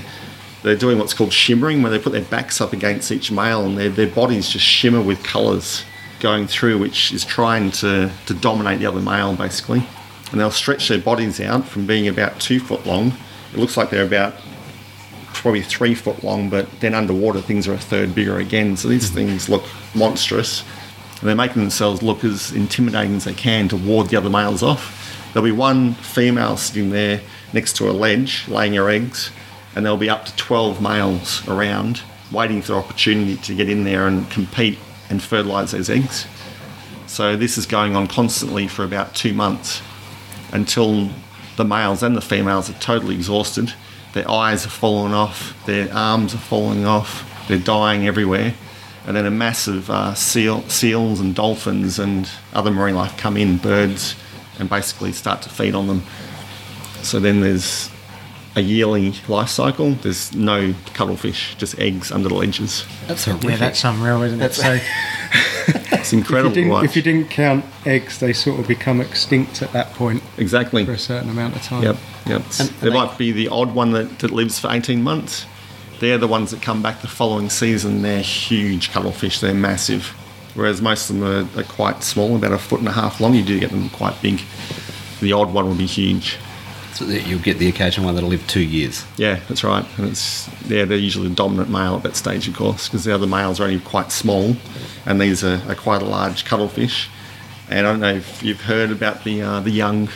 they're 0.63 0.75
doing 0.75 0.97
what's 0.97 1.13
called 1.13 1.31
shimmering, 1.31 1.81
where 1.81 1.91
they 1.91 1.99
put 1.99 2.13
their 2.13 2.23
backs 2.23 2.59
up 2.59 2.73
against 2.73 3.11
each 3.11 3.31
male 3.31 3.65
and 3.65 3.77
their, 3.77 3.89
their 3.89 4.07
bodies 4.07 4.49
just 4.49 4.65
shimmer 4.65 5.01
with 5.01 5.23
colours 5.23 5.83
going 6.19 6.47
through, 6.47 6.79
which 6.79 7.13
is 7.13 7.23
trying 7.23 7.71
to, 7.71 8.11
to 8.25 8.33
dominate 8.33 8.79
the 8.79 8.85
other 8.85 8.99
male 8.99 9.35
basically. 9.35 9.87
And 10.31 10.39
they'll 10.39 10.51
stretch 10.51 10.87
their 10.89 10.99
bodies 10.99 11.39
out 11.39 11.65
from 11.65 11.85
being 11.85 12.07
about 12.07 12.39
two 12.41 12.59
foot 12.59 12.85
long. 12.85 13.13
It 13.53 13.59
looks 13.59 13.77
like 13.77 13.89
they're 13.89 14.05
about 14.05 14.33
probably 15.39 15.61
three 15.61 15.95
foot 15.95 16.23
long, 16.23 16.49
but 16.49 16.67
then 16.79 16.93
underwater 16.93 17.41
things 17.41 17.67
are 17.67 17.73
a 17.73 17.77
third 17.77 18.13
bigger 18.13 18.37
again. 18.37 18.77
So 18.77 18.87
these 18.87 19.09
things 19.09 19.49
look 19.49 19.63
monstrous. 19.95 20.63
And 21.19 21.27
they're 21.27 21.35
making 21.35 21.61
themselves 21.61 22.03
look 22.03 22.23
as 22.23 22.51
intimidating 22.51 23.15
as 23.15 23.23
they 23.23 23.33
can 23.33 23.67
to 23.69 23.77
ward 23.77 24.09
the 24.09 24.17
other 24.17 24.29
males 24.29 24.61
off. 24.61 25.29
There'll 25.33 25.45
be 25.45 25.51
one 25.51 25.93
female 25.95 26.57
sitting 26.57 26.91
there 26.91 27.21
next 27.53 27.75
to 27.77 27.89
a 27.89 27.91
ledge 27.91 28.47
laying 28.47 28.73
her 28.73 28.89
eggs, 28.89 29.31
and 29.75 29.85
there'll 29.85 29.97
be 29.97 30.09
up 30.09 30.25
to 30.25 30.35
12 30.35 30.81
males 30.81 31.47
around 31.47 32.01
waiting 32.31 32.61
for 32.61 32.73
the 32.73 32.77
opportunity 32.77 33.37
to 33.37 33.55
get 33.55 33.69
in 33.69 33.83
there 33.83 34.07
and 34.07 34.29
compete 34.29 34.77
and 35.09 35.21
fertilise 35.21 35.71
those 35.71 35.89
eggs. 35.89 36.27
So 37.07 37.35
this 37.35 37.57
is 37.57 37.65
going 37.65 37.95
on 37.95 38.07
constantly 38.07 38.67
for 38.67 38.83
about 38.83 39.15
two 39.15 39.33
months 39.33 39.81
until 40.51 41.09
the 41.55 41.65
males 41.65 42.03
and 42.03 42.15
the 42.15 42.21
females 42.21 42.69
are 42.69 42.73
totally 42.73 43.15
exhausted. 43.15 43.73
Their 44.13 44.29
eyes 44.29 44.65
are 44.65 44.69
falling 44.69 45.13
off, 45.13 45.55
their 45.65 45.93
arms 45.93 46.33
are 46.33 46.39
falling 46.39 46.85
off, 46.85 47.45
they're 47.47 47.59
dying 47.59 48.07
everywhere. 48.07 48.53
And 49.05 49.15
then 49.15 49.25
a 49.25 49.31
massive 49.31 49.89
uh, 49.89 50.13
seal, 50.15 50.61
seals 50.63 51.19
and 51.19 51.33
dolphins 51.33 51.97
and 51.97 52.29
other 52.53 52.71
marine 52.71 52.95
life 52.95 53.17
come 53.17 53.37
in, 53.37 53.57
birds, 53.57 54.15
and 54.59 54.69
basically 54.69 55.13
start 55.13 55.41
to 55.43 55.49
feed 55.49 55.75
on 55.75 55.87
them. 55.87 56.03
So 57.03 57.19
then 57.19 57.39
there's 57.39 57.89
a 58.57 58.61
yearly 58.61 59.13
life 59.27 59.49
cycle. 59.49 59.91
There's 59.91 60.35
no 60.35 60.73
cuttlefish, 60.93 61.55
just 61.55 61.79
eggs 61.79 62.11
under 62.11 62.27
the 62.27 62.35
ledges. 62.35 62.85
That's 63.07 63.25
horrific. 63.25 63.49
Yeah, 63.49 63.55
that's 63.57 63.83
unreal, 63.85 64.23
isn't 64.23 64.41
it? 64.41 64.51
That's 64.51 64.57
So 64.57 64.79
It's 66.07 66.13
if 66.13 66.29
you, 66.31 66.37
incredible. 66.37 66.55
didn't, 66.55 66.85
if 66.85 66.95
you 66.95 67.01
didn't 67.01 67.29
count 67.29 67.65
eggs, 67.85 68.19
they 68.19 68.33
sort 68.33 68.59
of 68.59 68.67
become 68.67 69.01
extinct 69.01 69.61
at 69.61 69.71
that 69.73 69.93
point 69.93 70.23
exactly. 70.37 70.85
for 70.85 70.93
a 70.93 70.97
certain 70.97 71.29
amount 71.29 71.55
of 71.55 71.61
time. 71.63 71.83
Yep, 71.83 71.97
yep. 72.27 72.41
And- 72.41 72.51
there 72.51 72.67
and 72.69 72.69
they- 72.81 72.89
might 72.89 73.17
be 73.17 73.31
the 73.31 73.47
odd 73.49 73.73
one 73.73 73.91
that, 73.91 74.19
that 74.19 74.31
lives 74.31 74.59
for 74.59 74.71
18 74.71 75.03
months. 75.03 75.45
They're 75.99 76.17
the 76.19 76.27
ones 76.27 76.51
that 76.51 76.61
come 76.61 76.81
back 76.81 77.01
the 77.01 77.07
following 77.07 77.49
season. 77.49 78.03
They're 78.03 78.21
huge 78.21 78.91
cuttlefish, 78.91 79.39
they're 79.39 79.53
massive. 79.53 80.13
Whereas 80.53 80.81
most 80.81 81.09
of 81.09 81.19
them 81.19 81.25
are, 81.55 81.59
are 81.59 81.63
quite 81.63 82.03
small, 82.03 82.35
about 82.35 82.51
a 82.51 82.57
foot 82.57 82.79
and 82.79 82.87
a 82.87 82.91
half 82.91 83.19
long. 83.19 83.33
You 83.35 83.43
do 83.43 83.59
get 83.59 83.69
them 83.71 83.89
quite 83.89 84.19
big. 84.21 84.41
The 85.21 85.33
odd 85.33 85.53
one 85.53 85.67
will 85.67 85.75
be 85.75 85.85
huge. 85.85 86.37
So 86.97 87.05
that 87.05 87.27
you'll 87.27 87.39
get 87.41 87.59
the 87.59 87.69
occasional 87.69 88.07
one 88.07 88.15
that'll 88.15 88.31
live 88.31 88.47
two 88.47 88.63
years. 88.63 89.05
Yeah, 89.17 89.39
that's 89.47 89.63
right. 89.63 89.85
And 89.99 90.07
it's 90.07 90.49
yeah, 90.67 90.83
they're 90.83 90.97
usually 90.97 91.27
the 91.27 91.35
dominant 91.35 91.69
male 91.69 91.95
at 91.95 92.01
that 92.01 92.15
stage, 92.15 92.47
of 92.47 92.55
course, 92.55 92.87
because 92.87 93.03
the 93.03 93.13
other 93.13 93.27
males 93.27 93.59
are 93.59 93.65
only 93.65 93.79
quite 93.79 94.11
small, 94.11 94.55
and 95.05 95.21
these 95.21 95.43
are, 95.43 95.61
are 95.67 95.75
quite 95.75 96.01
a 96.01 96.05
large 96.05 96.45
cuttlefish. 96.45 97.07
And 97.69 97.85
I 97.85 97.91
don't 97.91 97.99
know 97.99 98.15
if 98.15 98.41
you've 98.41 98.61
heard 98.61 98.89
about 98.89 99.23
the 99.23 99.43
uh, 99.43 99.59
the 99.59 99.69
young 99.69 100.09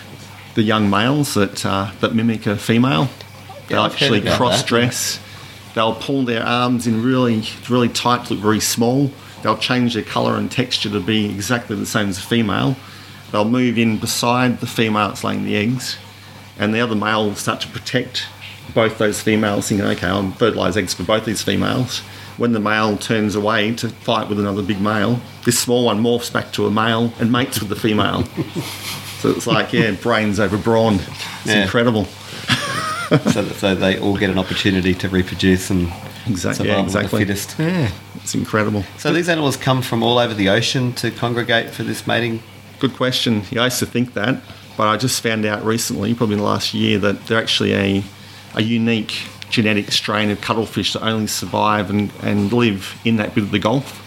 the 0.55 0.63
young 0.63 0.89
males 0.89 1.35
that 1.35 1.63
uh, 1.63 1.91
that 1.99 2.15
mimic 2.15 2.47
a 2.47 2.57
female. 2.57 3.09
They'll 3.67 3.81
I've 3.81 3.91
heard 3.91 4.01
actually 4.01 4.19
about 4.21 4.29
that. 4.31 4.37
cross 4.37 4.63
dress. 4.63 5.19
They'll 5.75 5.93
pull 5.93 6.23
their 6.23 6.43
arms 6.43 6.87
in 6.87 7.03
really 7.03 7.43
really 7.69 7.89
tight, 7.89 8.25
to 8.25 8.33
look 8.33 8.41
very 8.41 8.59
small. 8.59 9.11
They'll 9.43 9.55
change 9.55 9.93
their 9.93 10.03
colour 10.03 10.35
and 10.35 10.51
texture 10.51 10.89
to 10.89 10.99
be 10.99 11.25
exactly 11.29 11.75
the 11.75 11.85
same 11.85 12.09
as 12.09 12.17
a 12.17 12.23
female. 12.23 12.75
They'll 13.31 13.45
move 13.45 13.77
in 13.77 13.99
beside 13.99 14.61
the 14.61 14.67
female 14.67 15.09
that's 15.09 15.23
laying 15.23 15.45
the 15.45 15.55
eggs, 15.55 15.97
and 16.59 16.73
the 16.73 16.79
other 16.79 16.95
male 16.95 17.25
will 17.25 17.35
start 17.35 17.61
to 17.61 17.67
protect 17.67 18.25
both 18.73 18.97
those 18.97 19.21
females, 19.21 19.67
thinking, 19.67 19.85
okay, 19.87 20.07
I'll 20.07 20.31
fertilise 20.31 20.77
eggs 20.77 20.93
for 20.93 21.03
both 21.03 21.25
these 21.25 21.41
females. 21.41 21.99
When 22.37 22.53
the 22.53 22.59
male 22.59 22.97
turns 22.97 23.35
away 23.35 23.73
to 23.75 23.89
fight 23.89 24.29
with 24.29 24.39
another 24.39 24.61
big 24.63 24.79
male, 24.79 25.19
this 25.45 25.59
small 25.59 25.85
one 25.85 26.01
morphs 26.01 26.31
back 26.31 26.51
to 26.53 26.65
a 26.65 26.71
male 26.71 27.13
and 27.19 27.31
mates 27.31 27.59
with 27.59 27.69
the 27.69 27.75
female. 27.75 28.23
so 29.19 29.29
it's 29.31 29.45
like, 29.45 29.73
yeah, 29.73 29.91
brains 29.91 30.39
over 30.39 30.57
brawn. 30.57 30.95
It's 30.95 31.45
Yeah. 31.45 31.63
incredible. 31.63 32.05
so, 33.31 33.43
so 33.49 33.75
they 33.75 33.99
all 33.99 34.15
get 34.17 34.29
an 34.29 34.37
opportunity 34.39 34.93
to 34.95 35.09
reproduce 35.09 35.69
and 35.69 35.91
Exactly, 36.27 36.67
yeah, 36.67 36.81
exactly. 36.83 37.23
the 37.23 37.33
fittest. 37.33 37.59
Yeah. 37.59 37.91
It's 38.15 38.35
incredible. 38.35 38.85
So 38.97 39.11
these 39.11 39.27
animals 39.27 39.57
come 39.57 39.81
from 39.81 40.03
all 40.03 40.17
over 40.19 40.33
the 40.33 40.49
ocean 40.49 40.93
to 40.93 41.11
congregate 41.11 41.71
for 41.71 41.83
this 41.83 42.05
mating. 42.07 42.41
Good 42.79 42.93
question. 42.95 43.43
Yeah, 43.51 43.61
I 43.61 43.65
used 43.65 43.79
to 43.79 43.85
think 43.87 44.13
that, 44.13 44.41
but 44.77 44.87
I 44.87 44.97
just 44.97 45.21
found 45.21 45.45
out 45.45 45.63
recently, 45.63 46.13
probably 46.13 46.35
in 46.35 46.39
the 46.39 46.45
last 46.45 46.73
year, 46.73 46.97
that 46.99 47.27
they're 47.27 47.39
actually 47.39 47.73
a, 47.73 48.03
a 48.55 48.61
unique 48.61 49.13
genetic 49.49 49.91
strain 49.91 50.29
of 50.29 50.41
cuttlefish 50.41 50.93
that 50.93 51.03
only 51.03 51.27
survive 51.27 51.89
and, 51.89 52.11
and 52.23 52.51
live 52.51 52.99
in 53.03 53.17
that 53.17 53.35
bit 53.35 53.43
of 53.43 53.51
the 53.51 53.59
Gulf. 53.59 53.97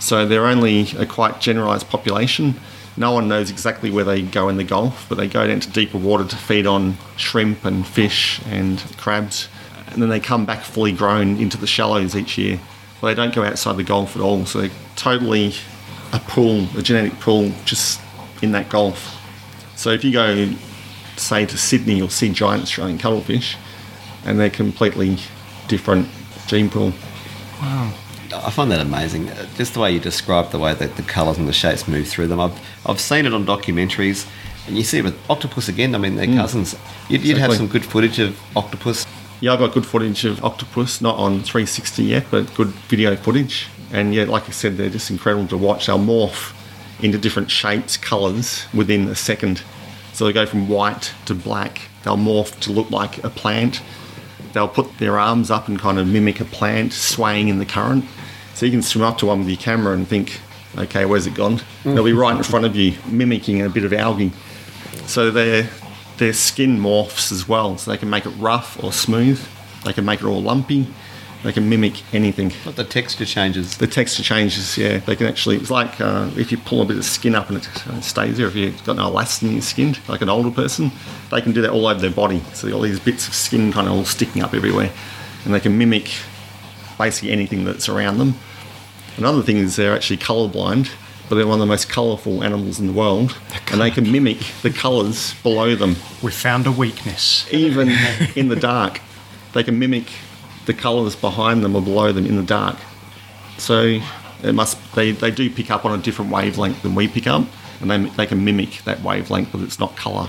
So 0.00 0.26
they're 0.26 0.46
only 0.46 0.90
a 0.96 1.04
quite 1.04 1.40
generalised 1.40 1.88
population. 1.88 2.54
No 2.96 3.12
one 3.12 3.28
knows 3.28 3.50
exactly 3.50 3.90
where 3.90 4.04
they 4.04 4.22
go 4.22 4.48
in 4.48 4.56
the 4.56 4.64
Gulf, 4.64 5.06
but 5.08 5.16
they 5.16 5.28
go 5.28 5.46
down 5.46 5.60
to 5.60 5.70
deeper 5.70 5.98
water 5.98 6.24
to 6.24 6.36
feed 6.36 6.66
on 6.66 6.96
shrimp 7.16 7.64
and 7.64 7.86
fish 7.86 8.40
and 8.46 8.82
crabs. 8.96 9.48
And 9.88 10.02
then 10.02 10.08
they 10.08 10.20
come 10.20 10.46
back 10.46 10.62
fully 10.62 10.92
grown 10.92 11.36
into 11.36 11.56
the 11.56 11.66
shallows 11.66 12.16
each 12.16 12.38
year. 12.38 12.58
Well, 13.00 13.14
they 13.14 13.14
don't 13.14 13.34
go 13.34 13.44
outside 13.44 13.76
the 13.76 13.84
Gulf 13.84 14.16
at 14.16 14.22
all, 14.22 14.46
so 14.46 14.60
they're 14.60 14.70
totally 14.96 15.54
a 16.12 16.18
pool, 16.18 16.66
a 16.76 16.82
genetic 16.82 17.18
pool, 17.20 17.52
just 17.64 18.00
in 18.42 18.52
that 18.52 18.68
Gulf. 18.68 19.19
So 19.80 19.88
if 19.92 20.04
you 20.04 20.12
go, 20.12 20.46
say, 21.16 21.46
to 21.46 21.56
Sydney, 21.56 21.94
you'll 21.94 22.10
see 22.10 22.28
giant 22.28 22.64
Australian 22.64 22.98
cuttlefish, 22.98 23.56
and 24.26 24.38
they're 24.38 24.50
completely 24.50 25.16
different 25.68 26.06
gene 26.46 26.68
pool. 26.68 26.92
Wow. 27.62 27.90
I 28.30 28.50
find 28.50 28.70
that 28.72 28.80
amazing. 28.80 29.30
Uh, 29.30 29.46
Just 29.56 29.72
the 29.72 29.80
way 29.80 29.92
you 29.92 29.98
describe 29.98 30.50
the 30.50 30.58
way 30.58 30.74
that 30.74 30.96
the 30.96 31.02
colours 31.02 31.38
and 31.38 31.48
the 31.48 31.54
shapes 31.54 31.88
move 31.88 32.06
through 32.06 32.26
them. 32.26 32.40
I've, 32.40 32.60
I've 32.84 33.00
seen 33.00 33.24
it 33.24 33.32
on 33.32 33.46
documentaries, 33.46 34.28
and 34.66 34.76
you 34.76 34.84
see 34.84 34.98
it 34.98 35.04
with 35.04 35.18
octopus 35.30 35.70
again. 35.70 35.94
I 35.94 35.98
mean, 35.98 36.16
they're 36.16 36.26
cousins. 36.26 36.76
You'd, 37.08 37.22
you'd 37.22 37.38
have 37.38 37.54
some 37.54 37.66
good 37.66 37.86
footage 37.86 38.18
of 38.18 38.38
octopus. 38.54 39.06
Yeah, 39.40 39.54
I've 39.54 39.60
got 39.60 39.72
good 39.72 39.86
footage 39.86 40.26
of 40.26 40.44
octopus, 40.44 41.00
not 41.00 41.16
on 41.16 41.42
360 41.42 42.04
yet, 42.04 42.26
but 42.30 42.54
good 42.54 42.68
video 42.90 43.16
footage. 43.16 43.68
And 43.90 44.14
yeah, 44.14 44.24
like 44.24 44.46
I 44.46 44.52
said, 44.52 44.76
they're 44.76 44.90
just 44.90 45.08
incredible 45.10 45.48
to 45.48 45.56
watch. 45.56 45.86
They'll 45.86 45.98
morph 45.98 46.54
into 47.04 47.18
different 47.18 47.50
shapes, 47.50 47.96
colours 47.96 48.66
within 48.72 49.08
a 49.08 49.14
second. 49.14 49.62
So 50.12 50.26
they 50.26 50.32
go 50.32 50.46
from 50.46 50.68
white 50.68 51.12
to 51.26 51.34
black. 51.34 51.82
They'll 52.02 52.16
morph 52.16 52.58
to 52.60 52.72
look 52.72 52.90
like 52.90 53.22
a 53.24 53.30
plant. 53.30 53.82
They'll 54.52 54.68
put 54.68 54.98
their 54.98 55.18
arms 55.18 55.50
up 55.50 55.68
and 55.68 55.78
kind 55.78 55.98
of 55.98 56.06
mimic 56.06 56.40
a 56.40 56.44
plant 56.44 56.92
swaying 56.92 57.48
in 57.48 57.58
the 57.58 57.66
current. 57.66 58.04
So 58.54 58.66
you 58.66 58.72
can 58.72 58.82
swim 58.82 59.04
up 59.04 59.18
to 59.18 59.26
one 59.26 59.40
with 59.40 59.48
your 59.48 59.58
camera 59.58 59.94
and 59.94 60.06
think, 60.06 60.40
okay, 60.76 61.04
where's 61.04 61.26
it 61.26 61.34
gone? 61.34 61.58
Mm. 61.84 61.94
They'll 61.94 62.04
be 62.04 62.12
right 62.12 62.36
in 62.36 62.42
front 62.42 62.66
of 62.66 62.76
you, 62.76 62.96
mimicking 63.06 63.62
a 63.62 63.68
bit 63.68 63.84
of 63.84 63.92
algae. 63.92 64.32
So 65.06 65.30
their 65.30 65.68
their 66.18 66.32
skin 66.34 66.78
morphs 66.78 67.32
as 67.32 67.48
well, 67.48 67.78
so 67.78 67.90
they 67.90 67.96
can 67.96 68.10
make 68.10 68.26
it 68.26 68.30
rough 68.30 68.82
or 68.84 68.92
smooth. 68.92 69.40
They 69.84 69.92
can 69.92 70.04
make 70.04 70.20
it 70.20 70.26
all 70.26 70.42
lumpy. 70.42 70.86
They 71.42 71.52
can 71.52 71.68
mimic 71.70 72.02
anything. 72.14 72.52
But 72.66 72.76
the 72.76 72.84
texture 72.84 73.24
changes. 73.24 73.78
The 73.78 73.86
texture 73.86 74.22
changes. 74.22 74.76
Yeah, 74.76 74.98
they 74.98 75.16
can 75.16 75.26
actually. 75.26 75.56
It's 75.56 75.70
like 75.70 75.98
uh, 76.00 76.30
if 76.36 76.52
you 76.52 76.58
pull 76.58 76.82
a 76.82 76.84
bit 76.84 76.98
of 76.98 77.04
skin 77.04 77.34
up 77.34 77.48
and 77.48 77.58
it 77.58 77.86
uh, 77.88 78.00
stays 78.02 78.36
there. 78.36 78.46
If 78.46 78.54
you've 78.56 78.84
got 78.84 78.96
no 78.96 79.10
elastin 79.10 79.44
in 79.48 79.52
your 79.52 79.62
skin, 79.62 79.96
like 80.06 80.20
an 80.20 80.28
older 80.28 80.50
person, 80.50 80.90
they 81.30 81.40
can 81.40 81.52
do 81.52 81.62
that 81.62 81.70
all 81.70 81.86
over 81.86 81.98
their 81.98 82.10
body. 82.10 82.42
So 82.52 82.70
all 82.72 82.82
these 82.82 83.00
bits 83.00 83.26
of 83.26 83.32
skin 83.34 83.72
kind 83.72 83.86
of 83.88 83.94
all 83.94 84.04
sticking 84.04 84.42
up 84.42 84.52
everywhere, 84.52 84.90
and 85.46 85.54
they 85.54 85.60
can 85.60 85.78
mimic 85.78 86.10
basically 86.98 87.30
anything 87.32 87.64
that's 87.64 87.88
around 87.88 88.18
them. 88.18 88.34
Another 89.16 89.42
thing 89.42 89.56
is 89.56 89.76
they're 89.76 89.94
actually 89.94 90.18
colourblind, 90.18 90.90
but 91.30 91.36
they're 91.36 91.46
one 91.46 91.54
of 91.54 91.60
the 91.60 91.66
most 91.66 91.88
colourful 91.88 92.44
animals 92.44 92.78
in 92.78 92.86
the 92.86 92.92
world, 92.92 93.34
and 93.72 93.80
they 93.80 93.90
can 93.90 94.12
mimic 94.12 94.38
the 94.62 94.70
colours 94.70 95.34
below 95.42 95.74
them, 95.74 95.96
We 96.22 96.32
found 96.32 96.66
a 96.66 96.72
weakness. 96.72 97.46
even 97.50 97.88
in 98.36 98.48
the 98.48 98.56
dark. 98.56 99.00
They 99.54 99.62
can 99.62 99.78
mimic 99.78 100.06
the 100.70 100.80
colours 100.80 101.16
behind 101.16 101.64
them 101.64 101.74
or 101.74 101.82
below 101.82 102.12
them 102.12 102.26
in 102.26 102.36
the 102.36 102.42
dark. 102.44 102.76
So 103.58 103.98
It 104.42 104.54
must 104.54 104.76
they, 104.94 105.10
they 105.12 105.30
do 105.30 105.50
pick 105.50 105.70
up 105.70 105.84
on 105.84 105.98
a 105.98 106.02
different 106.02 106.30
wavelength 106.30 106.82
than 106.82 106.94
we 106.94 107.08
pick 107.08 107.26
up, 107.26 107.44
and 107.80 107.90
they 107.90 107.98
they 108.16 108.26
can 108.26 108.44
mimic 108.44 108.82
that 108.84 109.02
wavelength, 109.02 109.50
but 109.52 109.60
it's 109.62 109.78
not 109.78 109.96
colour. 109.96 110.28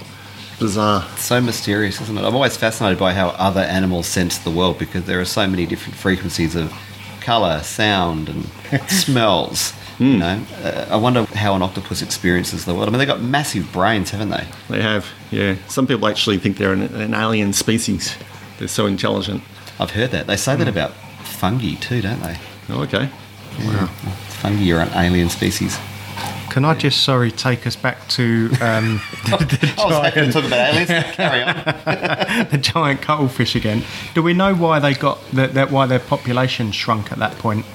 Bizarre. 0.59 1.07
So 1.17 1.39
mysterious, 1.41 2.01
isn't 2.01 2.17
it? 2.17 2.23
I'm 2.23 2.35
always 2.35 2.57
fascinated 2.57 2.99
by 2.99 3.13
how 3.13 3.29
other 3.29 3.61
animals 3.61 4.07
sense 4.07 4.37
the 4.37 4.51
world 4.51 4.77
because 4.77 5.05
there 5.05 5.19
are 5.19 5.25
so 5.25 5.47
many 5.47 5.65
different 5.65 5.97
frequencies 5.97 6.55
of 6.55 6.71
colour, 7.21 7.61
sound, 7.63 8.29
and 8.29 8.45
smells. 8.89 9.73
You 9.99 10.17
know, 10.17 10.43
uh, 10.63 10.87
I 10.89 10.95
wonder 10.95 11.25
how 11.35 11.53
an 11.55 11.61
octopus 11.61 12.01
experiences 12.01 12.65
the 12.65 12.73
world. 12.73 12.87
I 12.87 12.91
mean, 12.91 12.97
they've 12.99 13.07
got 13.15 13.21
massive 13.21 13.71
brains, 13.71 14.09
haven't 14.09 14.29
they? 14.29 14.47
They 14.67 14.81
have, 14.81 15.05
yeah. 15.29 15.55
Some 15.67 15.85
people 15.85 16.07
actually 16.07 16.39
think 16.39 16.57
they're 16.57 16.73
an, 16.73 16.81
an 16.95 17.13
alien 17.13 17.53
species. 17.53 18.15
They're 18.57 18.67
so 18.67 18.87
intelligent. 18.87 19.43
I've 19.81 19.91
heard 19.91 20.11
that. 20.11 20.27
They 20.27 20.37
say 20.37 20.55
that 20.55 20.67
about 20.67 20.91
fungi 21.23 21.73
too, 21.73 22.01
don't 22.01 22.21
they? 22.21 22.37
Oh, 22.69 22.83
okay. 22.83 23.07
Fungi 24.29 24.71
are 24.71 24.79
an 24.79 24.89
alien 24.93 25.29
species. 25.29 25.77
Can 26.51 26.65
I 26.65 26.75
just, 26.75 27.03
sorry, 27.03 27.31
take 27.31 27.65
us 27.65 27.75
back 27.75 28.07
to 28.09 28.49
um, 28.61 29.01
the, 29.25 29.57
the 29.59 29.73
I 29.79 29.85
was 29.85 29.95
happy 29.95 30.09
to 30.11 30.31
giant, 30.31 30.33
talk 30.33 30.45
about 30.45 30.69
aliens. 30.73 31.15
Carry 31.15 31.41
on. 31.43 31.55
the 32.51 32.57
giant 32.61 33.01
cuttlefish 33.01 33.55
again? 33.55 33.83
Do 34.13 34.21
we 34.21 34.33
know 34.33 34.53
why 34.53 34.77
they 34.79 34.93
got 34.93 35.19
that, 35.31 35.55
that? 35.55 35.71
Why 35.71 35.87
their 35.87 35.99
population 35.99 36.71
shrunk 36.71 37.11
at 37.11 37.17
that 37.17 37.37
point? 37.39 37.65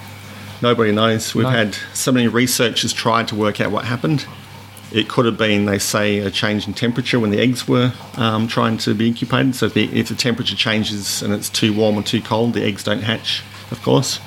Nobody 0.62 0.92
knows. 0.92 1.34
We've 1.34 1.44
No. 1.44 1.50
had 1.50 1.76
so 1.92 2.12
many 2.12 2.28
researchers 2.28 2.92
tried 2.92 3.26
to 3.28 3.34
work 3.34 3.60
out 3.60 3.72
what 3.72 3.86
happened. 3.86 4.26
It 4.92 5.08
could 5.08 5.26
have 5.26 5.36
been, 5.36 5.64
they 5.64 5.78
say, 5.78 6.18
a 6.18 6.30
change 6.30 6.68
in 6.68 6.74
temperature 6.74 7.18
when 7.18 7.30
the 7.30 7.40
eggs 7.40 7.66
were 7.66 7.92
um, 8.16 8.46
trying 8.46 8.78
to 8.78 8.94
be 8.94 9.08
incubated. 9.08 9.56
So 9.56 9.66
if 9.66 9.74
the, 9.74 9.84
if 9.98 10.08
the 10.08 10.14
temperature 10.14 10.54
changes 10.54 11.22
and 11.22 11.32
it's 11.34 11.48
too 11.48 11.72
warm 11.72 11.96
or 11.96 12.02
too 12.02 12.22
cold, 12.22 12.54
the 12.54 12.62
eggs 12.62 12.84
don't 12.84 13.02
hatch, 13.02 13.42
of 13.70 13.82
course. 13.82 14.20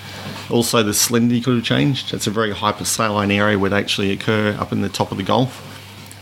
Also, 0.49 0.83
the 0.83 0.91
salinity 0.91 1.43
could 1.43 1.55
have 1.55 1.63
changed. 1.63 2.13
It's 2.13 2.27
a 2.27 2.31
very 2.31 2.51
hypersaline 2.51 3.33
area 3.33 3.57
where 3.57 3.69
they 3.69 3.77
actually 3.77 4.11
occur 4.11 4.55
up 4.59 4.71
in 4.71 4.81
the 4.81 4.89
top 4.89 5.11
of 5.11 5.17
the 5.17 5.23
Gulf. 5.23 5.65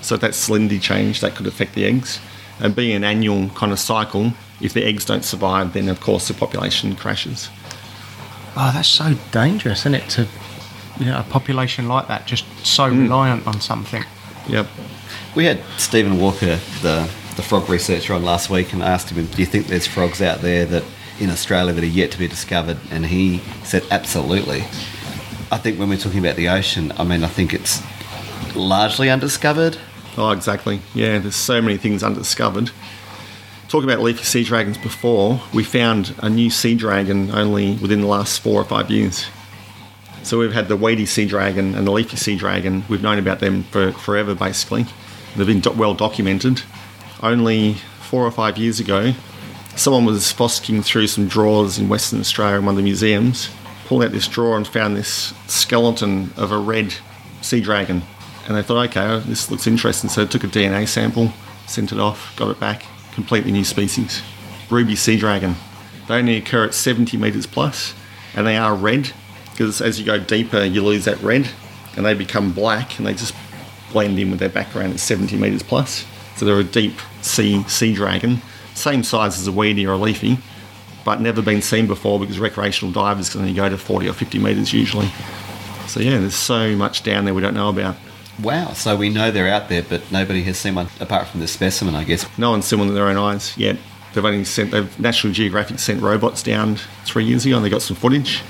So 0.01 0.15
if 0.15 0.21
that 0.21 0.31
salinity 0.31 0.81
changed, 0.81 1.21
that 1.21 1.35
could 1.35 1.47
affect 1.47 1.73
the 1.73 1.85
eggs. 1.85 2.19
And 2.59 2.75
being 2.75 2.95
an 2.95 3.03
annual 3.03 3.49
kind 3.49 3.71
of 3.71 3.79
cycle, 3.79 4.33
if 4.61 4.73
the 4.73 4.83
eggs 4.83 5.05
don't 5.05 5.23
survive, 5.23 5.73
then 5.73 5.89
of 5.89 5.99
course 5.99 6.27
the 6.27 6.33
population 6.33 6.95
crashes. 6.95 7.49
Oh, 8.55 8.71
that's 8.73 8.88
so 8.88 9.15
dangerous, 9.31 9.81
isn't 9.81 9.95
it? 9.95 10.09
To 10.11 10.27
you 10.99 11.05
know, 11.05 11.19
a 11.19 11.23
population 11.23 11.88
like 11.88 12.07
that 12.07 12.25
just 12.25 12.45
so 12.65 12.88
reliant 12.88 13.45
on 13.47 13.61
something. 13.61 14.03
Yep. 14.48 14.68
We 15.36 15.45
had 15.45 15.62
Stephen 15.78 16.20
Walker, 16.20 16.60
the, 16.82 17.10
the 17.36 17.41
frog 17.41 17.70
researcher, 17.70 18.14
on 18.14 18.24
last 18.24 18.50
week 18.50 18.74
and 18.74 18.82
asked 18.82 19.10
him, 19.10 19.26
Do 19.26 19.38
you 19.39 19.45
think 19.45 19.68
there's 19.68 19.88
frogs 19.88 20.22
out 20.22 20.41
there 20.41 20.66
that 20.66 20.84
in 21.20 21.30
Australia 21.30 21.74
that 21.74 21.84
are 21.84 21.88
yet 21.88 22.12
to 22.12 22.20
be 22.20 22.28
discovered? 22.28 22.78
And 22.91 23.06
he 23.06 23.39
said, 23.64 23.84
Absolutely. 23.91 24.62
I 25.50 25.58
think 25.58 25.80
when 25.80 25.89
we're 25.89 25.98
talking 25.98 26.20
about 26.20 26.36
the 26.36 26.50
ocean, 26.50 26.91
I 26.98 27.04
mean, 27.04 27.24
I 27.24 27.28
think 27.28 27.54
it's 27.54 27.82
largely 28.56 29.10
undiscovered. 29.10 29.78
Oh, 30.18 30.32
exactly. 30.32 30.82
Yeah, 30.93 31.20
there's 31.20 31.36
so 31.36 31.62
many 31.62 31.78
things 31.78 32.04
undiscovered. 32.04 32.72
Talking 33.70 33.89
about 33.89 34.02
leafy 34.02 34.24
sea 34.24 34.43
dragons 34.43 34.78
before, 34.78 35.41
we 35.54 35.64
found 35.64 36.16
a 36.20 36.30
new 36.30 36.50
sea 36.50 36.74
dragon 36.74 37.32
only 37.32 37.76
within 37.76 38.02
the 38.02 38.08
last 38.08 38.39
four 38.39 38.60
or 38.60 38.66
five 38.66 38.89
years. 38.89 39.28
So 40.28 40.38
we've 40.38 40.51
had 40.51 40.67
the 40.67 40.75
weedy 40.75 41.05
sea 41.05 41.25
dragon 41.25 41.73
and 41.73 41.88
the 41.88 41.91
leafy 41.91 42.17
sea 42.17 42.36
dragon. 42.36 42.84
We've 42.89 43.01
known 43.01 43.17
about 43.17 43.39
them 43.39 43.63
for 43.63 43.93
forever, 43.93 44.36
basically. 44.36 44.86
They've 45.38 45.47
been 45.47 45.61
do- 45.61 45.71
well 45.71 45.93
documented. 45.93 46.63
Only 47.23 47.75
four 48.01 48.25
or 48.25 48.32
five 48.32 48.57
years 48.57 48.82
ago, 48.82 49.13
someone 49.78 50.03
was 50.03 50.34
fossicking 50.34 50.84
through 50.84 51.07
some 51.07 51.30
drawers 51.30 51.80
in 51.80 51.88
Western 51.88 52.19
Australia 52.19 52.57
in 52.57 52.65
one 52.65 52.73
of 52.73 52.75
the 52.75 52.84
museums, 52.84 53.49
pulled 53.86 54.03
out 54.03 54.11
this 54.11 54.28
drawer 54.28 54.57
and 54.57 54.67
found 54.67 54.97
this 54.97 55.34
skeleton 55.47 56.34
of 56.36 56.51
a 56.51 56.57
red 56.57 56.93
sea 57.39 57.61
dragon. 57.61 58.01
And 58.49 58.57
they 58.57 58.63
thought, 58.63 58.89
okay, 58.89 59.25
this 59.25 59.49
looks 59.49 59.65
interesting. 59.65 60.09
So 60.09 60.25
they 60.25 60.30
took 60.30 60.43
a 60.43 60.47
DNA 60.47 60.89
sample, 60.89 61.32
sent 61.67 61.93
it 61.93 62.01
off, 62.01 62.36
got 62.36 62.51
it 62.51 62.59
back. 62.59 62.86
Completely 63.13 63.53
new 63.53 63.63
species. 63.63 64.21
Ruby 64.69 64.97
sea 64.97 65.17
dragon. 65.17 65.55
They 66.09 66.15
only 66.15 66.36
occur 66.36 66.65
at 66.65 66.73
70 66.73 67.15
metres 67.15 67.47
plus, 67.47 67.93
and 68.36 68.45
they 68.45 68.57
are 68.57 68.75
red 68.75 69.13
because 69.58 69.82
as 69.82 69.99
you 69.99 70.05
go 70.05 70.20
deeper, 70.20 70.64
you 70.64 70.84
lose 70.84 71.05
that 71.05 71.20
red, 71.24 71.49
and 71.95 72.05
they 72.05 72.14
become 72.14 72.51
black, 72.51 72.99
and 72.99 73.08
they 73.08 73.14
just 73.14 73.34
blend 73.91 74.20
in 74.20 74.30
with 74.30 74.39
their 74.39 74.49
background 74.49 74.93
at 74.93 74.99
70 74.99 75.36
metres 75.36 75.64
plus. 75.64 76.05
So 76.36 76.45
they're 76.45 76.60
a 76.60 76.64
deep 76.64 76.93
sea 77.24 77.64
sea 77.64 77.93
dragon, 77.95 78.41
same 78.76 79.03
size 79.03 79.39
as 79.39 79.47
a 79.47 79.51
weedy 79.51 79.88
or 79.88 79.93
a 79.93 79.97
leafy, 79.97 80.38
but 81.03 81.22
never 81.22 81.41
been 81.41 81.64
seen 81.64 81.88
before 81.88 82.20
because 82.20 82.39
recreational 82.39 82.93
divers 82.93 83.32
can 83.32 83.41
only 83.41 83.53
go 83.53 83.68
to 83.68 83.78
40 83.80 84.08
or 84.08 84.14
50 84.14 84.38
metres 84.38 84.72
usually. 84.72 85.10
So 85.88 86.01
yeah, 86.01 86.20
there's 86.20 86.36
so 86.36 86.76
much 86.76 87.01
down 87.01 87.26
there 87.26 87.34
we 87.34 87.41
don't 87.41 87.55
know 87.55 87.70
about. 87.70 87.95
Wow. 88.39 88.74
So 88.74 88.95
we 88.95 89.10
know 89.10 89.32
they're 89.32 89.51
out 89.51 89.70
there, 89.70 89.82
but 89.82 90.12
nobody 90.12 90.43
has 90.43 90.60
seen 90.60 90.76
one 90.76 90.89
apart 90.99 91.28
from 91.28 91.39
the 91.39 91.47
specimen, 91.47 91.95
I 91.95 92.03
guess. 92.03 92.28
No 92.38 92.51
one's 92.51 92.66
seen 92.66 92.78
one 92.78 92.89
with 92.89 92.95
their 92.95 93.08
own 93.08 93.18
eyes 93.18 93.58
yet. 93.58 93.78
They've 94.14 94.24
only 94.24 94.43
sent, 94.43 94.70
they've 94.70 94.99
National 94.99 95.34
Geographic 95.34 95.80
sent 95.80 96.03
robots 96.03 96.43
down 96.43 96.76
three 97.05 97.24
years 97.24 97.45
ago 97.47 97.55
and 97.55 97.66
they 97.66 97.70
got 97.70 97.82
some 97.82 97.95
footage, 97.95 98.43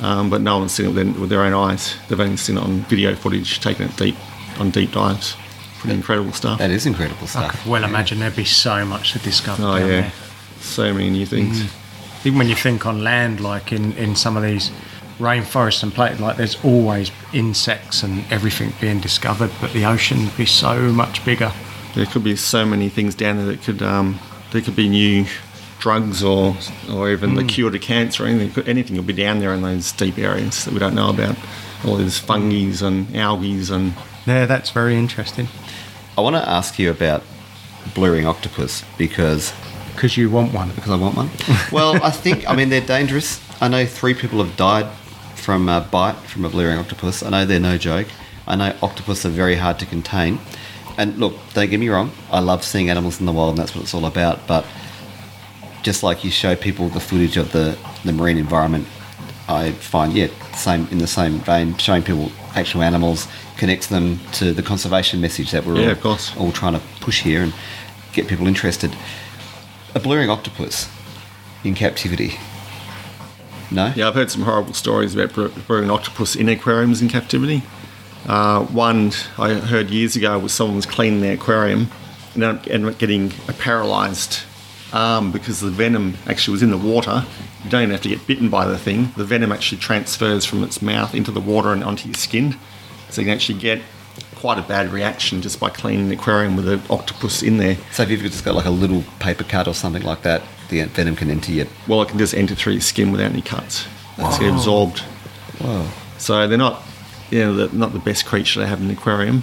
um, 0.00 0.30
but 0.30 0.40
no 0.40 0.58
one's 0.58 0.72
seen 0.72 0.86
it 0.86 0.94
with 0.94 0.96
their, 1.12 1.20
with 1.20 1.30
their 1.30 1.42
own 1.42 1.54
eyes. 1.54 1.96
They've 2.08 2.20
only 2.20 2.36
seen 2.36 2.58
it 2.58 2.62
on 2.62 2.80
video 2.80 3.14
footage 3.14 3.60
taken 3.60 3.88
at 3.88 3.96
deep, 3.96 4.16
on 4.60 4.70
deep 4.70 4.92
dives. 4.92 5.36
Pretty 5.80 5.96
incredible 5.96 6.32
stuff. 6.32 6.58
That 6.58 6.70
is 6.70 6.86
incredible 6.86 7.24
I 7.24 7.26
stuff. 7.26 7.62
could 7.62 7.70
well 7.70 7.84
imagine 7.84 8.18
there'd 8.18 8.36
be 8.36 8.44
so 8.44 8.84
much 8.84 9.12
to 9.12 9.18
discover. 9.20 9.62
Oh 9.62 9.78
down 9.78 9.88
yeah, 9.88 10.00
there. 10.02 10.12
so 10.60 10.92
many 10.92 11.10
new 11.10 11.26
things. 11.26 11.70
Even 12.24 12.38
when 12.38 12.48
you 12.48 12.56
think 12.56 12.86
on 12.86 13.04
land, 13.04 13.40
like 13.40 13.72
in, 13.72 13.92
in 13.92 14.16
some 14.16 14.36
of 14.36 14.42
these 14.42 14.70
rainforests 15.18 15.82
and 15.82 15.92
places, 15.94 16.20
like 16.20 16.36
there's 16.36 16.62
always 16.64 17.10
insects 17.32 18.02
and 18.02 18.24
everything 18.30 18.72
being 18.80 19.00
discovered, 19.00 19.50
but 19.60 19.72
the 19.72 19.84
ocean 19.84 20.24
would 20.24 20.36
be 20.36 20.46
so 20.46 20.92
much 20.92 21.24
bigger. 21.24 21.52
There 21.94 22.06
could 22.06 22.24
be 22.24 22.36
so 22.36 22.66
many 22.66 22.88
things 22.88 23.14
down 23.14 23.36
there 23.36 23.46
that 23.46 23.62
could, 23.62 23.80
um, 23.82 24.18
there 24.52 24.60
could 24.60 24.76
be 24.76 24.88
new 24.88 25.26
drugs 25.78 26.22
or 26.22 26.56
or 26.92 27.10
even 27.10 27.34
the 27.34 27.42
hmm. 27.42 27.48
cure 27.48 27.70
to 27.70 27.78
cancer. 27.78 28.24
or 28.24 28.26
Anything, 28.26 28.50
could- 28.52 28.68
anything 28.68 28.96
could 28.96 29.06
be 29.06 29.12
down 29.12 29.40
there 29.40 29.54
in 29.54 29.62
those 29.62 29.92
deep 29.92 30.18
areas 30.18 30.64
that 30.64 30.72
we 30.74 30.80
don't 30.80 30.94
know 30.94 31.10
about. 31.10 31.36
All 31.84 31.96
these 31.96 32.18
fungi 32.18 32.72
and 32.84 33.14
algae 33.16 33.62
and 33.70 33.94
Yeah, 34.26 34.46
that's 34.46 34.70
very 34.70 34.96
interesting. 34.96 35.48
I 36.16 36.20
want 36.22 36.36
to 36.36 36.48
ask 36.48 36.78
you 36.78 36.90
about 36.90 37.22
blue 37.94 38.12
ring 38.12 38.26
octopus 38.26 38.84
because 38.98 39.52
Because 39.94 40.16
you 40.16 40.30
want 40.30 40.52
one. 40.52 40.70
because 40.70 40.90
I 40.90 40.96
want 40.96 41.16
one. 41.16 41.30
well, 41.72 42.02
I 42.02 42.10
think 42.10 42.48
I 42.48 42.56
mean 42.56 42.70
they're 42.70 42.80
dangerous. 42.80 43.40
I 43.60 43.68
know 43.68 43.86
three 43.86 44.14
people 44.14 44.42
have 44.44 44.56
died 44.56 44.86
from 45.34 45.68
a 45.68 45.80
bite 45.80 46.16
from 46.16 46.44
a 46.44 46.48
blue 46.48 46.66
ring 46.66 46.78
octopus. 46.78 47.22
I 47.22 47.30
know 47.30 47.44
they're 47.44 47.60
no 47.60 47.78
joke. 47.78 48.08
I 48.46 48.56
know 48.56 48.74
octopus 48.82 49.24
are 49.26 49.30
very 49.30 49.56
hard 49.56 49.78
to 49.80 49.86
contain. 49.86 50.38
And 50.98 51.18
look, 51.18 51.34
don't 51.52 51.68
get 51.68 51.78
me 51.78 51.88
wrong. 51.88 52.10
I 52.30 52.40
love 52.40 52.64
seeing 52.64 52.88
animals 52.88 53.20
in 53.20 53.26
the 53.26 53.32
wild, 53.32 53.50
and 53.50 53.58
that's 53.58 53.74
what 53.74 53.82
it's 53.84 53.92
all 53.94 54.06
about. 54.06 54.46
But 54.46 54.64
just 55.86 56.02
like 56.02 56.24
you 56.24 56.32
show 56.32 56.56
people 56.56 56.88
the 56.88 56.98
footage 56.98 57.36
of 57.36 57.52
the, 57.52 57.78
the 58.04 58.12
marine 58.12 58.38
environment, 58.38 58.84
I 59.48 59.70
find 59.70 60.12
yeah, 60.12 60.26
same 60.52 60.88
in 60.90 60.98
the 60.98 61.06
same 61.06 61.38
vein, 61.38 61.76
showing 61.76 62.02
people 62.02 62.32
actual 62.56 62.82
animals 62.82 63.28
connects 63.56 63.86
them 63.86 64.18
to 64.32 64.52
the 64.52 64.64
conservation 64.64 65.20
message 65.20 65.52
that 65.52 65.64
we're 65.64 65.76
Yeah, 65.76 65.84
all, 65.84 65.92
of 65.92 66.00
course. 66.00 66.36
all 66.36 66.50
trying 66.50 66.72
to 66.72 66.80
push 67.00 67.22
here 67.22 67.40
and 67.40 67.54
get 68.12 68.26
people 68.26 68.48
interested. 68.48 68.96
A 69.94 70.00
blue 70.00 70.16
ring 70.18 70.28
octopus 70.28 70.88
in 71.62 71.76
captivity. 71.76 72.32
No? 73.70 73.92
Yeah, 73.94 74.08
I've 74.08 74.14
heard 74.16 74.32
some 74.32 74.42
horrible 74.42 74.74
stories 74.74 75.14
about 75.14 75.32
breeding 75.68 75.90
octopus 75.90 76.34
in 76.34 76.48
aquariums 76.48 77.00
in 77.00 77.08
captivity. 77.08 77.62
Uh, 78.26 78.64
one 78.64 79.12
I 79.38 79.54
heard 79.54 79.90
years 79.90 80.16
ago 80.16 80.36
was 80.40 80.52
someone 80.52 80.74
was 80.74 80.86
cleaning 80.86 81.20
their 81.20 81.34
aquarium 81.34 81.90
and 82.34 82.42
ended 82.42 82.92
up 82.92 82.98
getting 82.98 83.32
a 83.46 83.52
paralysed 83.52 84.42
arm 84.92 85.32
because 85.32 85.60
the 85.60 85.70
venom 85.70 86.16
actually 86.26 86.52
was 86.52 86.62
in 86.62 86.70
the 86.70 86.78
water. 86.78 87.24
You 87.64 87.70
don't 87.70 87.82
even 87.82 87.92
have 87.92 88.02
to 88.02 88.08
get 88.08 88.26
bitten 88.26 88.48
by 88.48 88.66
the 88.66 88.78
thing. 88.78 89.12
The 89.16 89.24
venom 89.24 89.52
actually 89.52 89.78
transfers 89.78 90.44
from 90.44 90.62
its 90.62 90.80
mouth 90.80 91.14
into 91.14 91.30
the 91.30 91.40
water 91.40 91.72
and 91.72 91.82
onto 91.82 92.08
your 92.08 92.14
skin. 92.14 92.56
So 93.10 93.20
you 93.20 93.26
can 93.26 93.34
actually 93.34 93.58
get 93.58 93.82
quite 94.36 94.58
a 94.58 94.62
bad 94.62 94.92
reaction 94.92 95.42
just 95.42 95.58
by 95.58 95.70
cleaning 95.70 96.08
the 96.08 96.14
aquarium 96.14 96.56
with 96.56 96.68
an 96.68 96.82
octopus 96.90 97.42
in 97.42 97.56
there. 97.58 97.76
So 97.92 98.02
if 98.02 98.10
you've 98.10 98.22
just 98.22 98.44
got 98.44 98.54
like 98.54 98.66
a 98.66 98.70
little 98.70 99.02
paper 99.18 99.44
cut 99.44 99.66
or 99.66 99.74
something 99.74 100.02
like 100.02 100.22
that, 100.22 100.42
the 100.68 100.84
venom 100.84 101.16
can 101.16 101.30
enter 101.30 101.52
your. 101.52 101.66
Well, 101.86 102.02
it 102.02 102.08
can 102.08 102.18
just 102.18 102.34
enter 102.34 102.54
through 102.54 102.74
your 102.74 102.82
skin 102.82 103.12
without 103.12 103.32
any 103.32 103.42
cuts. 103.42 103.86
It's 104.18 104.38
get 104.38 104.52
absorbed. 104.52 105.00
Whoa. 105.60 105.88
So 106.18 106.48
they're 106.48 106.58
not, 106.58 106.82
you 107.30 107.40
know, 107.40 107.54
they're 107.54 107.68
not 107.78 107.92
the 107.92 107.98
best 107.98 108.24
creature 108.26 108.60
to 108.60 108.66
have 108.66 108.80
in 108.80 108.86
an 108.86 108.92
aquarium, 108.92 109.42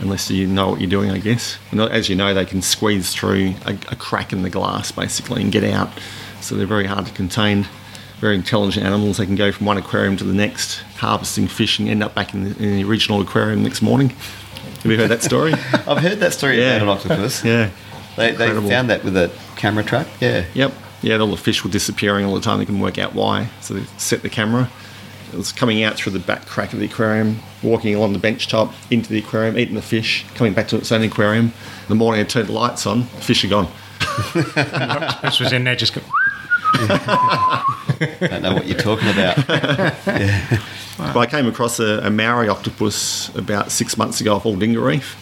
unless 0.00 0.30
you 0.30 0.46
know 0.46 0.68
what 0.70 0.80
you're 0.80 0.90
doing, 0.90 1.10
I 1.10 1.18
guess. 1.18 1.58
And 1.70 1.80
as 1.80 2.08
you 2.08 2.16
know, 2.16 2.34
they 2.34 2.44
can 2.44 2.62
squeeze 2.62 3.12
through 3.14 3.54
a, 3.64 3.72
a 3.88 3.96
crack 3.96 4.32
in 4.32 4.42
the 4.42 4.50
glass 4.50 4.92
basically 4.92 5.42
and 5.42 5.50
get 5.52 5.64
out. 5.64 5.90
So 6.40 6.54
they're 6.54 6.66
very 6.66 6.86
hard 6.86 7.06
to 7.06 7.12
contain. 7.12 7.66
Very 8.20 8.34
intelligent 8.34 8.86
animals. 8.86 9.18
They 9.18 9.26
can 9.26 9.34
go 9.36 9.52
from 9.52 9.66
one 9.66 9.76
aquarium 9.76 10.16
to 10.16 10.24
the 10.24 10.32
next, 10.32 10.80
harvesting 10.96 11.48
fish, 11.48 11.78
and 11.78 11.86
end 11.88 12.02
up 12.02 12.14
back 12.14 12.32
in 12.32 12.44
the, 12.44 12.50
in 12.62 12.76
the 12.76 12.84
original 12.84 13.20
aquarium 13.20 13.62
next 13.62 13.82
morning. 13.82 14.08
Have 14.82 14.86
you 14.90 14.96
heard 14.96 15.10
that 15.10 15.22
story? 15.22 15.52
I've 15.86 15.98
heard 15.98 16.18
that 16.20 16.32
story 16.32 16.58
Yeah. 16.60 16.76
about 16.76 16.82
an 16.82 16.88
octopus. 17.12 17.44
yeah. 17.44 17.70
They, 18.16 18.28
they 18.32 18.44
Incredible. 18.46 18.68
found 18.70 18.88
that 18.88 19.04
with 19.04 19.16
a 19.18 19.30
camera 19.56 19.84
trap. 19.84 20.06
Yeah. 20.20 20.46
Yep. 20.54 20.72
Yeah, 21.02 21.18
all 21.18 21.26
the 21.30 21.36
fish 21.36 21.62
were 21.62 21.70
disappearing 21.70 22.24
all 22.24 22.34
the 22.34 22.40
time. 22.40 22.58
They 22.58 22.64
couldn't 22.64 22.80
work 22.80 22.96
out 22.96 23.14
why. 23.14 23.50
So 23.60 23.74
they 23.74 23.84
set 23.98 24.22
the 24.22 24.30
camera, 24.30 24.70
It 25.32 25.36
was 25.36 25.52
coming 25.52 25.82
out 25.82 25.96
through 25.96 26.12
the 26.12 26.18
back 26.18 26.46
crack 26.46 26.72
of 26.72 26.78
the 26.78 26.86
aquarium, 26.86 27.40
walking 27.62 27.94
along 27.94 28.12
the 28.12 28.18
bench 28.18 28.48
top 28.48 28.72
into 28.90 29.08
the 29.10 29.18
aquarium, 29.18 29.58
eating 29.58 29.74
the 29.74 29.82
fish, 29.82 30.24
coming 30.34 30.54
back 30.54 30.68
to 30.68 30.76
its 30.76 30.92
own 30.92 31.02
aquarium. 31.02 31.46
In 31.46 31.88
the 31.88 31.94
morning, 31.94 32.20
I 32.20 32.24
turned 32.24 32.48
the 32.48 32.52
lights 32.52 32.86
on, 32.86 33.00
the 33.00 33.22
fish 33.22 33.44
are 33.44 33.48
gone. 33.48 33.68
This 35.22 35.40
was 35.40 35.52
in 35.52 35.64
there 35.64 35.76
just 35.76 35.94
go, 35.94 36.00
Don't 38.20 38.42
know 38.42 38.54
what 38.54 38.66
you're 38.66 38.78
talking 38.78 39.08
about. 39.08 39.36
But 40.98 41.16
I 41.18 41.26
came 41.26 41.46
across 41.46 41.78
a, 41.78 42.00
a 42.04 42.10
Maori 42.10 42.48
octopus 42.48 43.28
about 43.36 43.70
six 43.70 43.98
months 43.98 44.22
ago 44.22 44.36
off 44.36 44.44
Aldinga 44.44 44.82
Reef. 44.82 45.14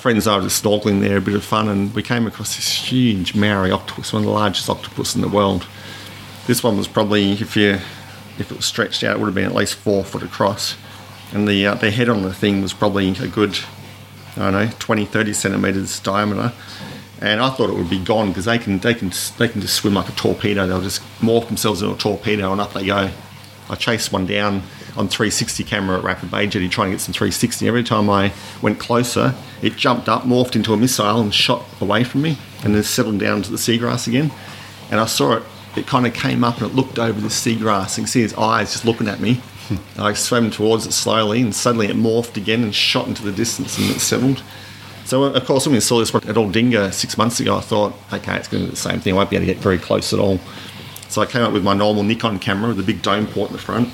Friends 0.00 0.26
and 0.26 0.34
I 0.34 0.38
were 0.38 0.42
just 0.42 0.64
snorkeling 0.64 1.00
there, 1.00 1.18
a 1.18 1.20
bit 1.20 1.36
of 1.36 1.44
fun, 1.44 1.68
and 1.68 1.94
we 1.94 2.02
came 2.02 2.26
across 2.26 2.56
this 2.56 2.68
huge 2.68 3.36
Maori 3.36 3.70
octopus, 3.70 4.12
one 4.12 4.22
of 4.22 4.26
the 4.26 4.32
largest 4.32 4.68
octopus 4.68 5.14
in 5.14 5.20
the 5.20 5.28
world. 5.28 5.68
This 6.48 6.64
one 6.64 6.76
was 6.76 6.88
probably, 6.88 7.32
if 7.32 7.56
you 7.56 7.78
if 8.40 8.50
it 8.50 8.56
was 8.56 8.66
stretched 8.66 9.04
out, 9.04 9.16
it 9.16 9.20
would 9.20 9.26
have 9.26 9.34
been 9.34 9.44
at 9.44 9.54
least 9.54 9.74
four 9.74 10.02
foot 10.02 10.22
across. 10.22 10.76
And 11.32 11.46
the 11.46 11.66
uh, 11.66 11.74
the 11.74 11.90
head 11.90 12.08
on 12.08 12.22
the 12.22 12.34
thing 12.34 12.62
was 12.62 12.72
probably 12.72 13.10
a 13.10 13.28
good, 13.28 13.58
I 14.36 14.50
don't 14.50 14.52
know, 14.52 14.70
20, 14.78 15.04
30 15.04 15.32
centimetres 15.32 16.00
diameter. 16.00 16.52
And 17.20 17.40
I 17.40 17.50
thought 17.50 17.68
it 17.68 17.76
would 17.76 17.90
be 17.90 18.02
gone 18.02 18.28
because 18.28 18.46
they 18.46 18.58
can 18.58 18.78
they 18.78 18.94
can 18.94 19.12
they 19.38 19.46
can 19.46 19.60
just 19.60 19.74
swim 19.74 19.94
like 19.94 20.08
a 20.08 20.12
torpedo. 20.12 20.66
They'll 20.66 20.80
just 20.80 21.02
morph 21.20 21.46
themselves 21.46 21.82
into 21.82 21.94
a 21.94 21.98
torpedo 21.98 22.50
and 22.50 22.60
up 22.60 22.72
they 22.72 22.86
go. 22.86 23.10
I 23.68 23.74
chased 23.76 24.12
one 24.12 24.26
down 24.26 24.62
on 24.96 25.06
360 25.06 25.62
camera 25.62 25.98
at 25.98 26.02
Rapid 26.02 26.30
Bay 26.30 26.46
Jetty 26.48 26.68
trying 26.68 26.88
to 26.88 26.94
get 26.94 27.00
some 27.00 27.12
360. 27.12 27.68
Every 27.68 27.84
time 27.84 28.10
I 28.10 28.32
went 28.60 28.80
closer, 28.80 29.34
it 29.62 29.76
jumped 29.76 30.08
up, 30.08 30.22
morphed 30.22 30.56
into 30.56 30.72
a 30.72 30.76
missile, 30.76 31.20
and 31.20 31.32
shot 31.32 31.64
away 31.80 32.02
from 32.02 32.22
me, 32.22 32.38
and 32.64 32.74
then 32.74 32.82
settled 32.82 33.20
down 33.20 33.42
to 33.42 33.50
the 33.50 33.56
seagrass 33.56 34.08
again. 34.08 34.32
And 34.90 34.98
I 34.98 35.06
saw 35.06 35.36
it. 35.36 35.44
It 35.76 35.86
kind 35.86 36.06
of 36.06 36.14
came 36.14 36.42
up 36.42 36.60
and 36.60 36.70
it 36.70 36.74
looked 36.74 36.98
over 36.98 37.20
the 37.20 37.28
seagrass. 37.28 37.96
You 37.96 38.02
can 38.02 38.08
see 38.08 38.22
its 38.22 38.34
eyes 38.34 38.72
just 38.72 38.84
looking 38.84 39.08
at 39.08 39.20
me. 39.20 39.34
Hmm. 39.68 40.00
I 40.00 40.12
swam 40.14 40.50
towards 40.50 40.86
it 40.86 40.92
slowly, 40.92 41.40
and 41.40 41.54
suddenly 41.54 41.86
it 41.86 41.96
morphed 41.96 42.36
again 42.36 42.62
and 42.64 42.74
shot 42.74 43.06
into 43.06 43.22
the 43.22 43.32
distance, 43.32 43.78
and 43.78 43.90
it 43.90 44.00
settled. 44.00 44.42
So 45.04 45.24
uh, 45.24 45.30
of 45.30 45.44
course, 45.44 45.66
when 45.66 45.74
we 45.74 45.80
saw 45.80 45.98
this 45.98 46.12
one 46.12 46.22
at 46.28 46.34
Aldinga 46.34 46.92
six 46.92 47.16
months 47.16 47.40
ago, 47.40 47.56
I 47.56 47.60
thought, 47.60 47.94
okay, 48.12 48.36
it's 48.36 48.48
going 48.48 48.62
to 48.62 48.66
do 48.66 48.70
the 48.70 48.76
same 48.76 49.00
thing. 49.00 49.12
I 49.12 49.16
won't 49.16 49.30
be 49.30 49.36
able 49.36 49.46
to 49.46 49.54
get 49.54 49.62
very 49.62 49.78
close 49.78 50.12
at 50.12 50.18
all. 50.18 50.38
So 51.08 51.22
I 51.22 51.26
came 51.26 51.42
up 51.42 51.52
with 51.52 51.64
my 51.64 51.74
normal 51.74 52.02
Nikon 52.02 52.38
camera 52.38 52.68
with 52.68 52.78
a 52.80 52.84
big 52.84 53.02
dome 53.02 53.26
port 53.26 53.50
in 53.50 53.56
the 53.56 53.62
front, 53.62 53.88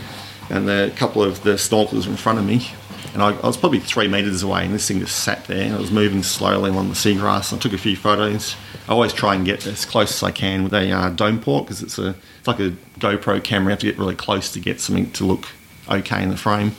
and 0.51 0.69
a 0.69 0.91
couple 0.91 1.23
of 1.23 1.43
the 1.43 1.55
snorkelers 1.55 2.07
in 2.07 2.17
front 2.17 2.39
of 2.39 2.45
me. 2.45 2.69
And 3.13 3.23
I, 3.23 3.31
I 3.31 3.47
was 3.47 3.57
probably 3.57 3.81
three 3.81 4.09
metres 4.09 4.43
away, 4.43 4.65
and 4.65 4.75
this 4.75 4.89
thing 4.89 5.01
just 5.01 5.21
sat 5.21 5.45
there. 5.47 5.63
And 5.63 5.75
it 5.75 5.81
was 5.81 5.91
moving 5.91 6.23
slowly 6.23 6.71
along 6.71 6.89
the 6.89 6.95
seagrass. 6.95 7.53
I 7.53 7.59
took 7.59 7.73
a 7.73 7.79
few 7.79 7.97
photos. 7.97 8.57
I 8.89 8.93
always 8.93 9.13
try 9.13 9.35
and 9.35 9.45
get 9.45 9.67
as 9.67 9.85
close 9.85 10.13
as 10.13 10.23
I 10.23 10.31
can 10.31 10.65
with 10.65 10.75
a 10.75 10.91
uh, 10.91 11.11
dome 11.11 11.41
port 11.41 11.67
because 11.67 11.83
it's 11.83 11.99
a 11.99 12.15
it's 12.39 12.47
like 12.47 12.61
a 12.61 12.71
GoPro 12.99 13.43
camera. 13.43 13.67
You 13.67 13.71
have 13.71 13.79
to 13.81 13.87
get 13.87 13.99
really 13.99 14.15
close 14.15 14.53
to 14.53 14.61
get 14.61 14.81
something 14.81 15.11
to 15.13 15.25
look 15.25 15.47
okay 15.89 16.23
in 16.23 16.31
the 16.31 16.37
frame. 16.37 16.73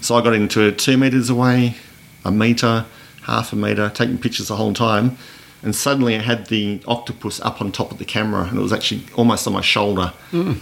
So 0.00 0.14
I 0.16 0.22
got 0.22 0.34
into 0.34 0.62
it 0.62 0.78
two 0.78 0.96
metres 0.96 1.28
away, 1.30 1.76
a 2.24 2.30
metre, 2.30 2.86
half 3.22 3.52
a 3.52 3.56
metre, 3.56 3.90
taking 3.90 4.18
pictures 4.18 4.48
the 4.48 4.56
whole 4.56 4.74
time. 4.74 5.18
And 5.62 5.74
suddenly 5.74 6.14
I 6.14 6.20
had 6.20 6.46
the 6.46 6.80
octopus 6.86 7.40
up 7.40 7.60
on 7.60 7.72
top 7.72 7.90
of 7.90 7.98
the 7.98 8.04
camera, 8.04 8.44
and 8.44 8.56
it 8.58 8.62
was 8.62 8.72
actually 8.72 9.02
almost 9.16 9.46
on 9.46 9.52
my 9.52 9.60
shoulder, 9.60 10.12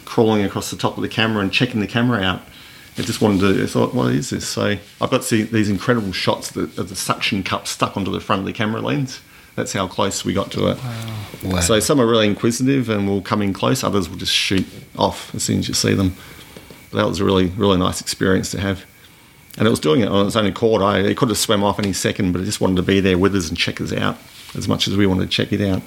crawling 0.06 0.42
across 0.42 0.70
the 0.70 0.76
top 0.76 0.96
of 0.96 1.02
the 1.02 1.08
camera 1.08 1.42
and 1.42 1.52
checking 1.52 1.80
the 1.80 1.86
camera 1.86 2.22
out. 2.22 2.40
I 2.98 3.02
just 3.02 3.20
wanted 3.20 3.40
to, 3.40 3.62
I 3.62 3.66
thought, 3.66 3.94
what 3.94 4.12
is 4.12 4.30
this? 4.30 4.48
So 4.48 4.76
I've 5.00 5.10
got 5.10 5.22
see, 5.22 5.42
these 5.42 5.68
incredible 5.68 6.12
shots 6.12 6.50
that, 6.52 6.78
of 6.78 6.88
the 6.88 6.96
suction 6.96 7.42
cup 7.42 7.66
stuck 7.66 7.96
onto 7.96 8.10
the 8.10 8.20
front 8.20 8.40
of 8.40 8.46
the 8.46 8.52
camera 8.52 8.80
lens. 8.80 9.20
That's 9.54 9.72
how 9.72 9.86
close 9.86 10.24
we 10.24 10.32
got 10.32 10.50
to 10.52 10.68
it. 10.68 10.78
Wow. 11.42 11.60
So 11.60 11.80
some 11.80 12.00
are 12.00 12.06
really 12.06 12.26
inquisitive 12.26 12.88
and 12.88 13.08
will 13.08 13.22
come 13.22 13.42
in 13.42 13.52
close, 13.52 13.82
others 13.84 14.08
will 14.08 14.16
just 14.16 14.32
shoot 14.32 14.66
off 14.98 15.34
as 15.34 15.42
soon 15.42 15.58
as 15.58 15.68
you 15.68 15.74
see 15.74 15.94
them. 15.94 16.14
But 16.90 16.98
that 16.98 17.08
was 17.08 17.20
a 17.20 17.24
really, 17.24 17.46
really 17.46 17.78
nice 17.78 18.00
experience 18.00 18.50
to 18.52 18.60
have. 18.60 18.84
And 19.58 19.66
it 19.66 19.70
was 19.70 19.80
doing 19.80 20.02
it 20.02 20.08
on 20.08 20.26
its 20.26 20.36
own 20.36 20.46
accord. 20.46 20.82
I, 20.82 20.98
it 20.98 21.16
could 21.16 21.28
have 21.30 21.38
swam 21.38 21.64
off 21.64 21.78
any 21.78 21.94
second, 21.94 22.32
but 22.32 22.42
it 22.42 22.44
just 22.44 22.60
wanted 22.60 22.76
to 22.76 22.82
be 22.82 23.00
there 23.00 23.16
with 23.16 23.34
us 23.34 23.48
and 23.48 23.56
check 23.56 23.80
us 23.80 23.92
out 23.92 24.18
as 24.54 24.68
much 24.68 24.88
as 24.88 24.96
we 24.96 25.06
wanted 25.06 25.24
to 25.24 25.30
check 25.30 25.52
it 25.52 25.62
out. 25.62 25.82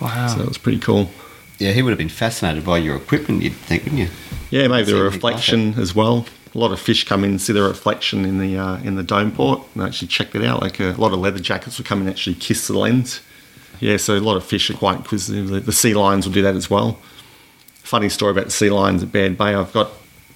wow. 0.00 0.28
So 0.28 0.40
it 0.42 0.48
was 0.48 0.58
pretty 0.58 0.78
cool. 0.78 1.10
Yeah, 1.58 1.72
he 1.72 1.82
would 1.82 1.90
have 1.90 1.98
been 1.98 2.08
fascinated 2.08 2.64
by 2.64 2.78
your 2.78 2.96
equipment, 2.96 3.42
you'd 3.42 3.54
think, 3.54 3.84
wouldn't 3.84 4.02
you? 4.02 4.08
Yeah, 4.50 4.68
maybe 4.68 4.84
the 4.84 4.90
Seemed 4.92 5.04
like 5.04 5.12
reflection 5.12 5.74
as 5.74 5.94
well. 5.94 6.26
A 6.54 6.58
lot 6.58 6.72
of 6.72 6.80
fish 6.80 7.04
come 7.04 7.24
in, 7.24 7.38
see 7.38 7.52
the 7.52 7.62
reflection 7.62 8.24
in 8.24 8.38
the 8.38 8.56
uh, 8.56 8.78
in 8.78 8.96
the 8.96 9.02
dome 9.02 9.32
port, 9.32 9.62
and 9.74 9.82
actually 9.82 10.08
check 10.08 10.34
it 10.34 10.44
out. 10.44 10.62
Like 10.62 10.80
a 10.80 10.94
lot 10.98 11.12
of 11.12 11.18
leather 11.18 11.38
jackets 11.38 11.78
would 11.78 11.86
come 11.86 12.00
and 12.00 12.08
actually 12.08 12.36
kiss 12.36 12.66
the 12.66 12.78
lens. 12.78 13.20
Yeah, 13.80 13.98
so 13.98 14.16
a 14.16 14.20
lot 14.20 14.36
of 14.36 14.44
fish 14.44 14.70
are 14.70 14.74
quite 14.74 14.98
inquisitive. 14.98 15.48
The, 15.48 15.60
the 15.60 15.72
sea 15.72 15.94
lions 15.94 16.26
will 16.26 16.32
do 16.32 16.42
that 16.42 16.54
as 16.54 16.70
well. 16.70 16.98
Funny 17.74 18.08
story 18.08 18.32
about 18.32 18.46
the 18.46 18.50
sea 18.50 18.70
lions 18.70 19.02
at 19.02 19.12
Baird 19.12 19.36
Bay. 19.36 19.54
I've 19.54 19.72
got 19.72 19.90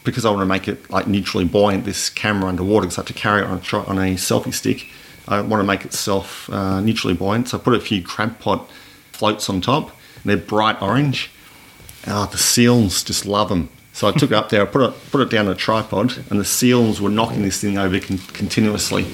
because 0.04 0.24
I 0.24 0.30
want 0.30 0.42
to 0.42 0.46
make 0.46 0.68
it 0.68 0.90
like 0.90 1.06
neutrally 1.06 1.44
buoyant. 1.44 1.84
This 1.84 2.10
camera 2.10 2.48
underwater 2.48 2.86
because 2.86 2.98
I 2.98 3.00
have 3.02 3.06
to 3.08 3.14
carry 3.14 3.42
it 3.42 3.46
on 3.46 3.58
a, 3.58 3.60
tri- 3.60 3.84
on 3.84 3.98
a 3.98 4.14
selfie 4.14 4.52
stick. 4.52 4.88
I 5.28 5.40
want 5.40 5.60
to 5.60 5.66
make 5.66 5.84
it 5.84 5.92
self 5.92 6.50
uh, 6.50 6.80
neutrally 6.80 7.14
buoyant, 7.14 7.48
so 7.48 7.58
I 7.58 7.60
put 7.60 7.74
a 7.74 7.80
few 7.80 8.02
crab 8.02 8.38
pot 8.40 8.68
floats 9.12 9.48
on 9.48 9.60
top. 9.60 9.96
They're 10.24 10.36
bright 10.36 10.80
orange. 10.82 11.30
Ah, 12.06 12.26
the 12.26 12.38
seals 12.38 13.02
just 13.02 13.26
love 13.26 13.48
them. 13.48 13.68
So 13.92 14.08
I 14.08 14.12
took 14.12 14.30
it 14.30 14.34
up 14.34 14.48
there, 14.48 14.62
I 14.62 14.64
put 14.64 14.82
it 14.82 14.94
put 15.10 15.20
it 15.20 15.30
down 15.30 15.46
on 15.46 15.52
a 15.52 15.56
tripod, 15.56 16.24
and 16.30 16.40
the 16.40 16.44
seals 16.44 17.00
were 17.00 17.10
knocking 17.10 17.42
this 17.42 17.60
thing 17.60 17.76
over 17.76 17.98
con- 18.00 18.18
continuously. 18.32 19.04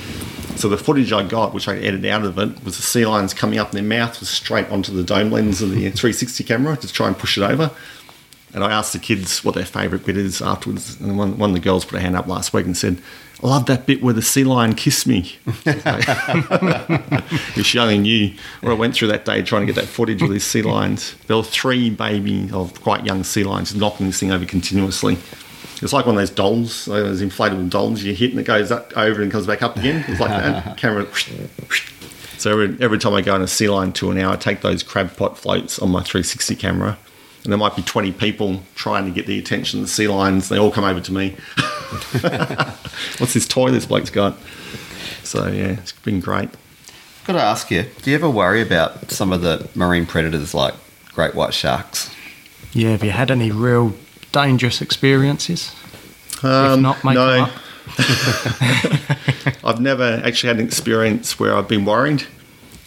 So 0.56 0.68
the 0.68 0.78
footage 0.78 1.12
I 1.12 1.22
got, 1.22 1.52
which 1.52 1.68
I 1.68 1.76
edited 1.76 2.06
out 2.06 2.24
of 2.24 2.38
it, 2.38 2.62
was 2.64 2.76
the 2.76 2.82
sea 2.82 3.04
lions 3.04 3.34
coming 3.34 3.58
up, 3.58 3.70
and 3.70 3.76
their 3.76 3.98
mouth 3.98 4.20
was 4.20 4.28
straight 4.28 4.68
onto 4.70 4.92
the 4.92 5.02
dome 5.02 5.30
lens 5.30 5.60
of 5.60 5.70
the 5.70 5.76
360 5.90 6.44
camera 6.44 6.76
to 6.76 6.92
try 6.92 7.08
and 7.08 7.18
push 7.18 7.36
it 7.36 7.42
over. 7.42 7.70
And 8.56 8.64
I 8.64 8.72
asked 8.72 8.94
the 8.94 8.98
kids 8.98 9.44
what 9.44 9.54
their 9.54 9.66
favourite 9.66 10.06
bit 10.06 10.16
is 10.16 10.40
afterwards, 10.40 10.98
and 10.98 11.18
one, 11.18 11.36
one 11.36 11.50
of 11.50 11.54
the 11.54 11.60
girls 11.60 11.84
put 11.84 11.96
her 11.96 12.00
hand 12.00 12.16
up 12.16 12.26
last 12.26 12.54
week 12.54 12.64
and 12.64 12.74
said, 12.74 12.96
"I 13.44 13.48
love 13.48 13.66
that 13.66 13.84
bit 13.84 14.02
where 14.02 14.14
the 14.14 14.22
sea 14.22 14.44
lion 14.44 14.74
kissed 14.74 15.06
me." 15.06 15.36
if 15.66 17.66
she 17.66 17.78
only 17.78 17.98
knew 17.98 18.32
what 18.62 18.70
I 18.70 18.74
went 18.74 18.94
through 18.94 19.08
that 19.08 19.26
day 19.26 19.42
trying 19.42 19.60
to 19.60 19.66
get 19.66 19.78
that 19.78 19.86
footage 19.86 20.22
of 20.22 20.30
these 20.30 20.44
sea 20.44 20.62
lions. 20.62 21.16
There 21.26 21.36
were 21.36 21.42
three 21.42 21.90
baby 21.90 22.48
of 22.50 22.80
quite 22.80 23.04
young 23.04 23.24
sea 23.24 23.44
lions 23.44 23.74
knocking 23.74 24.06
this 24.06 24.20
thing 24.20 24.32
over 24.32 24.46
continuously. 24.46 25.18
It's 25.82 25.92
like 25.92 26.06
one 26.06 26.14
of 26.14 26.22
those 26.22 26.30
dolls, 26.30 26.86
those 26.86 27.20
inflatable 27.20 27.68
dolls 27.68 28.02
you 28.02 28.14
hit 28.14 28.30
and 28.30 28.40
it 28.40 28.44
goes 28.44 28.72
up, 28.72 28.90
over 28.96 29.20
and 29.20 29.30
comes 29.30 29.46
back 29.46 29.60
up 29.60 29.76
again. 29.76 30.02
It's 30.08 30.18
like 30.18 30.30
that. 30.30 30.76
Camera. 30.78 31.06
So 32.38 32.52
every, 32.52 32.82
every 32.82 32.98
time 32.98 33.12
I 33.12 33.20
go 33.20 33.34
on 33.34 33.42
a 33.42 33.46
sea 33.46 33.68
lion 33.68 33.92
tour 33.92 34.14
now, 34.14 34.32
I 34.32 34.36
take 34.36 34.62
those 34.62 34.82
crab 34.82 35.14
pot 35.14 35.36
floats 35.36 35.78
on 35.78 35.90
my 35.90 36.02
360 36.02 36.56
camera. 36.56 36.96
And 37.46 37.52
there 37.52 37.58
might 37.58 37.76
be 37.76 37.82
20 37.82 38.10
people 38.10 38.60
trying 38.74 39.04
to 39.04 39.12
get 39.12 39.28
the 39.28 39.38
attention 39.38 39.78
of 39.78 39.86
the 39.86 39.88
sea 39.88 40.08
lions. 40.08 40.48
They 40.48 40.58
all 40.58 40.72
come 40.72 40.82
over 40.82 41.00
to 41.00 41.12
me. 41.12 41.30
What's 43.18 43.34
this 43.34 43.46
toy 43.46 43.70
this 43.70 43.86
bloke's 43.86 44.10
got? 44.10 44.36
So 45.22 45.46
yeah, 45.46 45.68
it's 45.68 45.92
been 45.92 46.18
great. 46.18 46.48
I've 46.48 47.24
Got 47.24 47.32
to 47.34 47.42
ask 47.42 47.70
you, 47.70 47.84
do 48.02 48.10
you 48.10 48.16
ever 48.16 48.28
worry 48.28 48.60
about 48.60 49.12
some 49.12 49.32
of 49.32 49.42
the 49.42 49.68
marine 49.76 50.06
predators 50.06 50.54
like 50.54 50.74
great 51.12 51.36
white 51.36 51.54
sharks? 51.54 52.12
Yeah, 52.72 52.90
have 52.90 53.04
you 53.04 53.12
had 53.12 53.30
any 53.30 53.52
real 53.52 53.94
dangerous 54.32 54.82
experiences? 54.82 55.72
Um, 56.42 56.72
if 56.72 56.80
not, 56.80 57.04
make 57.04 57.14
no. 57.14 57.32
them 57.32 57.44
up. 57.44 57.52
I've 59.64 59.80
never 59.80 60.20
actually 60.24 60.48
had 60.48 60.58
an 60.58 60.66
experience 60.66 61.38
where 61.38 61.54
I've 61.54 61.68
been 61.68 61.84
worried. 61.84 62.24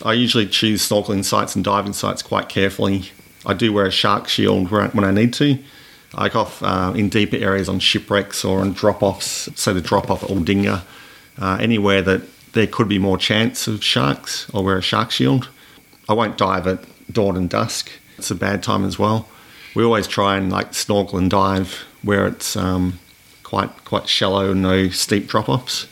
I 0.04 0.12
usually 0.12 0.48
choose 0.48 0.86
snorkeling 0.86 1.24
sites 1.24 1.56
and 1.56 1.64
diving 1.64 1.94
sites 1.94 2.22
quite 2.22 2.50
carefully. 2.50 3.12
I 3.50 3.56
do 3.56 3.74
wear 3.74 3.88
a 3.88 3.92
shark 3.92 4.28
shield 4.28 4.70
when 4.70 5.04
I 5.04 5.10
need 5.10 5.34
to. 5.34 5.58
I 6.14 6.30
go 6.30 6.42
off 6.42 6.62
uh, 6.62 6.94
in 6.96 7.10
deeper 7.10 7.36
areas 7.36 7.68
on 7.68 7.80
shipwrecks 7.80 8.46
or 8.46 8.60
on 8.60 8.74
drop 8.74 9.02
offs, 9.02 9.50
say 9.56 9.74
the 9.74 9.82
drop 9.82 10.12
off 10.12 10.24
at 10.24 10.30
Aldinga, 10.30 10.84
uh, 11.40 11.58
anywhere 11.60 12.04
that 12.04 12.22
there 12.54 12.68
could 12.68 12.88
be 12.88 13.00
more 13.00 13.18
chance 13.18 13.68
of 13.68 13.84
sharks, 13.84 14.48
I'll 14.54 14.64
wear 14.64 14.78
a 14.78 14.82
shark 14.82 15.10
shield. 15.10 15.50
I 16.08 16.14
won't 16.14 16.38
dive 16.38 16.68
at 16.68 16.84
dawn 17.12 17.38
and 17.38 17.50
dusk. 17.50 17.90
It's 18.20 18.30
a 18.30 18.36
bad 18.36 18.62
time 18.62 18.86
as 18.86 19.00
well. 19.00 19.28
We 19.76 19.84
always 19.84 20.08
try 20.08 20.38
and 20.38 20.52
like 20.52 20.74
snorkel 20.76 21.18
and 21.18 21.30
dive 21.30 21.86
where 22.04 22.28
it's 22.28 22.56
um, 22.56 23.00
quite 23.44 23.84
quite 23.84 24.08
shallow 24.08 24.54
no 24.54 24.90
steep 24.90 25.28
drop 25.28 25.50
offs. 25.50 25.88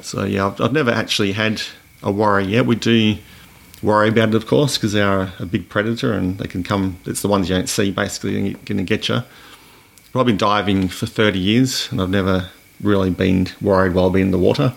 So 0.00 0.24
yeah, 0.24 0.46
I've, 0.46 0.60
I've 0.60 0.72
never 0.72 0.90
actually 0.90 1.32
had 1.32 1.62
a 2.02 2.10
worry 2.10 2.46
yet. 2.46 2.66
We 2.66 2.76
do 2.76 3.18
worry 3.82 4.08
about 4.08 4.30
it, 4.30 4.34
of 4.34 4.46
course, 4.46 4.76
because 4.76 4.92
they 4.92 5.02
are 5.02 5.32
a 5.38 5.46
big 5.46 5.68
predator 5.68 6.12
and 6.12 6.38
they 6.38 6.46
can 6.46 6.62
come. 6.62 6.98
It's 7.06 7.22
the 7.22 7.28
ones 7.28 7.48
you 7.48 7.56
don't 7.56 7.68
see, 7.68 7.90
basically, 7.90 8.52
going 8.52 8.78
to 8.78 8.82
get 8.82 9.08
you. 9.08 9.22
But 10.12 10.20
I've 10.20 10.26
been 10.26 10.36
diving 10.36 10.88
for 10.88 11.06
30 11.06 11.38
years 11.38 11.90
and 11.90 12.00
I've 12.00 12.10
never 12.10 12.50
really 12.80 13.10
been 13.10 13.48
worried 13.60 13.94
while 13.94 14.10
being 14.10 14.26
in 14.26 14.32
the 14.32 14.38
water. 14.38 14.74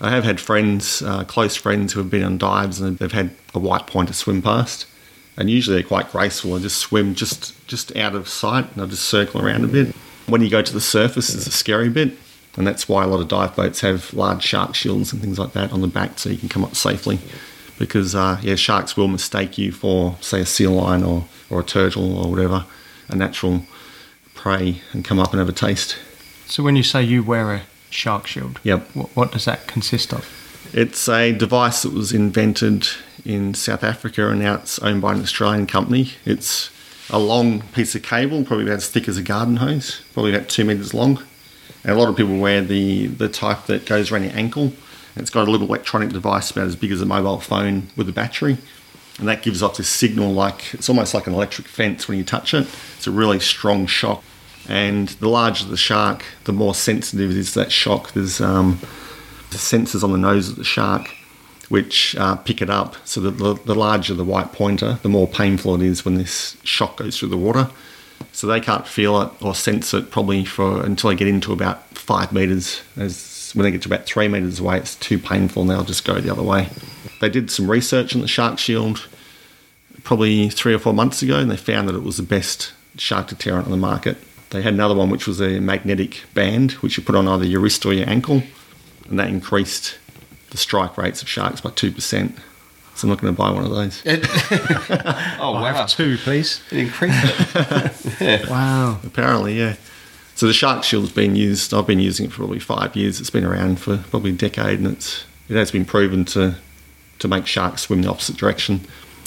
I 0.00 0.10
have 0.10 0.24
had 0.24 0.40
friends, 0.40 1.02
uh, 1.02 1.24
close 1.24 1.56
friends, 1.56 1.92
who 1.92 2.00
have 2.00 2.10
been 2.10 2.24
on 2.24 2.38
dives 2.38 2.80
and 2.80 2.98
they've 2.98 3.12
had 3.12 3.30
a 3.54 3.58
white 3.58 3.86
pointer 3.86 4.12
swim 4.12 4.42
past. 4.42 4.86
And 5.36 5.48
usually 5.48 5.76
they're 5.76 5.88
quite 5.88 6.10
graceful. 6.10 6.54
I 6.54 6.58
just 6.58 6.76
swim 6.76 7.14
just 7.14 7.66
just 7.66 7.96
out 7.96 8.14
of 8.14 8.28
sight 8.28 8.70
and 8.74 8.82
I 8.82 8.86
just 8.86 9.04
circle 9.04 9.40
around 9.40 9.64
a 9.64 9.68
bit. 9.68 9.94
When 10.26 10.42
you 10.42 10.50
go 10.50 10.60
to 10.60 10.72
the 10.72 10.80
surface, 10.80 11.34
it's 11.34 11.46
a 11.46 11.52
scary 11.52 11.88
bit. 11.88 12.18
And 12.56 12.66
that's 12.66 12.86
why 12.86 13.04
a 13.04 13.06
lot 13.06 13.20
of 13.20 13.28
dive 13.28 13.56
boats 13.56 13.80
have 13.80 14.12
large 14.12 14.42
shark 14.42 14.74
shields 14.74 15.12
and 15.12 15.22
things 15.22 15.38
like 15.38 15.52
that 15.52 15.72
on 15.72 15.80
the 15.80 15.86
back 15.86 16.18
so 16.18 16.28
you 16.28 16.36
can 16.36 16.50
come 16.50 16.64
up 16.64 16.74
safely. 16.74 17.18
Because, 17.82 18.14
uh, 18.14 18.38
yeah, 18.42 18.54
sharks 18.54 18.96
will 18.96 19.08
mistake 19.08 19.58
you 19.58 19.72
for, 19.72 20.16
say, 20.20 20.40
a 20.42 20.46
sea 20.46 20.68
lion 20.68 21.02
or, 21.02 21.24
or 21.50 21.60
a 21.60 21.64
turtle 21.64 22.16
or 22.16 22.30
whatever, 22.30 22.64
a 23.08 23.16
natural 23.16 23.66
prey, 24.36 24.80
and 24.92 25.04
come 25.04 25.18
up 25.18 25.32
and 25.32 25.40
have 25.40 25.48
a 25.48 25.52
taste. 25.52 25.98
So 26.46 26.62
when 26.62 26.76
you 26.76 26.84
say 26.84 27.02
you 27.02 27.24
wear 27.24 27.52
a 27.52 27.62
shark 27.90 28.28
shield, 28.28 28.60
Yep. 28.62 28.88
what, 28.94 29.08
what 29.16 29.32
does 29.32 29.46
that 29.46 29.66
consist 29.66 30.12
of? 30.12 30.24
It's 30.72 31.08
a 31.08 31.32
device 31.32 31.82
that 31.82 31.92
was 31.92 32.12
invented 32.12 32.86
in 33.24 33.52
South 33.54 33.82
Africa 33.82 34.28
and 34.30 34.38
now 34.38 34.54
it's 34.54 34.78
owned 34.78 35.02
by 35.02 35.14
an 35.14 35.20
Australian 35.20 35.66
company. 35.66 36.12
It's 36.24 36.70
a 37.10 37.18
long 37.18 37.62
piece 37.72 37.96
of 37.96 38.04
cable, 38.04 38.44
probably 38.44 38.66
about 38.66 38.76
as 38.76 38.88
thick 38.88 39.08
as 39.08 39.18
a 39.18 39.22
garden 39.22 39.56
hose, 39.56 40.02
probably 40.14 40.32
about 40.32 40.48
two 40.48 40.64
metres 40.64 40.94
long. 40.94 41.20
And 41.82 41.92
a 41.92 41.98
lot 41.98 42.08
of 42.08 42.16
people 42.16 42.38
wear 42.38 42.62
the, 42.62 43.08
the 43.08 43.28
type 43.28 43.66
that 43.66 43.86
goes 43.86 44.12
around 44.12 44.22
your 44.22 44.34
ankle. 44.36 44.72
It's 45.16 45.30
got 45.30 45.46
a 45.46 45.50
little 45.50 45.66
electronic 45.66 46.10
device 46.10 46.50
about 46.50 46.66
as 46.66 46.76
big 46.76 46.92
as 46.92 47.00
a 47.00 47.06
mobile 47.06 47.40
phone 47.40 47.88
with 47.96 48.08
a 48.08 48.12
battery. 48.12 48.58
And 49.18 49.28
that 49.28 49.42
gives 49.42 49.62
off 49.62 49.76
this 49.76 49.88
signal 49.88 50.32
like 50.32 50.72
it's 50.74 50.88
almost 50.88 51.12
like 51.14 51.26
an 51.26 51.34
electric 51.34 51.68
fence 51.68 52.08
when 52.08 52.18
you 52.18 52.24
touch 52.24 52.54
it. 52.54 52.66
It's 52.96 53.06
a 53.06 53.10
really 53.10 53.40
strong 53.40 53.86
shock. 53.86 54.24
And 54.68 55.08
the 55.08 55.28
larger 55.28 55.66
the 55.66 55.76
shark, 55.76 56.24
the 56.44 56.52
more 56.52 56.74
sensitive 56.74 57.30
it 57.30 57.36
is 57.36 57.52
to 57.52 57.60
that 57.60 57.72
shock. 57.72 58.12
There's 58.12 58.40
um, 58.40 58.78
sensors 59.50 60.02
on 60.02 60.12
the 60.12 60.18
nose 60.18 60.48
of 60.48 60.56
the 60.56 60.64
shark 60.64 61.10
which 61.68 62.14
uh, 62.16 62.36
pick 62.36 62.60
it 62.60 62.68
up. 62.68 62.96
So 63.06 63.18
the, 63.20 63.30
the, 63.30 63.54
the 63.54 63.74
larger 63.74 64.12
the 64.12 64.24
white 64.24 64.52
pointer, 64.52 64.98
the 65.00 65.08
more 65.08 65.26
painful 65.26 65.74
it 65.74 65.80
is 65.80 66.04
when 66.04 66.16
this 66.16 66.58
shock 66.64 66.98
goes 66.98 67.18
through 67.18 67.30
the 67.30 67.38
water. 67.38 67.70
So 68.30 68.46
they 68.46 68.60
can't 68.60 68.86
feel 68.86 69.20
it 69.22 69.30
or 69.42 69.54
sense 69.54 69.94
it 69.94 70.10
probably 70.10 70.44
for 70.44 70.84
until 70.84 71.08
they 71.08 71.16
get 71.16 71.28
into 71.28 71.50
about 71.50 71.82
five 71.96 72.30
meters. 72.30 72.82
As 72.96 73.16
when 73.54 73.64
they 73.64 73.70
get 73.70 73.82
to 73.82 73.88
about 73.88 74.06
three 74.06 74.28
meters 74.28 74.60
away, 74.60 74.78
it's 74.78 74.96
too 74.96 75.18
painful, 75.18 75.62
and 75.62 75.70
they'll 75.70 75.84
just 75.84 76.04
go 76.04 76.20
the 76.20 76.30
other 76.30 76.42
way. 76.42 76.68
They 77.20 77.28
did 77.28 77.50
some 77.50 77.70
research 77.70 78.14
on 78.14 78.20
the 78.20 78.28
shark 78.28 78.58
shield 78.58 79.06
probably 80.04 80.48
three 80.48 80.74
or 80.74 80.78
four 80.78 80.92
months 80.92 81.22
ago, 81.22 81.38
and 81.38 81.50
they 81.50 81.56
found 81.56 81.88
that 81.88 81.94
it 81.94 82.02
was 82.02 82.16
the 82.16 82.22
best 82.22 82.72
shark 82.96 83.28
deterrent 83.28 83.66
on 83.66 83.70
the 83.70 83.76
market. 83.76 84.16
They 84.50 84.62
had 84.62 84.74
another 84.74 84.94
one 84.94 85.08
which 85.08 85.26
was 85.26 85.40
a 85.40 85.60
magnetic 85.60 86.22
band, 86.34 86.72
which 86.72 86.96
you 86.96 87.02
put 87.02 87.14
on 87.14 87.26
either 87.28 87.46
your 87.46 87.60
wrist 87.60 87.86
or 87.86 87.92
your 87.92 88.08
ankle, 88.08 88.42
and 89.08 89.18
that 89.18 89.28
increased 89.28 89.98
the 90.50 90.58
strike 90.58 90.98
rates 90.98 91.22
of 91.22 91.28
sharks 91.28 91.60
by 91.60 91.70
two 91.70 91.90
percent. 91.90 92.36
So 92.94 93.06
I'm 93.06 93.10
not 93.10 93.20
going 93.22 93.34
to 93.34 93.38
buy 93.38 93.50
one 93.50 93.64
of 93.64 93.70
those. 93.70 94.02
oh 95.40 95.54
I 95.54 95.72
have 95.72 95.88
two, 95.88 96.18
please. 96.18 96.62
It 96.70 96.78
increased 96.78 97.24
it. 97.24 98.20
yeah. 98.20 98.50
Wow. 98.50 99.00
Apparently, 99.04 99.58
yeah. 99.58 99.76
So 100.42 100.48
the 100.48 100.52
shark 100.52 100.82
shield's 100.82 101.12
been 101.12 101.36
used. 101.36 101.72
I've 101.72 101.86
been 101.86 102.00
using 102.00 102.26
it 102.26 102.32
for 102.32 102.38
probably 102.38 102.58
five 102.58 102.96
years. 102.96 103.20
It's 103.20 103.30
been 103.30 103.44
around 103.44 103.78
for 103.78 103.98
probably 104.10 104.30
a 104.30 104.34
decade, 104.34 104.80
and 104.80 104.88
it's 104.88 105.24
it 105.48 105.54
has 105.54 105.70
been 105.70 105.84
proven 105.84 106.24
to 106.24 106.56
to 107.20 107.28
make 107.28 107.46
sharks 107.46 107.82
swim 107.82 108.02
the 108.02 108.10
opposite 108.10 108.38
direction. 108.38 108.80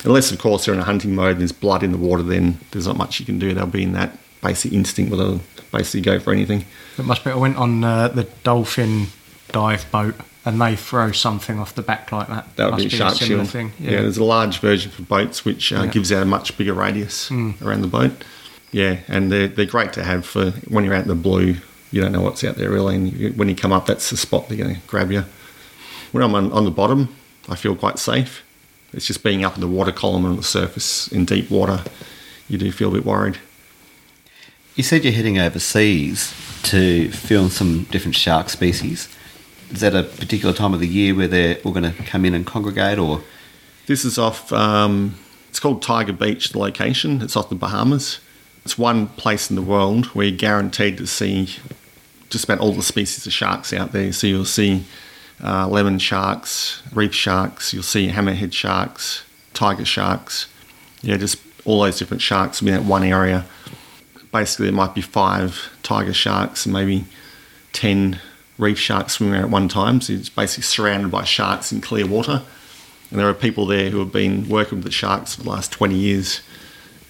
Unless, 0.04 0.34
of 0.34 0.40
course, 0.40 0.66
they're 0.66 0.74
in 0.74 0.82
a 0.82 0.84
hunting 0.84 1.16
mode 1.16 1.32
and 1.32 1.40
there's 1.40 1.54
blood 1.54 1.84
in 1.84 1.94
the 1.94 1.98
water, 1.98 2.22
then 2.22 2.60
there's 2.72 2.86
not 2.86 2.98
much 2.98 3.22
you 3.22 3.26
can 3.26 3.40
do. 3.40 3.54
They'll 3.54 3.66
be 3.66 3.84
in 3.84 3.94
that 3.94 4.18
basic 4.44 4.74
instinct 4.74 5.10
where 5.10 5.18
they'll 5.26 5.40
basically 5.72 6.02
go 6.02 6.20
for 6.20 6.34
anything. 6.34 6.66
It 6.98 7.06
must 7.06 7.24
be. 7.24 7.32
I 7.32 7.36
went 7.36 7.56
on 7.56 7.82
uh, 7.82 8.10
the 8.10 8.26
dolphin 8.44 9.08
dive 9.54 9.90
boat 9.94 10.16
and 10.44 10.60
they 10.60 10.76
throw 10.76 11.14
something 11.14 11.60
off 11.60 11.76
the 11.76 11.82
back 11.82 12.12
like 12.12 12.28
that. 12.28 12.54
That 12.58 12.72
would 12.72 12.78
be 12.80 12.88
a 12.88 12.90
shark 12.90 13.14
similar 13.16 13.46
shield. 13.46 13.52
thing. 13.52 13.72
Yeah. 13.80 14.02
there's 14.02 14.18
a 14.18 14.24
large 14.26 14.60
version 14.60 14.92
for 14.92 15.04
boats 15.04 15.46
which 15.46 15.72
uh, 15.72 15.84
Yeah. 15.84 15.88
gives 15.88 16.12
out 16.12 16.24
a 16.24 16.26
much 16.26 16.58
bigger 16.58 16.74
radius 16.74 17.32
around 17.32 17.84
the 17.84 17.88
boat. 17.88 18.12
Yeah, 18.76 18.98
and 19.08 19.32
they're, 19.32 19.48
they're 19.48 19.66
great 19.66 19.94
to 19.94 20.04
have 20.04 20.26
for 20.26 20.52
when 20.68 20.84
you're 20.84 20.94
out 20.94 21.04
in 21.04 21.08
the 21.08 21.16
blue. 21.16 21.56
You 21.92 22.02
don't 22.02 22.12
know 22.12 22.20
what's 22.20 22.44
out 22.44 22.58
there 22.58 22.70
really, 22.70 22.96
and 22.98 23.14
you, 23.14 23.30
when 23.30 23.48
you 23.48 23.56
come 23.56 23.72
up, 23.72 23.86
that's 23.86 24.10
the 24.10 24.18
spot 24.18 24.50
they're 24.50 24.58
going 24.58 24.76
to 24.76 24.82
grab 24.86 25.14
you. 25.14 25.24
When 26.12 26.22
I'm 26.22 26.36
on, 26.36 26.52
on 26.52 26.66
the 26.66 26.72
bottom, 26.72 27.16
I 27.48 27.56
feel 27.56 27.74
quite 27.78 28.00
safe. 28.00 28.44
It's 28.92 29.08
just 29.08 29.24
being 29.24 29.46
up 29.46 29.56
in 29.56 29.62
the 29.62 29.68
water 29.70 29.94
column 29.94 30.26
on 30.26 30.36
the 30.36 30.44
surface 30.44 31.08
in 31.08 31.24
deep 31.24 31.50
water, 31.50 31.86
you 32.50 32.58
do 32.58 32.70
feel 32.70 32.90
a 32.90 32.96
bit 32.96 33.06
worried. 33.06 33.38
You 34.76 34.84
said 34.84 35.06
you're 35.06 35.14
heading 35.14 35.40
overseas 35.40 36.34
to 36.64 37.10
film 37.12 37.52
some 37.52 37.84
different 37.92 38.16
shark 38.16 38.50
species. 38.50 39.08
Is 39.72 39.80
that 39.80 39.96
a 39.96 40.04
particular 40.04 40.54
time 40.54 40.74
of 40.74 40.82
the 40.82 40.88
year 40.90 41.16
where 41.16 41.30
they're 41.30 41.60
all 41.64 41.72
going 41.72 41.90
to 41.90 42.04
come 42.04 42.26
in 42.26 42.34
and 42.34 42.46
congregate, 42.46 43.00
or 43.00 43.24
This 43.86 44.04
is 44.04 44.18
off. 44.18 44.52
Um, 44.52 45.16
it's 45.50 45.62
called 45.62 45.82
Tiger 45.82 46.12
Beach. 46.12 46.50
The 46.50 46.60
location. 46.60 47.22
It's 47.22 47.38
off 47.38 47.48
the 47.48 47.56
Bahamas. 47.56 48.20
It's 48.66 48.78
one 48.78 49.08
place 49.08 49.50
in 49.50 49.56
the 49.56 49.62
world 49.62 50.08
where 50.08 50.26
you're 50.26 50.38
guaranteed 50.38 50.98
to 50.98 51.08
see 51.08 51.50
just 52.30 52.46
about 52.46 52.60
all 52.60 52.74
the 52.74 52.82
species 52.82 53.26
of 53.26 53.32
sharks 53.32 53.72
out 53.72 53.92
there. 53.92 54.12
So 54.12 54.28
you'll 54.28 54.44
see 54.44 54.84
uh, 55.44 55.68
lemon 55.68 56.00
sharks, 56.00 56.82
reef 56.92 57.14
sharks. 57.14 57.74
You'll 57.74 57.84
see 57.84 58.10
hammerhead 58.10 58.54
sharks, 58.54 59.24
tiger 59.54 59.86
sharks. 59.86 60.48
Yeah, 61.02 61.18
just 61.18 61.38
all 61.64 61.82
those 61.82 62.00
different 62.00 62.22
sharks 62.22 62.62
in 62.62 62.68
that 62.68 62.84
one 62.84 63.04
area. 63.04 63.46
Basically, 64.32 64.66
there 64.66 64.76
might 64.76 64.96
be 64.96 65.02
five 65.02 65.70
tiger 65.84 66.14
sharks 66.14 66.66
and 66.66 66.74
maybe 66.74 67.06
ten 67.72 68.20
reef 68.58 68.80
sharks 68.80 69.14
swimming 69.14 69.36
around 69.36 69.44
at 69.46 69.50
one 69.52 69.68
time. 69.68 70.02
So 70.02 70.14
it's 70.14 70.30
basically 70.30 70.64
surrounded 70.64 71.12
by 71.12 71.24
sharks 71.24 71.72
in 71.72 71.82
clear 71.82 72.08
water. 72.08 72.42
And 73.12 73.20
there 73.20 73.30
are 73.30 73.34
people 73.34 73.66
there 73.66 73.90
who 73.90 74.00
have 74.00 74.12
been 74.12 74.50
working 74.50 74.80
with 74.80 74.86
the 74.86 74.92
sharks 74.92 75.36
for 75.36 75.44
the 75.44 75.50
last 75.50 75.72
20 75.72 75.96
years. 75.96 76.42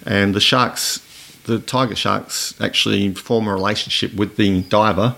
And 0.04 0.34
the 0.34 0.40
sharks, 0.40 1.00
the 1.46 1.58
tiger 1.58 1.96
sharks, 1.96 2.54
actually 2.60 3.14
form 3.14 3.48
a 3.48 3.52
relationship 3.52 4.14
with 4.14 4.36
the 4.36 4.62
diver 4.62 5.16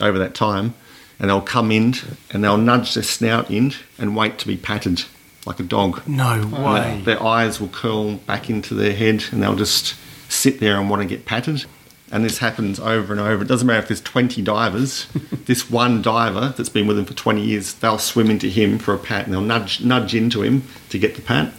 over 0.00 0.18
that 0.18 0.34
time. 0.34 0.74
And 1.18 1.30
they'll 1.30 1.40
come 1.40 1.70
in 1.72 1.94
and 2.30 2.44
they'll 2.44 2.58
nudge 2.58 2.92
their 2.94 3.02
snout 3.02 3.50
in 3.50 3.72
and 3.98 4.14
wait 4.14 4.38
to 4.40 4.46
be 4.46 4.56
patted 4.58 5.04
like 5.46 5.58
a 5.60 5.62
dog. 5.62 6.06
No 6.06 6.46
way. 6.46 7.00
their- 7.04 7.16
Their 7.16 7.22
eyes 7.22 7.58
will 7.60 7.68
curl 7.68 8.16
back 8.16 8.50
into 8.50 8.74
their 8.74 8.92
head 8.94 9.24
and 9.32 9.42
they'll 9.42 9.56
just 9.56 9.94
sit 10.28 10.60
there 10.60 10.78
and 10.78 10.90
want 10.90 11.00
to 11.02 11.08
get 11.08 11.24
patted. 11.24 11.64
And 12.12 12.24
this 12.24 12.38
happens 12.38 12.78
over 12.78 13.12
and 13.14 13.20
over. 13.20 13.42
It 13.42 13.48
doesn't 13.48 13.66
matter 13.66 13.80
if 13.80 13.88
there's 13.88 14.00
20 14.02 14.42
divers, 14.42 15.06
this 15.46 15.70
one 15.70 16.02
diver 16.02 16.52
that's 16.56 16.68
been 16.68 16.86
with 16.86 16.96
them 16.96 17.06
for 17.06 17.14
20 17.14 17.40
years, 17.42 17.72
they'll 17.74 17.98
swim 17.98 18.30
into 18.30 18.48
him 18.48 18.78
for 18.78 18.92
a 18.94 18.98
pat 18.98 19.24
and 19.24 19.32
they'll 19.32 19.40
nudge, 19.40 19.80
nudge 19.82 20.14
into 20.14 20.42
him 20.42 20.64
to 20.90 20.98
get 20.98 21.16
the 21.16 21.22
pat. 21.22 21.52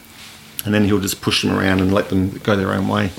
And 0.66 0.74
then 0.74 0.86
he'll 0.86 1.00
just 1.00 1.22
push 1.22 1.42
them 1.44 1.58
around 1.58 1.80
and 1.82 1.94
let 1.94 2.10
them 2.10 2.38
go 2.44 2.56
their 2.56 2.74
own 2.74 2.88
way. 2.88 3.10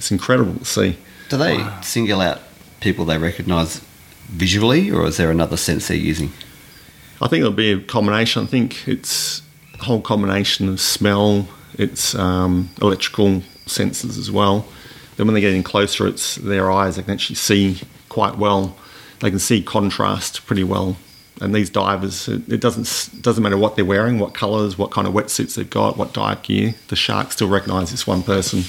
It's 0.00 0.10
incredible 0.10 0.54
to 0.54 0.64
see. 0.64 0.96
do 1.28 1.36
they 1.36 1.62
single 1.82 2.22
out 2.22 2.40
people 2.80 3.04
they 3.04 3.18
recognise 3.18 3.82
visually, 4.28 4.90
or 4.90 5.04
is 5.04 5.18
there 5.18 5.30
another 5.30 5.58
sense 5.58 5.88
they're 5.88 5.96
using? 5.98 6.32
I 7.20 7.28
think 7.28 7.42
it'll 7.42 7.52
be 7.52 7.72
a 7.72 7.80
combination. 7.80 8.42
I 8.42 8.46
think 8.46 8.88
it's 8.88 9.42
a 9.78 9.84
whole 9.84 10.00
combination 10.00 10.70
of 10.70 10.80
smell, 10.80 11.46
it's 11.74 12.14
um, 12.14 12.70
electrical 12.80 13.42
senses 13.66 14.16
as 14.16 14.30
well. 14.30 14.66
Then 15.18 15.26
when 15.26 15.34
they 15.34 15.42
get 15.42 15.52
in 15.52 15.62
closer, 15.62 16.06
it's 16.06 16.36
their 16.36 16.72
eyes. 16.72 16.96
They 16.96 17.02
can 17.02 17.12
actually 17.12 17.36
see 17.36 17.82
quite 18.08 18.38
well. 18.38 18.78
They 19.18 19.28
can 19.28 19.38
see 19.38 19.62
contrast 19.62 20.46
pretty 20.46 20.64
well. 20.64 20.96
And 21.42 21.54
these 21.54 21.68
divers, 21.68 22.26
it, 22.26 22.50
it 22.50 22.62
doesn't 22.62 23.20
doesn't 23.20 23.42
matter 23.42 23.58
what 23.58 23.76
they're 23.76 23.84
wearing, 23.84 24.18
what 24.18 24.32
colours, 24.32 24.78
what 24.78 24.92
kind 24.92 25.06
of 25.06 25.12
wetsuits 25.12 25.56
they've 25.56 25.68
got, 25.68 25.98
what 25.98 26.14
dive 26.14 26.40
gear. 26.40 26.74
The 26.88 26.96
sharks 26.96 27.34
still 27.34 27.50
recognise 27.50 27.90
this 27.90 28.06
one 28.06 28.22
person 28.22 28.62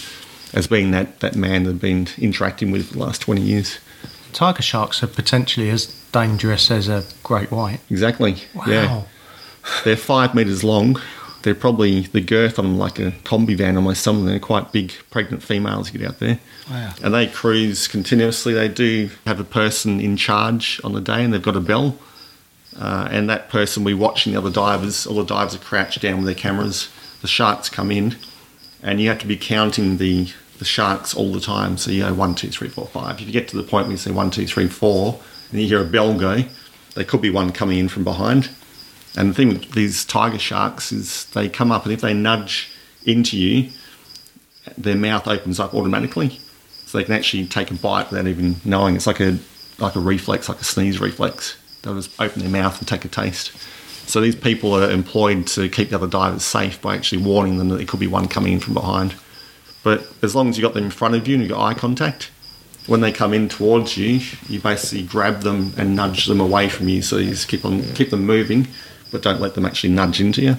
as 0.53 0.67
being 0.67 0.91
that, 0.91 1.19
that 1.21 1.35
man 1.35 1.63
they've 1.63 1.79
been 1.79 2.07
interacting 2.17 2.71
with 2.71 2.87
for 2.87 2.93
the 2.93 2.99
last 2.99 3.21
20 3.21 3.41
years. 3.41 3.79
Tiger 4.33 4.61
sharks 4.61 5.03
are 5.03 5.07
potentially 5.07 5.69
as 5.69 5.87
dangerous 6.11 6.71
as 6.71 6.87
a 6.87 7.03
great 7.23 7.51
white. 7.51 7.79
Exactly. 7.89 8.37
Wow. 8.53 8.63
Yeah. 8.67 9.01
They're 9.83 9.97
five 9.97 10.33
metres 10.33 10.63
long. 10.63 10.99
They're 11.43 11.55
probably 11.55 12.01
the 12.01 12.21
girth 12.21 12.59
on 12.59 12.65
them 12.65 12.77
like 12.77 12.99
a 12.99 13.11
combi 13.23 13.57
van 13.57 13.75
almost. 13.75 14.03
Some 14.03 14.17
of 14.17 14.23
them 14.23 14.31
they're 14.31 14.39
quite 14.39 14.71
big 14.71 14.93
pregnant 15.09 15.43
females 15.43 15.91
you 15.91 15.99
get 15.99 16.09
out 16.09 16.19
there. 16.19 16.39
Wow. 16.69 16.93
And 17.03 17.13
they 17.13 17.27
cruise 17.27 17.87
continuously. 17.87 18.53
They 18.53 18.67
do 18.67 19.09
have 19.25 19.39
a 19.39 19.43
person 19.43 19.99
in 19.99 20.17
charge 20.17 20.79
on 20.83 20.93
the 20.93 21.01
day 21.01 21.23
and 21.23 21.33
they've 21.33 21.41
got 21.41 21.55
a 21.55 21.61
bell. 21.61 21.97
Uh, 22.79 23.09
and 23.11 23.29
that 23.29 23.49
person 23.49 23.83
we 23.83 23.93
watching 23.93 24.33
the 24.33 24.39
other 24.39 24.51
divers. 24.51 25.05
All 25.05 25.17
the 25.17 25.25
divers 25.25 25.55
are 25.55 25.59
crouched 25.59 26.01
down 26.01 26.17
with 26.17 26.25
their 26.25 26.35
cameras. 26.35 26.89
The 27.21 27.27
sharks 27.27 27.69
come 27.69 27.91
in 27.91 28.15
and 28.81 29.01
you 29.01 29.09
have 29.09 29.19
to 29.19 29.27
be 29.27 29.37
counting 29.37 29.97
the, 29.97 30.31
the 30.61 30.65
sharks 30.65 31.15
all 31.15 31.31
the 31.33 31.39
time. 31.39 31.75
So 31.75 31.89
you 31.89 32.03
go 32.03 32.13
one, 32.13 32.35
two, 32.35 32.49
three, 32.49 32.69
four, 32.69 32.85
five. 32.85 33.19
If 33.19 33.25
you 33.25 33.33
get 33.33 33.47
to 33.47 33.57
the 33.57 33.63
point 33.63 33.87
where 33.87 33.93
you 33.93 33.97
say 33.97 34.11
one, 34.11 34.29
two, 34.29 34.45
three, 34.45 34.67
four, 34.67 35.19
and 35.49 35.59
you 35.59 35.67
hear 35.67 35.81
a 35.81 35.85
bell 35.85 36.13
go, 36.13 36.43
there 36.93 37.03
could 37.03 37.19
be 37.19 37.31
one 37.31 37.51
coming 37.51 37.79
in 37.79 37.89
from 37.89 38.03
behind. 38.03 38.51
And 39.17 39.31
the 39.31 39.33
thing 39.33 39.47
with 39.49 39.71
these 39.71 40.05
tiger 40.05 40.37
sharks 40.37 40.91
is 40.91 41.25
they 41.31 41.49
come 41.49 41.71
up 41.71 41.85
and 41.85 41.93
if 41.93 42.01
they 42.01 42.13
nudge 42.13 42.69
into 43.07 43.37
you, 43.37 43.71
their 44.77 44.95
mouth 44.95 45.27
opens 45.27 45.59
up 45.59 45.73
automatically, 45.73 46.39
so 46.85 46.99
they 46.99 47.03
can 47.05 47.15
actually 47.15 47.47
take 47.47 47.71
a 47.71 47.73
bite 47.73 48.11
without 48.11 48.27
even 48.27 48.57
knowing. 48.63 48.95
It's 48.95 49.07
like 49.07 49.19
a 49.19 49.39
like 49.79 49.95
a 49.95 49.99
reflex, 49.99 50.47
like 50.47 50.61
a 50.61 50.63
sneeze 50.63 51.01
reflex. 51.01 51.57
They'll 51.81 51.95
just 51.95 52.21
open 52.21 52.43
their 52.43 52.51
mouth 52.51 52.77
and 52.77 52.87
take 52.87 53.03
a 53.03 53.07
taste. 53.07 53.51
So 54.07 54.21
these 54.21 54.35
people 54.35 54.75
are 54.75 54.91
employed 54.91 55.47
to 55.47 55.67
keep 55.69 55.89
the 55.89 55.95
other 55.95 56.07
divers 56.07 56.43
safe 56.43 56.79
by 56.79 56.95
actually 56.95 57.23
warning 57.23 57.57
them 57.57 57.69
that 57.69 57.77
there 57.77 57.87
could 57.87 57.99
be 57.99 58.05
one 58.05 58.27
coming 58.27 58.53
in 58.53 58.59
from 58.59 58.75
behind. 58.75 59.15
But 59.83 60.07
as 60.21 60.35
long 60.35 60.49
as 60.49 60.57
you 60.57 60.61
got 60.61 60.73
them 60.73 60.85
in 60.85 60.91
front 60.91 61.15
of 61.15 61.27
you 61.27 61.35
and 61.35 61.43
you 61.43 61.49
got 61.49 61.63
eye 61.63 61.73
contact, 61.73 62.31
when 62.87 63.01
they 63.01 63.11
come 63.11 63.33
in 63.33 63.49
towards 63.49 63.97
you, 63.97 64.21
you 64.47 64.59
basically 64.59 65.03
grab 65.03 65.41
them 65.41 65.73
and 65.77 65.95
nudge 65.95 66.25
them 66.25 66.39
away 66.39 66.69
from 66.69 66.89
you. 66.89 67.01
So 67.01 67.17
you 67.17 67.29
just 67.29 67.47
keep 67.47 67.65
on 67.65 67.81
keep 67.93 68.09
them 68.09 68.25
moving, 68.25 68.67
but 69.11 69.21
don't 69.21 69.41
let 69.41 69.55
them 69.55 69.65
actually 69.65 69.93
nudge 69.93 70.19
into 70.19 70.41
you. 70.41 70.57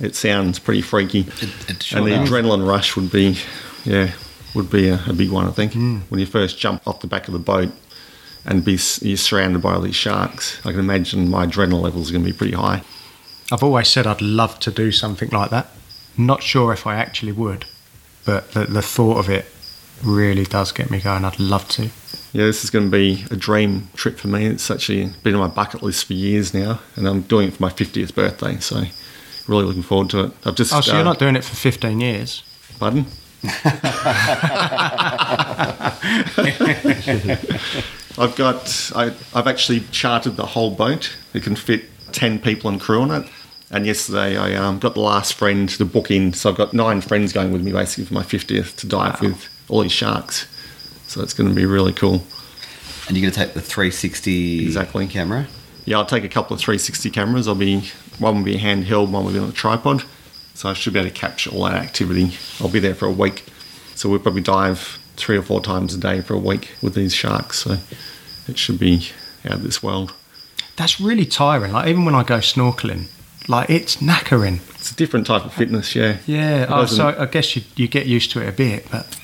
It 0.00 0.14
sounds 0.14 0.58
pretty 0.58 0.82
freaky, 0.82 1.26
it 1.68 1.82
sure 1.82 1.98
and 1.98 2.06
the 2.06 2.12
does. 2.12 2.30
adrenaline 2.30 2.66
rush 2.66 2.96
would 2.96 3.12
be, 3.12 3.36
yeah, 3.84 4.12
would 4.54 4.70
be 4.70 4.88
a, 4.88 4.98
a 5.06 5.12
big 5.12 5.30
one. 5.30 5.46
I 5.46 5.50
think 5.50 5.74
hmm. 5.74 5.98
when 6.08 6.20
you 6.20 6.26
first 6.26 6.58
jump 6.58 6.86
off 6.86 7.00
the 7.00 7.06
back 7.06 7.28
of 7.28 7.34
the 7.34 7.38
boat, 7.38 7.70
and 8.44 8.64
be 8.64 8.78
you're 9.02 9.16
surrounded 9.16 9.62
by 9.62 9.74
all 9.74 9.80
these 9.80 9.94
sharks. 9.94 10.64
I 10.64 10.70
can 10.70 10.80
imagine 10.80 11.28
my 11.28 11.46
adrenaline 11.46 11.82
levels 11.82 12.10
are 12.10 12.12
going 12.12 12.24
to 12.24 12.32
be 12.32 12.36
pretty 12.36 12.54
high. 12.54 12.82
I've 13.52 13.62
always 13.62 13.88
said 13.88 14.06
I'd 14.06 14.22
love 14.22 14.60
to 14.60 14.70
do 14.70 14.92
something 14.92 15.28
like 15.30 15.50
that. 15.50 15.68
Not 16.16 16.42
sure 16.42 16.72
if 16.72 16.86
I 16.86 16.96
actually 16.96 17.32
would, 17.32 17.66
but 18.30 18.52
the, 18.52 18.64
the 18.66 18.80
thought 18.80 19.18
of 19.18 19.28
it 19.28 19.44
really 20.04 20.44
does 20.44 20.70
get 20.70 20.88
me 20.88 21.00
going. 21.00 21.24
I'd 21.24 21.40
love 21.40 21.66
to. 21.70 21.90
Yeah, 22.32 22.44
this 22.44 22.62
is 22.62 22.70
going 22.70 22.84
to 22.84 22.90
be 22.92 23.24
a 23.32 23.34
dream 23.34 23.88
trip 23.94 24.18
for 24.18 24.28
me. 24.28 24.46
It's 24.46 24.70
actually 24.70 25.10
been 25.24 25.34
on 25.34 25.40
my 25.40 25.48
bucket 25.48 25.82
list 25.82 26.04
for 26.04 26.12
years 26.12 26.54
now, 26.54 26.78
and 26.94 27.08
I'm 27.08 27.22
doing 27.22 27.48
it 27.48 27.54
for 27.54 27.62
my 27.64 27.70
50th 27.70 28.14
birthday. 28.14 28.56
So, 28.58 28.84
really 29.48 29.64
looking 29.64 29.82
forward 29.82 30.10
to 30.10 30.26
it. 30.26 30.32
I've 30.46 30.54
just 30.54 30.72
Oh, 30.72 30.80
so 30.80 30.92
uh, 30.92 30.94
you're 30.94 31.04
not 31.04 31.18
doing 31.18 31.34
it 31.34 31.42
for 31.42 31.56
15 31.56 32.00
years? 32.00 32.44
Pardon? 32.78 33.06
I've 38.16 38.36
got. 38.36 38.92
I, 38.94 39.12
I've 39.34 39.48
actually 39.48 39.80
chartered 39.90 40.36
the 40.36 40.46
whole 40.46 40.70
boat. 40.70 41.16
It 41.34 41.42
can 41.42 41.56
fit 41.56 41.86
ten 42.12 42.38
people 42.38 42.70
and 42.70 42.80
crew 42.80 43.02
on 43.02 43.10
it. 43.10 43.28
And 43.70 43.86
yesterday 43.86 44.36
I 44.36 44.54
um, 44.54 44.78
got 44.80 44.94
the 44.94 45.00
last 45.00 45.34
friend 45.34 45.68
to 45.70 45.84
book 45.84 46.10
in, 46.10 46.32
so 46.32 46.50
I've 46.50 46.56
got 46.56 46.72
nine 46.74 47.00
friends 47.00 47.32
going 47.32 47.52
with 47.52 47.62
me 47.62 47.70
basically 47.72 48.04
for 48.04 48.14
my 48.14 48.22
fiftieth 48.24 48.76
to 48.78 48.86
dive 48.88 49.20
with 49.20 49.48
all 49.68 49.80
these 49.82 49.92
sharks. 49.92 50.46
So 51.06 51.22
it's 51.22 51.34
going 51.34 51.48
to 51.48 51.54
be 51.54 51.66
really 51.66 51.92
cool. 51.92 52.22
And 53.06 53.16
you're 53.16 53.22
going 53.22 53.32
to 53.32 53.38
take 53.38 53.54
the 53.54 53.60
360 53.60 54.62
Exactly. 54.64 55.06
camera. 55.08 55.48
Yeah, 55.84 55.98
I'll 55.98 56.06
take 56.06 56.22
a 56.22 56.28
couple 56.28 56.54
of 56.54 56.60
360 56.60 57.10
cameras. 57.10 57.48
I'll 57.48 57.54
be 57.56 57.80
one 58.18 58.36
will 58.36 58.44
be 58.44 58.56
handheld, 58.56 59.10
one 59.10 59.24
will 59.24 59.32
be 59.32 59.38
on 59.38 59.48
a 59.48 59.52
tripod. 59.52 60.04
So 60.54 60.68
I 60.68 60.74
should 60.74 60.92
be 60.92 61.00
able 61.00 61.10
to 61.10 61.14
capture 61.14 61.50
all 61.50 61.64
that 61.64 61.74
activity. 61.74 62.36
I'll 62.60 62.68
be 62.68 62.78
there 62.80 62.94
for 62.94 63.06
a 63.06 63.12
week. 63.12 63.44
So 63.94 64.08
we'll 64.08 64.18
probably 64.20 64.42
dive 64.42 64.98
three 65.16 65.36
or 65.36 65.42
four 65.42 65.60
times 65.60 65.94
a 65.94 65.98
day 65.98 66.20
for 66.20 66.34
a 66.34 66.38
week 66.38 66.72
with 66.82 66.94
these 66.94 67.14
sharks. 67.14 67.60
So 67.60 67.78
it 68.46 68.58
should 68.58 68.78
be 68.78 69.08
out 69.44 69.54
of 69.54 69.62
this 69.62 69.82
world. 69.82 70.12
That's 70.76 71.00
really 71.00 71.26
tiring. 71.26 71.72
Like, 71.72 71.88
even 71.88 72.04
when 72.04 72.14
I 72.14 72.22
go 72.22 72.38
snorkeling, 72.38 73.08
like, 73.50 73.68
it's 73.68 73.96
knackering. 73.96 74.60
It's 74.76 74.90
a 74.90 74.96
different 74.96 75.26
type 75.26 75.44
of 75.44 75.52
fitness, 75.52 75.94
yeah. 75.94 76.16
Yeah. 76.26 76.66
Oh, 76.68 76.86
so 76.86 77.08
I 77.08 77.26
guess 77.26 77.54
you, 77.56 77.62
you 77.76 77.88
get 77.88 78.06
used 78.06 78.30
to 78.32 78.40
it 78.40 78.48
a 78.48 78.52
bit, 78.52 78.86
but 78.90 79.18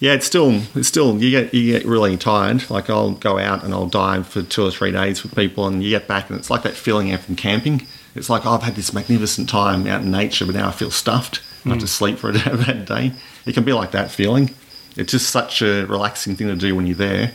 Yeah, 0.00 0.12
it's 0.14 0.26
still 0.26 0.62
it's 0.74 0.88
still 0.88 1.22
you 1.22 1.30
get 1.30 1.54
you 1.54 1.72
get 1.72 1.86
really 1.86 2.16
tired. 2.16 2.68
Like 2.70 2.88
I'll 2.90 3.12
go 3.12 3.38
out 3.38 3.64
and 3.64 3.72
I'll 3.74 3.86
dive 3.86 4.26
for 4.26 4.42
two 4.42 4.64
or 4.64 4.70
three 4.70 4.90
days 4.92 5.22
with 5.22 5.34
people, 5.34 5.66
and 5.66 5.82
you 5.82 5.90
get 5.90 6.08
back 6.08 6.30
and 6.30 6.38
it's 6.38 6.50
like 6.50 6.62
that 6.62 6.74
feeling 6.74 7.12
out 7.12 7.20
from 7.20 7.36
camping. 7.36 7.86
It's 8.14 8.28
like 8.28 8.44
oh, 8.46 8.52
I've 8.52 8.62
had 8.62 8.76
this 8.76 8.92
magnificent 8.92 9.48
time 9.48 9.86
out 9.86 10.02
in 10.02 10.10
nature, 10.10 10.46
but 10.46 10.54
now 10.54 10.68
I 10.68 10.72
feel 10.72 10.90
stuffed. 10.90 11.42
I 11.64 11.70
have 11.70 11.78
to 11.78 11.84
mm. 11.84 11.88
sleep 11.88 12.18
for 12.18 12.30
a 12.30 12.32
that 12.32 12.86
day. 12.86 13.12
It 13.46 13.52
can 13.52 13.64
be 13.64 13.72
like 13.74 13.90
that 13.92 14.10
feeling. 14.10 14.54
It's 14.96 15.12
just 15.12 15.30
such 15.30 15.62
a 15.62 15.84
relaxing 15.86 16.34
thing 16.34 16.48
to 16.48 16.56
do 16.56 16.74
when 16.74 16.86
you're 16.86 16.96
there. 16.96 17.32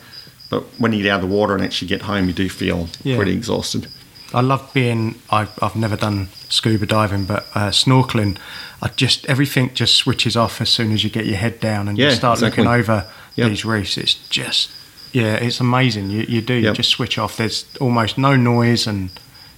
But 0.50 0.64
when 0.80 0.92
you 0.94 1.04
get 1.04 1.12
out 1.12 1.24
of 1.24 1.30
the 1.30 1.36
water 1.36 1.54
and 1.56 1.64
actually 1.64 1.88
get 1.88 2.04
home, 2.04 2.28
you 2.28 2.34
do 2.34 2.50
feel 2.50 2.90
Yeah. 3.04 3.16
pretty 3.16 3.34
exhausted. 3.34 3.88
I 4.36 4.42
love 4.42 4.70
being. 4.74 5.16
I, 5.30 5.48
I've 5.62 5.76
never 5.76 5.96
done 5.96 6.28
scuba 6.50 6.86
diving, 6.86 7.26
but 7.26 7.46
uh, 7.56 7.70
snorkeling, 7.72 8.38
I 8.82 8.90
just 8.90 9.26
everything 9.28 9.74
just 9.74 9.96
switches 9.96 10.36
off 10.36 10.62
as 10.62 10.70
soon 10.70 10.92
as 10.92 11.04
you 11.04 11.10
get 11.10 11.26
your 11.26 11.38
head 11.38 11.60
down 11.60 11.88
and 11.88 11.98
Yeah, 11.98 12.10
you 12.10 12.16
start 12.16 12.38
exactly. 12.40 12.64
looking 12.66 12.80
over 12.82 13.08
Yep. 13.38 13.50
these 13.50 13.66
reefs. 13.66 13.98
It's 13.98 14.14
just, 14.30 14.70
yeah, 15.12 15.36
it's 15.36 15.60
amazing. 15.60 16.10
You 16.10 16.26
you 16.28 16.42
do 16.42 16.54
you 16.54 16.72
just 16.74 16.90
switch 16.90 17.18
off. 17.18 17.38
There's 17.38 17.66
almost 17.82 18.18
no 18.18 18.36
noise 18.36 18.88
and 18.88 19.10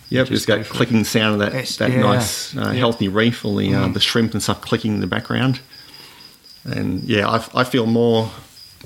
Yep, 0.10 0.28
just 0.28 0.48
that 0.48 0.66
for 0.66 0.74
it. 0.74 0.78
clicking 0.78 1.04
sound 1.04 1.34
of 1.34 1.40
that, 1.40 1.50
It's- 1.54 1.76
that 1.78 1.92
yeah. 1.92 2.02
nice, 2.02 2.56
uh. 2.56 2.68
Mm. 2.72 2.78
healthy 2.78 3.08
reef, 3.10 3.44
all 3.46 3.56
the, 3.58 3.74
uh, 3.76 3.88
the 3.90 4.00
shrimp 4.00 4.34
and 4.34 4.42
stuff 4.42 4.62
clicking 4.62 4.94
in 4.94 5.00
the 5.02 5.08
background. 5.08 5.60
And 6.64 7.04
yeah, 7.04 7.28
I, 7.30 7.44
I 7.54 7.64
feel 7.66 7.86
more 7.86 8.32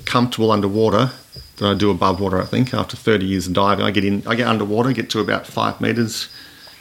comfortable 0.04 0.50
underwater 0.50 1.10
than 1.56 1.68
I 1.68 1.78
do 1.78 1.90
above 1.90 2.20
water, 2.20 2.40
I 2.40 2.44
think. 2.44 2.72
After 2.74 2.96
30 2.96 3.26
years 3.26 3.46
of 3.46 3.52
diving, 3.52 3.84
I 3.84 3.90
get 3.90 4.04
in, 4.04 4.26
I 4.26 4.34
get 4.34 4.48
underwater, 4.48 4.92
get 4.92 5.10
to 5.10 5.20
about 5.20 5.46
five 5.46 5.80
meters, 5.80 6.28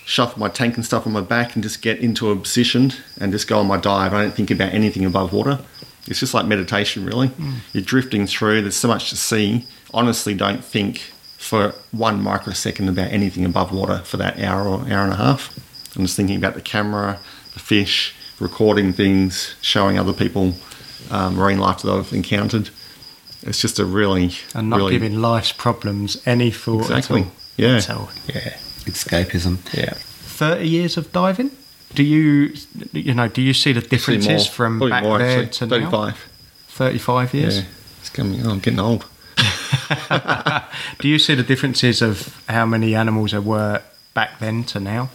shuffle 0.05 0.39
my 0.39 0.49
tank 0.49 0.75
and 0.75 0.85
stuff 0.85 1.05
on 1.05 1.13
my 1.13 1.21
back, 1.21 1.55
and 1.55 1.63
just 1.63 1.81
get 1.81 1.99
into 1.99 2.31
a 2.31 2.35
position 2.35 2.93
and 3.19 3.31
just 3.31 3.47
go 3.47 3.59
on 3.59 3.67
my 3.67 3.77
dive. 3.77 4.13
I 4.13 4.23
don't 4.23 4.33
think 4.33 4.51
about 4.51 4.73
anything 4.73 5.05
above 5.05 5.33
water. 5.33 5.59
It's 6.07 6.19
just 6.19 6.33
like 6.33 6.45
meditation, 6.45 7.05
really. 7.05 7.31
You're 7.73 7.83
drifting 7.83 8.25
through, 8.25 8.61
there's 8.61 8.75
so 8.75 8.87
much 8.87 9.09
to 9.11 9.17
see. 9.17 9.67
Honestly, 9.93 10.33
don't 10.33 10.63
think 10.63 10.99
for 11.37 11.73
one 11.91 12.21
microsecond 12.21 12.87
about 12.89 13.11
anything 13.11 13.45
above 13.45 13.71
water 13.71 13.99
for 13.99 14.17
that 14.17 14.39
hour 14.39 14.67
or 14.67 14.81
hour 14.81 15.03
and 15.03 15.13
a 15.13 15.17
half. 15.17 15.55
I'm 15.95 16.03
just 16.03 16.15
thinking 16.15 16.37
about 16.37 16.53
the 16.53 16.61
camera, 16.61 17.19
the 17.53 17.59
fish, 17.59 18.15
recording 18.39 18.93
things, 18.93 19.55
showing 19.61 19.99
other 19.99 20.13
people 20.13 20.53
um, 21.09 21.35
marine 21.35 21.59
life 21.59 21.81
that 21.81 21.91
I've 21.91 22.13
encountered. 22.13 22.69
It's 23.43 23.59
just 23.59 23.79
a 23.79 23.85
really, 23.85 24.31
and 24.53 24.69
not 24.69 24.77
really 24.77 24.91
giving 24.93 25.19
life's 25.21 25.51
problems 25.51 26.21
any 26.27 26.51
thought 26.51 26.81
exactly, 26.81 27.21
at 27.21 27.25
all. 27.27 27.31
yeah, 27.57 27.79
So 27.79 28.09
yeah, 28.27 28.53
Escapism. 28.85 29.57
yeah. 29.73 29.93
thirty 29.95 30.67
years 30.69 30.95
of 30.97 31.11
diving. 31.11 31.51
Do 31.95 32.03
you 32.03 32.53
you 32.93 33.13
know? 33.13 33.27
Do 33.27 33.41
you 33.41 33.53
see 33.53 33.73
the 33.73 33.81
differences 33.81 34.27
more, 34.45 34.53
from 34.53 34.77
probably 34.77 34.91
back 34.91 35.03
more 35.03 35.17
there 35.17 35.43
actually. 35.43 35.49
to 35.53 35.65
now? 35.65 35.69
Thirty-five. 35.89 36.17
Thirty-five 36.67 37.33
years. 37.33 37.57
Yeah, 37.59 37.65
it's 37.99 38.09
coming. 38.09 38.45
Oh, 38.45 38.51
I'm 38.51 38.59
getting 38.59 38.79
old. 38.79 39.05
Do 40.99 41.07
you 41.07 41.19
see 41.19 41.35
the 41.35 41.43
differences 41.43 42.01
of 42.01 42.41
how 42.47 42.65
many 42.65 42.95
animals 42.95 43.31
there 43.31 43.41
were 43.41 43.81
back 44.13 44.39
then 44.39 44.63
to 44.65 44.79
now? 44.79 45.09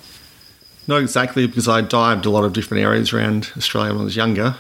Not 0.89 1.01
exactly 1.01 1.47
because 1.47 1.69
I 1.69 1.81
dived 1.81 2.27
a 2.27 2.31
lot 2.31 2.45
of 2.45 2.53
different 2.53 2.83
areas 2.83 3.13
around 3.13 3.51
Australia 3.57 3.93
when 3.93 4.03
I 4.03 4.05
was 4.05 4.17
younger, 4.17 4.57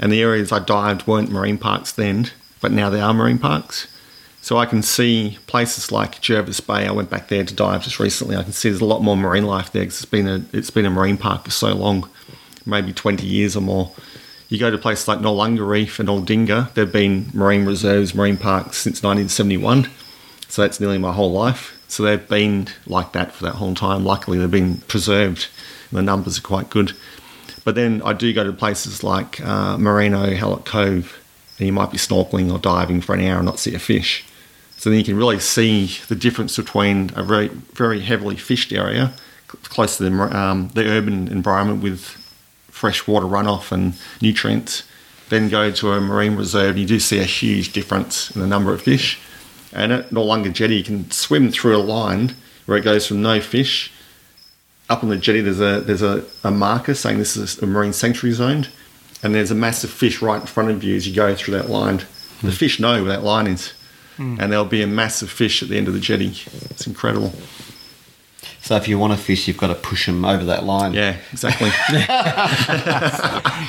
and 0.00 0.12
the 0.12 0.22
areas 0.22 0.52
I 0.52 0.60
dived 0.60 1.06
weren't 1.06 1.30
marine 1.30 1.58
parks 1.58 1.92
then, 1.92 2.30
but 2.60 2.72
now 2.72 2.90
they 2.90 3.00
are 3.00 3.14
marine 3.14 3.38
parks. 3.38 3.86
So 4.40 4.56
I 4.56 4.66
can 4.66 4.82
see 4.82 5.38
places 5.46 5.92
like 5.92 6.20
Jervis 6.20 6.60
Bay. 6.60 6.86
I 6.86 6.92
went 6.92 7.10
back 7.10 7.28
there 7.28 7.44
to 7.44 7.54
dive 7.54 7.82
just 7.82 8.00
recently. 8.00 8.36
I 8.36 8.42
can 8.42 8.52
see 8.52 8.70
there's 8.70 8.80
a 8.80 8.86
lot 8.86 9.02
more 9.02 9.16
marine 9.16 9.44
life 9.44 9.72
there 9.72 9.82
because 9.82 9.96
it's 9.96 10.10
been 10.10 10.28
a 10.28 10.44
it's 10.52 10.70
been 10.70 10.86
a 10.86 10.90
marine 10.90 11.18
park 11.18 11.44
for 11.44 11.50
so 11.50 11.74
long, 11.74 12.08
maybe 12.64 12.92
20 12.92 13.26
years 13.26 13.56
or 13.56 13.60
more. 13.60 13.92
You 14.48 14.58
go 14.58 14.70
to 14.70 14.78
places 14.78 15.08
like 15.08 15.18
Noarlunga 15.18 15.68
Reef 15.68 15.98
and 15.98 16.08
Aldinga. 16.08 16.72
They've 16.72 16.90
been 16.90 17.28
marine 17.34 17.66
reserves, 17.66 18.14
marine 18.14 18.38
parks 18.38 18.78
since 18.78 19.02
1971. 19.02 19.90
So 20.48 20.62
that's 20.62 20.80
nearly 20.80 20.96
my 20.96 21.12
whole 21.12 21.32
life. 21.32 21.78
So 21.88 22.02
they've 22.02 22.28
been 22.28 22.68
like 22.86 23.12
that 23.12 23.32
for 23.32 23.44
that 23.44 23.56
whole 23.56 23.74
time. 23.74 24.04
Luckily, 24.04 24.38
they've 24.38 24.50
been 24.50 24.78
preserved, 24.78 25.48
and 25.90 25.98
the 25.98 26.02
numbers 26.02 26.38
are 26.38 26.42
quite 26.42 26.70
good. 26.70 26.92
But 27.64 27.74
then 27.74 28.00
I 28.02 28.14
do 28.14 28.32
go 28.32 28.44
to 28.44 28.52
places 28.52 29.04
like 29.04 29.40
uh, 29.42 29.76
Marino, 29.76 30.34
Hallett 30.34 30.64
Cove, 30.64 31.22
and 31.58 31.66
you 31.66 31.72
might 31.72 31.90
be 31.90 31.98
snorkeling 31.98 32.52
or 32.52 32.58
diving 32.58 33.00
for 33.00 33.14
an 33.14 33.20
hour 33.26 33.36
and 33.36 33.46
not 33.46 33.58
see 33.58 33.74
a 33.74 33.78
fish. 33.78 34.24
So 34.76 34.90
then 34.90 34.98
you 34.98 35.04
can 35.04 35.16
really 35.16 35.40
see 35.40 35.90
the 36.08 36.14
difference 36.14 36.56
between 36.56 37.10
a 37.16 37.22
very, 37.22 37.48
very 37.48 38.00
heavily 38.00 38.36
fished 38.36 38.72
area, 38.72 39.12
close 39.46 39.96
to 39.96 40.08
the, 40.08 40.36
um, 40.36 40.68
the 40.74 40.88
urban 40.88 41.28
environment 41.28 41.82
with 41.82 42.00
fresh 42.70 43.08
water 43.08 43.26
runoff 43.26 43.72
and 43.72 43.94
nutrients, 44.22 44.84
then 45.30 45.48
go 45.48 45.70
to 45.72 45.92
a 45.92 46.00
marine 46.00 46.36
reserve, 46.36 46.70
and 46.70 46.78
you 46.78 46.86
do 46.86 47.00
see 47.00 47.18
a 47.18 47.24
huge 47.24 47.72
difference 47.72 48.30
in 48.30 48.40
the 48.40 48.46
number 48.46 48.72
of 48.72 48.80
fish. 48.80 49.18
And 49.72 49.92
at 49.92 50.10
Noarlunga 50.10 50.52
Jetty, 50.52 50.76
you 50.76 50.84
can 50.84 51.10
swim 51.10 51.50
through 51.50 51.76
a 51.76 51.82
line 51.82 52.36
where 52.66 52.78
it 52.78 52.84
goes 52.84 53.06
from 53.06 53.20
no 53.20 53.40
fish 53.40 53.92
up 54.88 55.02
on 55.02 55.10
the 55.10 55.16
jetty. 55.16 55.40
There's 55.40 55.60
a 55.60 55.80
there's 55.80 56.02
a, 56.02 56.24
a 56.44 56.50
marker 56.50 56.94
saying 56.94 57.18
this 57.18 57.36
is 57.36 57.58
a 57.62 57.66
marine 57.66 57.92
sanctuary 57.92 58.34
zone, 58.34 58.66
and 59.22 59.34
there's 59.34 59.50
a 59.50 59.54
massive 59.54 59.90
fish 59.90 60.22
right 60.22 60.40
in 60.40 60.46
front 60.46 60.70
of 60.70 60.82
you 60.84 60.94
as 60.96 61.06
you 61.08 61.14
go 61.14 61.34
through 61.34 61.54
that 61.54 61.68
line. 61.68 61.98
The 62.42 62.52
fish 62.52 62.78
know 62.78 63.02
where 63.02 63.12
that 63.12 63.24
line 63.24 63.46
is, 63.48 63.72
and 64.18 64.38
there'll 64.52 64.64
be 64.64 64.82
a 64.82 64.86
massive 64.86 65.30
fish 65.30 65.62
at 65.62 65.68
the 65.68 65.76
end 65.76 65.88
of 65.88 65.94
the 65.94 66.00
jetty. 66.00 66.28
It's 66.70 66.86
incredible. 66.86 67.32
So 68.60 68.76
if 68.76 68.86
you 68.86 68.98
want 68.98 69.12
a 69.12 69.16
fish, 69.16 69.48
you've 69.48 69.56
got 69.56 69.68
to 69.68 69.74
push 69.74 70.06
them 70.06 70.24
over 70.24 70.44
that 70.44 70.64
line. 70.64 70.92
Yeah, 70.92 71.16
exactly. 71.32 71.70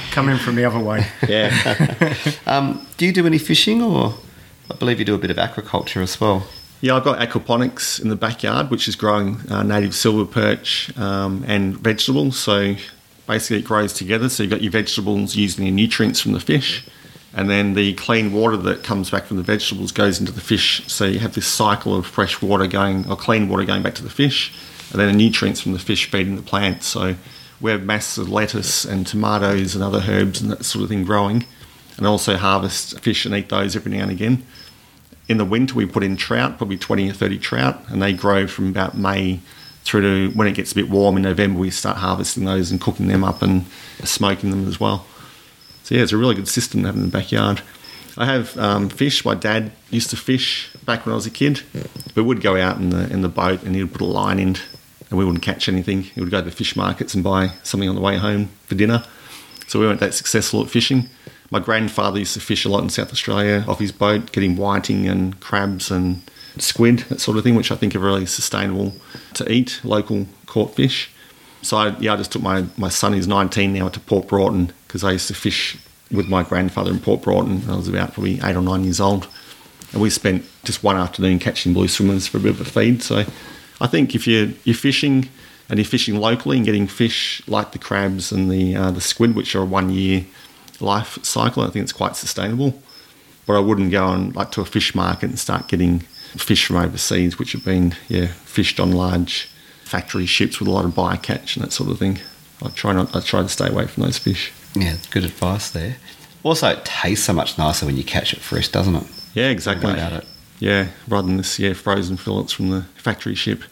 Coming 0.12 0.38
from 0.38 0.56
the 0.56 0.66
other 0.66 0.80
way. 0.80 1.06
yeah. 1.28 2.16
Um, 2.46 2.86
do 2.98 3.06
you 3.06 3.14
do 3.14 3.26
any 3.28 3.38
fishing, 3.38 3.82
or 3.82 4.16
I 4.72 4.76
believe 4.76 5.00
you 5.00 5.06
do 5.06 5.14
a 5.16 5.20
bit 5.20 5.30
of 5.32 5.38
aquaculture 5.38 6.02
as 6.02 6.20
well? 6.20 6.48
Yeah, 6.82 6.96
I've 6.96 7.04
got 7.04 7.20
aquaponics 7.20 8.02
in 8.02 8.10
the 8.10 8.16
backyard, 8.16 8.72
which 8.72 8.88
is 8.88 8.96
growing 8.96 9.40
uh, 9.52 9.64
native 9.64 9.94
silver 9.94 10.26
perch 10.26 10.96
um, 10.98 11.44
and 11.48 11.78
vegetables. 11.78 12.40
So 12.40 12.76
basically, 13.30 13.60
it 13.60 13.66
grows 13.66 13.94
together. 13.94 14.28
So 14.28 14.44
you've 14.44 14.50
got 14.50 14.64
your 14.64 14.72
vegetables 14.72 15.36
using 15.36 15.64
the 15.64 15.72
nutrients 15.72 16.20
from 16.20 16.34
the 16.34 16.40
fish, 16.40 16.86
and 17.34 17.50
then 17.50 17.76
the 17.76 17.94
clean 17.94 18.34
water 18.34 18.58
that 18.58 18.84
comes 18.84 19.12
back 19.12 19.26
from 19.26 19.38
the 19.38 19.44
vegetables 19.44 19.92
goes 19.92 20.20
into 20.20 20.32
the 20.32 20.42
fish. 20.42 20.82
So 20.88 21.06
you 21.06 21.20
have 21.20 21.36
this 21.36 21.46
cycle 21.46 21.96
of 21.96 22.08
fresh 22.08 22.42
water 22.42 22.66
going, 22.66 23.08
or 23.08 23.16
clean 23.16 23.48
water 23.48 23.64
going 23.64 23.84
back 23.84 23.94
to 23.96 24.04
the 24.04 24.10
fish, 24.10 24.52
and 24.92 25.00
then 25.00 25.08
the 25.10 25.18
nutrients 25.18 25.62
from 25.62 25.74
the 25.74 25.80
fish 25.80 26.10
feeding 26.10 26.36
the 26.36 26.42
plants. 26.42 26.88
So 26.88 27.16
we 27.62 27.70
have 27.70 27.84
masses 27.84 28.18
of 28.18 28.30
lettuce 28.30 28.84
and 28.84 29.06
tomatoes 29.06 29.76
and 29.76 29.84
other 29.84 30.04
herbs 30.08 30.42
and 30.42 30.52
that 30.52 30.66
sort 30.66 30.84
of 30.84 30.90
thing 30.90 31.06
growing, 31.06 31.46
and 31.98 32.08
also 32.08 32.36
harvest 32.36 33.00
fish 33.00 33.26
and 33.26 33.36
eat 33.36 33.50
those 33.50 33.76
every 33.76 33.92
now 33.92 34.04
and 34.04 34.12
again 34.12 34.44
in 35.30 35.38
the 35.38 35.46
winter 35.46 35.76
we 35.76 35.86
put 35.86 36.04
in 36.04 36.18
trout, 36.18 36.58
probably 36.58 36.78
20 36.78 37.12
or 37.12 37.14
30 37.14 37.38
trout, 37.38 37.80
and 37.88 38.02
they 38.02 38.12
grow 38.12 38.48
from 38.48 38.68
about 38.68 38.98
May 38.98 39.40
through 39.84 40.02
to 40.02 40.38
when 40.38 40.48
it 40.48 40.54
gets 40.54 40.72
a 40.72 40.76
bit 40.76 40.90
warm 40.90 41.18
in 41.18 41.24
November, 41.24 41.60
we 41.60 41.70
start 41.70 41.98
harvesting 41.98 42.46
those 42.46 42.72
and 42.72 42.80
cooking 42.80 43.08
them 43.08 43.24
up 43.24 43.42
and 43.42 43.66
smoking 44.04 44.52
them 44.52 44.68
as 44.68 44.80
well. 44.80 45.06
So 45.84 45.96
yeah, 45.96 46.04
it's 46.04 46.12
a 46.12 46.18
really 46.18 46.36
good 46.36 46.48
system 46.48 46.82
to 46.82 46.88
have 46.88 46.96
in 46.96 47.02
the 47.02 47.08
backyard. 47.08 47.62
I 48.18 48.26
have 48.26 48.58
um, 48.58 48.90
fish. 48.90 49.24
My 49.24 49.34
dad 49.34 49.72
used 49.90 50.10
to 50.10 50.18
fish 50.18 50.70
back 50.86 51.06
when 51.06 51.14
I 51.14 51.16
was 51.16 51.26
a 51.26 51.32
kid. 51.32 51.62
We 52.16 52.22
would 52.22 52.42
go 52.42 52.58
out 52.58 52.78
in 52.78 52.90
the 52.90 53.10
in 53.12 53.22
the 53.22 53.30
boat 53.30 53.64
and 53.64 53.76
he'd 53.76 53.92
put 53.92 54.02
a 54.02 54.06
line 54.06 54.40
in, 54.40 54.58
and 55.10 55.18
we 55.18 55.24
wouldn't 55.24 55.44
catch 55.44 55.70
anything. 55.70 56.04
He 56.04 56.20
would 56.20 56.30
go 56.30 56.40
to 56.40 56.46
the 56.46 56.56
fish 56.56 56.76
markets 56.76 57.14
and 57.14 57.24
buy 57.24 57.52
something 57.64 57.88
on 57.88 57.96
the 57.96 58.02
way 58.02 58.18
home 58.18 58.50
for 58.66 58.76
dinner. 58.76 59.06
So 59.68 59.80
we 59.80 59.86
weren't 59.86 60.00
that 60.02 60.14
successful 60.14 60.62
at 60.62 60.70
fishing. 60.70 61.10
My 61.52 61.60
grandfather 61.60 62.20
used 62.20 62.34
to 62.34 62.40
fish 62.40 62.66
a 62.66 62.70
lot 62.70 62.84
in 62.84 62.90
South 62.90 63.12
Australia 63.12 63.64
off 63.68 63.80
his 63.80 63.92
boat, 63.92 64.32
getting 64.32 64.56
whiting 64.56 65.08
and 65.08 65.40
crabs 65.40 65.90
and 65.90 66.22
squid, 66.62 67.00
that 67.10 67.20
sort 67.20 67.38
of 67.38 67.44
thing, 67.44 67.56
which 67.56 67.72
I 67.72 67.76
think 67.76 67.96
are 67.96 68.00
really 68.00 68.26
sustainable 68.26 68.94
to 69.36 69.52
eat, 69.52 69.80
local 69.84 70.28
caught 70.46 70.76
fish. 70.76 71.12
So 71.62 71.78
I, 71.78 71.98
yeah, 72.00 72.14
I 72.14 72.18
just 72.18 72.32
took 72.32 72.42
my, 72.42 72.66
my 72.78 72.90
son, 72.90 73.14
who's 73.14 73.28
19 73.28 73.74
now, 73.74 73.90
to 73.90 74.00
Port 74.00 74.28
Broughton 74.28 74.72
because 74.88 75.04
I 75.04 75.12
used 75.12 75.28
to 75.28 75.34
fish 75.34 75.78
with 76.12 76.28
my 76.28 76.44
grandfather 76.44 76.92
in 76.92 77.00
Port 77.00 77.22
Broughton. 77.22 77.70
I 77.70 77.76
was 77.76 77.88
about 77.88 78.14
probably 78.14 78.40
eight 78.44 78.56
or 78.56 78.62
nine 78.62 78.84
years 78.84 79.00
old. 79.00 79.28
And 79.92 80.02
we 80.02 80.10
spent 80.10 80.46
just 80.64 80.84
one 80.84 80.96
afternoon 80.96 81.40
catching 81.40 81.74
blue 81.74 81.88
swimmers 81.88 82.28
for 82.28 82.38
a 82.38 82.40
bit 82.40 82.52
of 82.52 82.62
a 82.62 82.66
feed. 82.66 83.02
So 83.04 83.26
I 83.82 83.88
think 83.88 84.16
if 84.16 84.28
you're, 84.28 84.50
you're 84.64 84.76
fishing 84.76 85.30
and 85.70 85.78
you're 85.78 85.86
fishing 85.86 86.16
locally 86.16 86.58
and 86.58 86.66
getting 86.66 86.88
fish 86.88 87.42
like 87.48 87.72
the 87.72 87.80
crabs 87.80 88.32
and 88.32 88.52
the, 88.52 88.76
uh, 88.76 88.92
the 88.92 89.02
squid, 89.02 89.36
which 89.36 89.56
are 89.56 89.62
a 89.62 89.66
one 89.66 89.90
year 89.90 90.26
life 90.80 91.24
cycle, 91.24 91.64
I 91.64 91.70
think 91.70 91.84
it's 91.84 91.94
quite 91.94 92.16
sustainable. 92.16 92.82
But 93.46 93.56
I 93.56 93.60
wouldn't 93.60 93.92
go 93.92 94.06
on 94.06 94.32
like 94.34 94.52
to 94.52 94.62
a 94.62 94.66
fish 94.66 94.96
market 94.96 95.30
and 95.30 95.40
start 95.40 95.68
getting 95.68 96.04
fish 96.38 96.66
from 96.66 96.78
overseas, 96.78 97.40
which 97.40 97.54
have 97.54 97.66
been 97.66 97.96
yeah 98.08 98.28
fished 98.28 98.80
on 98.80 98.92
large 98.92 99.50
factory 99.84 100.26
ships 100.26 100.60
with 100.60 100.68
a 100.68 100.72
lot 100.72 100.86
of 100.86 100.92
bycatch 100.92 101.56
and 101.56 101.66
that 101.66 101.72
sort 101.72 101.90
of 101.90 101.98
thing. 101.98 102.20
I 102.64 102.70
try 102.70 102.94
not. 102.94 103.16
I 103.16 103.22
try 103.22 103.42
to 103.42 103.50
stay 103.50 103.68
away 103.68 103.88
from 103.88 104.04
those 104.04 104.18
fish. 104.18 104.52
Yeah, 104.76 104.98
good 105.10 105.24
advice 105.24 105.70
there. 105.72 105.98
Also, 106.44 106.70
it 106.70 106.86
tastes 106.86 107.26
so 107.26 107.34
much 107.34 107.58
nicer 107.58 107.86
when 107.86 107.98
you 107.98 108.04
catch 108.04 108.34
it 108.34 108.40
fresh, 108.40 108.70
doesn't 108.70 108.96
it? 108.96 109.04
Yeah, 109.34 109.50
exactly. 109.50 109.92
About 109.92 110.14
it. 110.14 110.26
Yeah, 110.60 110.88
rather 111.08 111.28
than 111.28 111.38
this 111.38 111.58
yeah 111.60 111.74
frozen 111.74 112.18
fillets 112.18 112.54
from 112.54 112.70
the 112.70 112.82
factory 112.96 113.36
ship. 113.36 113.64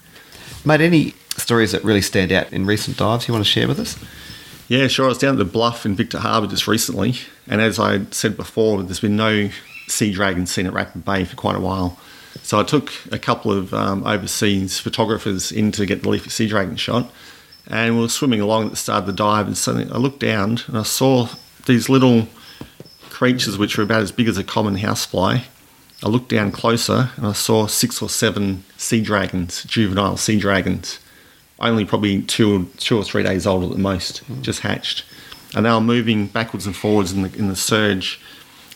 Mate, 0.66 0.82
any 0.82 1.14
stories 1.38 1.72
that 1.72 1.84
really 1.84 2.02
stand 2.02 2.32
out 2.32 2.52
in 2.52 2.66
recent 2.66 2.98
dives 2.98 3.28
you 3.28 3.34
want 3.34 3.46
to 3.46 3.52
share 3.52 3.68
with 3.68 3.80
us? 3.80 3.98
Yeah, 4.68 4.88
sure. 4.88 5.06
I 5.06 5.10
was 5.10 5.18
down 5.18 5.34
at 5.34 5.38
the 5.38 5.46
Bluff 5.46 5.86
in 5.86 5.96
Victor 5.96 6.20
Harbour 6.20 6.48
just 6.48 6.68
recently, 6.68 7.16
and 7.48 7.62
as 7.62 7.80
I 7.80 8.06
said 8.12 8.36
before, 8.36 8.82
there's 8.84 9.00
been 9.00 9.16
no 9.16 9.50
sea 9.88 10.12
dragons 10.12 10.52
seen 10.52 10.66
at 10.66 10.74
Rapid 10.74 11.06
Bay 11.06 11.24
for 11.24 11.36
quite 11.36 11.56
a 11.56 11.62
while. 11.62 11.98
So 12.48 12.58
I 12.58 12.64
took 12.64 12.94
a 13.12 13.20
couple 13.20 13.52
of 13.52 13.74
um, 13.74 14.08
overseas 14.08 14.80
photographers 14.80 15.52
in 15.52 15.74
to 15.74 15.86
get 15.86 16.04
the 16.04 16.08
leafy 16.08 16.30
sea 16.30 16.48
dragon 16.48 16.78
shot, 16.78 17.12
and 17.70 17.96
we 17.96 18.02
were 18.02 18.08
swimming 18.08 18.40
along 18.40 18.68
at 18.68 18.70
the 18.70 18.78
start 18.78 19.02
of 19.02 19.06
the 19.06 19.12
dive, 19.12 19.48
and 19.48 19.58
suddenly 19.58 19.92
I 19.92 19.98
looked 19.98 20.22
down 20.22 20.60
and 20.66 20.78
I 20.78 20.84
saw 20.84 21.28
these 21.66 21.90
little 21.90 22.30
creatures 23.10 23.58
which 23.58 23.78
were 23.78 23.84
about 23.84 24.02
as 24.02 24.14
big 24.14 24.30
as 24.30 24.38
a 24.38 24.46
common 24.46 24.78
housefly. 24.78 25.40
I 26.02 26.08
looked 26.08 26.30
down 26.30 26.54
closer 26.54 27.10
and 27.18 27.28
I 27.28 27.34
saw 27.34 27.68
six 27.68 28.02
or 28.02 28.08
seven 28.08 28.64
sea 28.78 29.02
dragons, 29.02 29.66
juvenile 29.66 30.16
sea 30.16 30.40
dragons, 30.40 31.02
only 31.60 31.84
probably 31.84 32.22
two, 32.22 32.70
two 32.78 32.98
or 32.98 33.04
three 33.04 33.24
days 33.24 33.46
old 33.46 33.66
at 33.66 33.72
the 33.72 33.78
most, 33.78 34.24
just 34.42 34.62
hatched. 34.62 35.04
And 35.54 35.66
they 35.66 35.70
were 35.70 35.82
moving 35.82 36.28
backwards 36.28 36.66
and 36.66 36.74
forwards 36.74 37.12
in 37.12 37.24
the, 37.24 37.38
in 37.38 37.50
the 37.50 37.58
surge. 37.58 38.22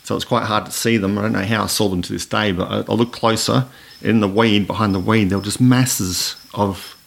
So 0.03 0.15
it's 0.15 0.25
quite 0.25 0.45
hard 0.45 0.65
to 0.65 0.71
see 0.71 0.97
them. 0.97 1.17
I 1.17 1.21
don't 1.21 1.33
know 1.33 1.43
how 1.43 1.63
I 1.63 1.67
saw 1.67 1.87
them 1.87 2.01
to 2.01 2.13
this 2.13 2.25
day, 2.25 2.51
but 2.51 2.67
I, 2.67 2.77
I 2.91 2.95
looked 2.95 3.13
closer 3.13 3.67
in 4.01 4.19
the 4.19 4.27
weed, 4.27 4.67
behind 4.67 4.95
the 4.95 4.99
weed, 4.99 5.25
there 5.29 5.37
were 5.37 5.43
just 5.43 5.61
masses 5.61 6.35
of. 6.53 6.97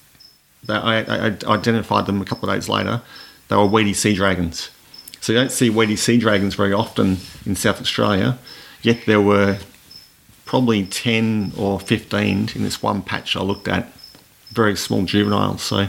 That 0.64 0.82
I, 0.82 1.00
I, 1.00 1.26
I 1.26 1.54
identified 1.58 2.06
them 2.06 2.22
a 2.22 2.24
couple 2.24 2.48
of 2.48 2.54
days 2.54 2.70
later. 2.70 3.02
They 3.48 3.56
were 3.56 3.66
weedy 3.66 3.92
sea 3.92 4.14
dragons. 4.14 4.70
So 5.20 5.32
you 5.32 5.38
don't 5.38 5.52
see 5.52 5.68
weedy 5.68 5.96
sea 5.96 6.16
dragons 6.16 6.54
very 6.54 6.72
often 6.72 7.18
in 7.44 7.54
South 7.54 7.80
Australia, 7.80 8.38
yet 8.80 9.04
there 9.06 9.20
were 9.20 9.58
probably 10.46 10.86
10 10.86 11.52
or 11.58 11.80
15 11.80 12.50
in 12.54 12.62
this 12.62 12.82
one 12.82 13.02
patch 13.02 13.36
I 13.36 13.42
looked 13.42 13.68
at, 13.68 13.92
very 14.50 14.76
small 14.76 15.04
juveniles. 15.04 15.62
So 15.62 15.88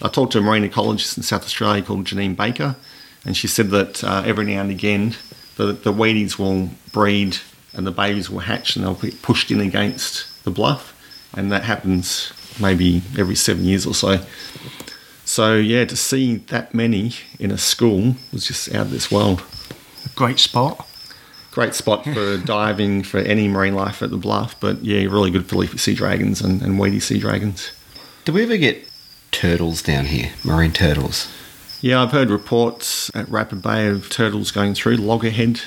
I 0.00 0.08
talked 0.08 0.32
to 0.32 0.38
a 0.38 0.42
marine 0.42 0.68
ecologist 0.68 1.18
in 1.18 1.22
South 1.22 1.44
Australia 1.44 1.82
called 1.82 2.04
Janine 2.06 2.36
Baker, 2.36 2.76
and 3.24 3.36
she 3.36 3.48
said 3.48 3.68
that 3.70 4.02
uh, 4.02 4.22
every 4.24 4.46
now 4.46 4.62
and 4.62 4.70
again 4.70 5.14
the, 5.56 5.72
the 5.72 5.92
weedies 5.92 6.38
will 6.38 6.70
breed 6.92 7.38
and 7.74 7.86
the 7.86 7.92
babies 7.92 8.30
will 8.30 8.40
hatch 8.40 8.76
and 8.76 8.84
they'll 8.84 8.94
be 8.94 9.10
pushed 9.22 9.50
in 9.50 9.60
against 9.60 10.44
the 10.44 10.50
bluff, 10.50 10.94
and 11.36 11.52
that 11.52 11.64
happens 11.64 12.32
maybe 12.60 13.02
every 13.18 13.34
seven 13.34 13.64
years 13.64 13.86
or 13.86 13.94
so. 13.94 14.20
So 15.24 15.56
yeah, 15.56 15.84
to 15.84 15.96
see 15.96 16.36
that 16.36 16.72
many 16.72 17.12
in 17.38 17.50
a 17.50 17.58
school 17.58 18.16
was 18.32 18.46
just 18.46 18.72
out 18.74 18.86
of 18.86 18.90
this 18.90 19.10
world. 19.10 19.42
Great 20.14 20.38
spot. 20.38 20.88
Great 21.50 21.74
spot 21.74 22.04
for 22.04 22.36
diving 22.44 23.02
for 23.02 23.18
any 23.18 23.48
marine 23.48 23.74
life 23.74 24.02
at 24.02 24.10
the 24.10 24.16
bluff, 24.16 24.58
but 24.60 24.84
yeah, 24.84 25.00
really 25.00 25.30
good 25.30 25.46
for 25.46 25.56
leafy 25.56 25.78
sea 25.78 25.94
dragons 25.94 26.40
and, 26.40 26.62
and 26.62 26.78
weedy 26.78 27.00
sea 27.00 27.18
dragons. 27.18 27.72
Do 28.24 28.32
we 28.32 28.42
ever 28.42 28.56
get 28.56 28.88
turtles 29.32 29.82
down 29.82 30.06
here? 30.06 30.32
Marine 30.44 30.72
turtles? 30.72 31.28
Yeah, 31.82 32.02
I've 32.02 32.12
heard 32.12 32.30
reports 32.30 33.14
at 33.14 33.28
Rapid 33.28 33.60
Bay 33.60 33.88
of 33.88 34.08
turtles 34.08 34.50
going 34.50 34.72
through. 34.72 34.96
Loggerhead 34.96 35.60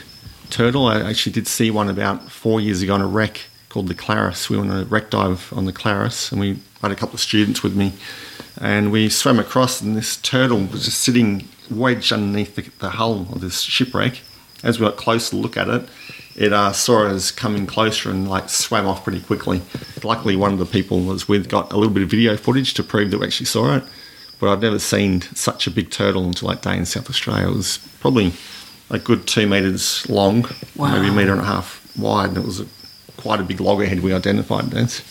turtle. 0.49 0.87
I 0.87 1.01
actually 1.01 1.33
did 1.33 1.47
see 1.47 1.69
one 1.69 1.87
about 1.87 2.31
four 2.31 2.59
years 2.59 2.81
ago 2.81 2.95
on 2.95 3.01
a 3.01 3.07
wreck 3.07 3.41
called 3.69 3.87
the 3.87 3.93
Claris. 3.93 4.49
We 4.49 4.57
went 4.57 4.71
on 4.71 4.81
a 4.81 4.85
wreck 4.85 5.11
dive 5.11 5.53
on 5.55 5.65
the 5.65 5.71
Claris, 5.71 6.31
and 6.31 6.41
we 6.41 6.57
had 6.81 6.91
a 6.91 6.95
couple 6.95 7.13
of 7.13 7.19
students 7.19 7.61
with 7.61 7.75
me, 7.75 7.93
and 8.59 8.91
we 8.91 9.07
swam 9.07 9.37
across, 9.37 9.81
and 9.81 9.95
this 9.95 10.17
turtle 10.17 10.57
was 10.57 10.85
just 10.85 10.99
sitting 11.01 11.47
wedged 11.69 12.11
underneath 12.11 12.55
the, 12.55 12.63
the 12.79 12.89
hull 12.89 13.27
of 13.31 13.41
this 13.41 13.61
shipwreck. 13.61 14.21
As 14.63 14.79
we 14.79 14.87
got 14.87 14.97
closer 14.97 15.29
to 15.29 15.35
look 15.35 15.57
at 15.57 15.69
it, 15.69 15.87
it 16.35 16.51
uh, 16.51 16.73
saw 16.73 17.05
us 17.05 17.29
coming 17.29 17.67
closer 17.67 18.09
and 18.09 18.27
like 18.27 18.49
swam 18.49 18.87
off 18.87 19.03
pretty 19.03 19.21
quickly. 19.21 19.61
Luckily, 20.03 20.35
one 20.35 20.53
of 20.53 20.59
the 20.59 20.65
people 20.65 21.01
was 21.01 21.27
with 21.27 21.47
got 21.49 21.71
a 21.71 21.77
little 21.77 21.93
bit 21.93 22.01
of 22.01 22.09
video 22.09 22.35
footage 22.35 22.73
to 22.73 22.83
prove 22.83 23.11
that 23.11 23.19
we 23.19 23.27
actually 23.27 23.45
saw 23.45 23.75
it. 23.75 23.83
But 24.39 24.49
I've 24.49 24.61
never 24.61 24.79
seen 24.79 25.21
such 25.21 25.67
a 25.67 25.71
big 25.71 25.89
turtle 25.89 26.25
until 26.25 26.47
that 26.49 26.61
day 26.61 26.77
in 26.77 26.85
South 26.85 27.09
Australia. 27.09 27.49
It 27.49 27.55
was 27.55 27.79
probably 27.99 28.33
a 28.89 28.97
good 28.97 29.27
two 29.27 29.47
metres 29.47 30.09
long, 30.09 30.47
maybe 30.77 31.09
a 31.09 31.11
metre 31.11 31.31
and 31.31 31.41
a 31.41 31.45
half 31.45 31.85
wide, 31.97 32.29
and 32.29 32.37
it 32.37 32.45
was 32.45 32.61
a, 32.61 32.65
quite 33.17 33.39
a 33.39 33.43
big 33.43 33.59
loggerhead 33.59 33.99
we 33.99 34.13
identified 34.13 34.73
as. 34.73 35.03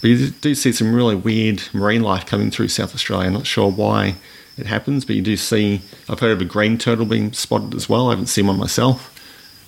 But 0.00 0.10
you 0.10 0.30
do 0.30 0.54
see 0.54 0.72
some 0.72 0.94
really 0.94 1.16
weird 1.16 1.62
marine 1.72 2.02
life 2.02 2.26
coming 2.26 2.50
through 2.50 2.68
South 2.68 2.94
Australia. 2.94 3.28
I'm 3.28 3.32
not 3.32 3.46
sure 3.46 3.70
why 3.70 4.16
it 4.58 4.66
happens, 4.66 5.04
but 5.04 5.16
you 5.16 5.22
do 5.22 5.36
see. 5.36 5.80
I've 6.08 6.20
heard 6.20 6.32
of 6.32 6.40
a 6.40 6.44
green 6.44 6.76
turtle 6.76 7.06
being 7.06 7.32
spotted 7.32 7.74
as 7.74 7.88
well. 7.88 8.08
I 8.08 8.10
haven't 8.10 8.26
seen 8.26 8.46
one 8.46 8.58
myself. 8.58 9.10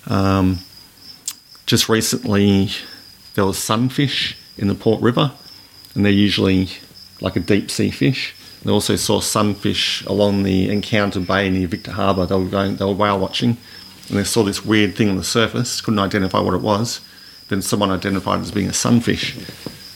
Um, 0.09 0.59
just 1.65 1.89
recently, 1.89 2.69
there 3.33 3.45
was 3.45 3.57
sunfish 3.57 4.37
in 4.57 4.67
the 4.67 4.75
Port 4.75 5.01
River, 5.01 5.31
and 5.93 6.05
they're 6.05 6.11
usually 6.11 6.69
like 7.19 7.35
a 7.35 7.39
deep 7.39 7.69
sea 7.71 7.89
fish. 7.89 8.35
They 8.63 8.71
also 8.71 8.95
saw 8.95 9.19
sunfish 9.19 10.03
along 10.05 10.43
the 10.43 10.69
Encounter 10.69 11.19
Bay 11.19 11.49
near 11.49 11.67
Victor 11.67 11.91
Harbour. 11.91 12.25
They 12.25 12.35
were 12.35 12.45
going, 12.45 12.75
they 12.77 12.85
were 12.85 12.93
whale 12.93 13.19
watching, 13.19 13.57
and 14.09 14.17
they 14.17 14.23
saw 14.23 14.43
this 14.43 14.65
weird 14.65 14.95
thing 14.95 15.09
on 15.09 15.15
the 15.17 15.23
surface. 15.23 15.81
Couldn't 15.81 15.99
identify 15.99 16.39
what 16.39 16.53
it 16.53 16.61
was. 16.61 17.01
Then 17.49 17.61
someone 17.61 17.91
identified 17.91 18.39
it 18.39 18.43
as 18.43 18.51
being 18.51 18.67
a 18.67 18.73
sunfish. 18.73 19.35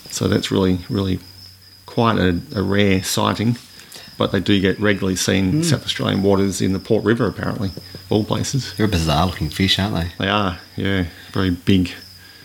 So 0.10 0.28
that's 0.28 0.52
really, 0.52 0.80
really 0.90 1.20
quite 1.86 2.18
a, 2.18 2.40
a 2.56 2.62
rare 2.62 3.04
sighting. 3.04 3.58
But 4.18 4.32
they 4.32 4.40
do 4.40 4.60
get 4.62 4.80
regularly 4.80 5.16
seen 5.16 5.46
in 5.46 5.52
hmm. 5.52 5.62
South 5.64 5.84
Australian 5.84 6.22
waters 6.22 6.62
in 6.62 6.74
the 6.74 6.80
Port 6.80 7.04
River, 7.04 7.28
apparently, 7.28 7.72
all 8.10 8.24
places. 8.24 8.74
They're 8.76 8.86
a 8.86 8.90
bizarre 8.90 9.26
looking 9.26 9.50
fish, 9.50 9.80
aren't 9.80 9.96
they? 9.96 10.12
They 10.20 10.30
are, 10.30 10.60
yeah, 10.76 11.06
very 11.32 11.50
big, 11.50 11.92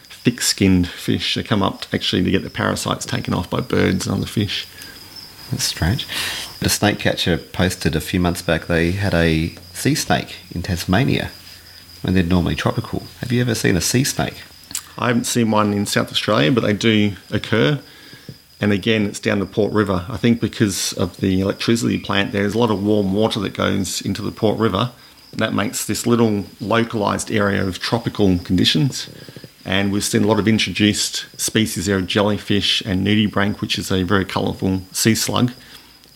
thick-skinned 0.09 0.89
fish. 0.89 1.35
They 1.35 1.43
come 1.43 1.63
up 1.63 1.85
actually 1.93 2.25
to 2.25 2.31
get 2.31 2.43
the 2.45 2.51
parasites 2.51 3.05
taken 3.05 3.35
off 3.35 3.51
by 3.51 3.61
birds 3.61 4.07
and 4.07 4.17
other 4.17 4.27
fish. 4.27 4.67
That's 5.51 5.65
strange. 5.65 6.07
The 6.61 6.69
snake 6.69 6.99
catcher 6.99 7.39
posted 7.39 7.95
a 7.95 8.01
few 8.01 8.19
months 8.19 8.43
back 8.43 8.67
they 8.67 8.93
had 8.93 9.15
a 9.15 9.55
sea 9.73 9.95
snake 9.95 10.37
in 10.53 10.63
Tasmania 10.63 11.31
when 12.03 12.15
they're 12.15 12.23
normally 12.23 12.55
tropical. 12.55 13.05
Have 13.21 13.33
you 13.33 13.41
ever 13.41 13.55
seen 13.55 13.77
a 13.77 13.81
sea 13.81 14.05
snake? 14.05 14.43
I 14.99 15.09
haven't 15.09 15.25
seen 15.25 15.51
one 15.51 15.73
in 15.73 15.87
South 15.87 16.11
Australia, 16.11 16.51
but 16.51 16.63
they 16.63 16.73
do 16.73 17.13
occur. 17.31 17.81
And 18.61 18.73
again, 18.73 19.05
it's 19.05 19.21
down 19.21 19.41
the 19.41 19.47
Port 19.47 19.73
River. 19.73 20.07
I 20.09 20.17
think 20.17 20.41
because 20.41 20.93
of 20.95 21.19
the 21.19 21.41
electricity 21.41 21.99
plant, 21.99 22.33
there's 22.33 22.55
a 22.55 22.59
lot 22.59 22.71
of 22.71 22.83
warm 22.83 23.13
water 23.13 23.39
that 23.41 23.53
goes 23.53 24.01
into 24.01 24.23
the 24.23 24.33
Port 24.33 24.59
River. 24.59 24.93
That 25.35 25.53
makes 25.53 25.85
this 25.85 26.07
little 26.07 26.47
localized 26.61 27.31
area 27.31 27.67
of 27.67 27.79
tropical 27.79 28.39
conditions. 28.39 29.11
And 29.67 29.91
we've 29.93 30.05
seen 30.05 30.23
a 30.23 30.29
lot 30.29 30.39
of 30.39 30.47
introduced 30.47 31.27
species 31.41 31.87
there 31.87 31.97
of 31.97 32.07
jellyfish 32.07 32.83
and 32.83 33.05
nudibranch, 33.05 33.61
which 33.61 33.79
is 33.79 33.91
a 33.91 34.05
very 34.05 34.25
colourful 34.25 34.83
sea 34.93 35.17
slug. 35.17 35.53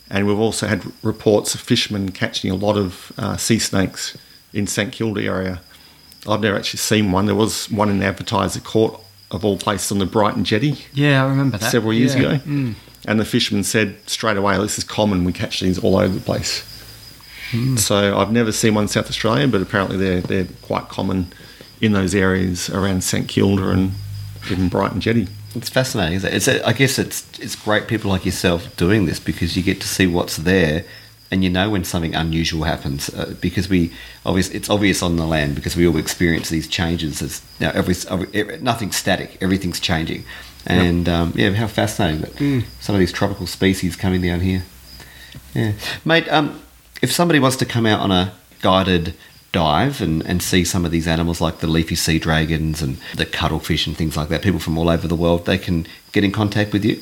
And 0.09 0.25
we've 0.25 0.39
also 0.39 0.67
had 0.67 0.83
reports 1.03 1.53
of 1.53 1.59
fishermen 1.59 2.13
catching 2.13 2.49
a 2.49 2.55
lot 2.55 2.77
of 2.77 3.11
uh, 3.17 3.35
sea 3.35 3.59
snakes 3.59 4.17
in 4.53 4.67
St 4.67 4.91
Kilda 4.93 5.21
area. 5.23 5.61
I've 6.27 6.39
never 6.39 6.57
actually 6.57 6.77
seen 6.77 7.11
one. 7.11 7.25
There 7.25 7.35
was 7.35 7.69
one 7.69 7.89
in 7.89 7.99
the 7.99 8.05
advertiser 8.05 8.61
court 8.61 8.97
of 9.31 9.43
all 9.43 9.57
places 9.57 9.91
on 9.91 9.99
the 9.99 10.05
Brighton 10.05 10.43
Jetty 10.45 10.77
Yeah, 10.93 11.23
I 11.23 11.27
remember 11.27 11.57
that. 11.57 11.71
several 11.71 11.93
years 11.93 12.15
Yeah. 12.15 12.33
ago. 12.35 12.73
And 13.05 13.19
the 13.19 13.25
fisherman 13.25 13.63
said 13.63 13.95
straight 14.07 14.37
away, 14.37 14.57
this 14.59 14.77
is 14.77 14.83
common, 14.85 15.25
we 15.25 15.33
catch 15.33 15.59
these 15.59 15.77
all 15.79 15.97
over 15.97 16.13
the 16.13 16.21
place. 16.21 16.63
So 17.75 18.17
I've 18.17 18.31
never 18.31 18.53
seen 18.53 18.75
one 18.75 18.83
in 18.83 18.87
South 18.87 19.09
Australia, 19.09 19.45
but 19.45 19.61
apparently 19.61 19.97
they're, 19.97 20.21
they're 20.21 20.47
quite 20.61 20.87
common 20.87 21.33
in 21.81 21.91
those 21.91 22.15
areas 22.15 22.69
around 22.69 23.03
St 23.03 23.27
Kilda 23.27 23.69
and 23.69 23.91
even 24.49 24.69
Brighton 24.69 25.01
Jetty. 25.01 25.27
It's 25.55 25.69
fascinating. 25.69 26.15
Isn't 26.15 26.31
it? 26.31 26.35
It's 26.35 26.47
a, 26.47 26.65
I 26.65 26.73
guess 26.73 26.97
it's 26.97 27.27
it's 27.39 27.55
great 27.55 27.87
people 27.87 28.09
like 28.09 28.25
yourself 28.25 28.75
doing 28.77 29.05
this 29.05 29.19
because 29.19 29.57
you 29.57 29.63
get 29.63 29.81
to 29.81 29.87
see 29.87 30.07
what's 30.07 30.37
there, 30.37 30.85
and 31.29 31.43
you 31.43 31.49
know 31.49 31.69
when 31.69 31.83
something 31.83 32.15
unusual 32.15 32.63
happens 32.63 33.09
uh, 33.09 33.35
because 33.41 33.67
we 33.67 33.91
obvious 34.25 34.49
it's 34.49 34.69
obvious 34.69 35.01
on 35.01 35.17
the 35.17 35.25
land 35.25 35.55
because 35.55 35.75
we 35.75 35.85
all 35.85 35.97
experience 35.97 36.49
these 36.49 36.67
changes 36.67 37.21
as 37.21 37.41
you 37.59 37.67
know, 37.67 37.73
every, 37.73 37.95
every 38.33 38.61
nothing's 38.61 38.95
static, 38.95 39.37
everything's 39.41 39.81
changing, 39.81 40.23
and 40.65 41.09
um, 41.09 41.33
yeah, 41.35 41.49
how 41.51 41.67
fascinating 41.67 42.21
that 42.21 42.65
some 42.79 42.95
of 42.95 42.99
these 42.99 43.11
tropical 43.11 43.47
species 43.47 43.97
coming 43.97 44.21
down 44.21 44.39
here. 44.39 44.63
Yeah, 45.53 45.73
mate. 46.05 46.29
Um, 46.29 46.61
if 47.01 47.11
somebody 47.11 47.39
wants 47.39 47.57
to 47.57 47.65
come 47.65 47.85
out 47.85 47.99
on 47.99 48.11
a 48.11 48.33
guided 48.61 49.15
dive 49.51 50.01
and, 50.01 50.25
and 50.25 50.41
see 50.41 50.63
some 50.63 50.85
of 50.85 50.91
these 50.91 51.07
animals 51.07 51.41
like 51.41 51.59
the 51.59 51.67
leafy 51.67 51.95
sea 51.95 52.19
dragons 52.19 52.81
and 52.81 52.97
the 53.15 53.25
cuttlefish 53.25 53.85
and 53.85 53.97
things 53.97 54.15
like 54.15 54.29
that, 54.29 54.41
people 54.41 54.59
from 54.59 54.77
all 54.77 54.89
over 54.89 55.07
the 55.07 55.15
world, 55.15 55.45
they 55.45 55.57
can 55.57 55.85
get 56.11 56.23
in 56.23 56.31
contact 56.31 56.71
with 56.73 56.85
you. 56.85 57.01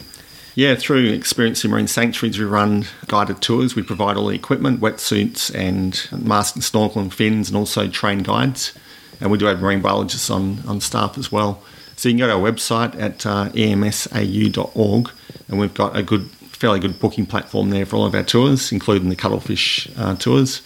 Yeah, 0.55 0.75
through 0.75 1.05
Experiencing 1.11 1.71
Marine 1.71 1.87
Sanctuaries, 1.87 2.37
we 2.37 2.45
run 2.45 2.85
guided 3.07 3.41
tours. 3.41 3.75
We 3.75 3.83
provide 3.83 4.17
all 4.17 4.27
the 4.27 4.35
equipment, 4.35 4.81
wetsuits, 4.81 5.53
and 5.53 6.07
mask 6.11 6.55
and 6.55 6.63
snorkel 6.63 7.01
and 7.01 7.13
fins, 7.13 7.49
and 7.49 7.57
also 7.57 7.87
train 7.87 8.23
guides. 8.23 8.73
And 9.21 9.31
we 9.31 9.37
do 9.37 9.45
have 9.45 9.61
marine 9.61 9.81
biologists 9.81 10.29
on, 10.29 10.59
on 10.67 10.81
staff 10.81 11.17
as 11.17 11.31
well. 11.31 11.63
So 11.95 12.09
you 12.09 12.13
can 12.13 12.19
go 12.19 12.27
to 12.27 12.33
our 12.33 12.51
website 12.51 12.99
at 12.99 13.25
uh, 13.25 13.49
emsau.org, 13.49 15.11
and 15.47 15.59
we've 15.59 15.73
got 15.73 15.95
a 15.95 16.01
good, 16.03 16.29
fairly 16.31 16.79
good 16.79 16.99
booking 16.99 17.25
platform 17.25 17.69
there 17.69 17.85
for 17.85 17.97
all 17.97 18.05
of 18.05 18.15
our 18.15 18.23
tours, 18.23 18.71
including 18.71 19.09
the 19.09 19.15
cuttlefish 19.15 19.89
uh, 19.97 20.15
tours. 20.15 20.61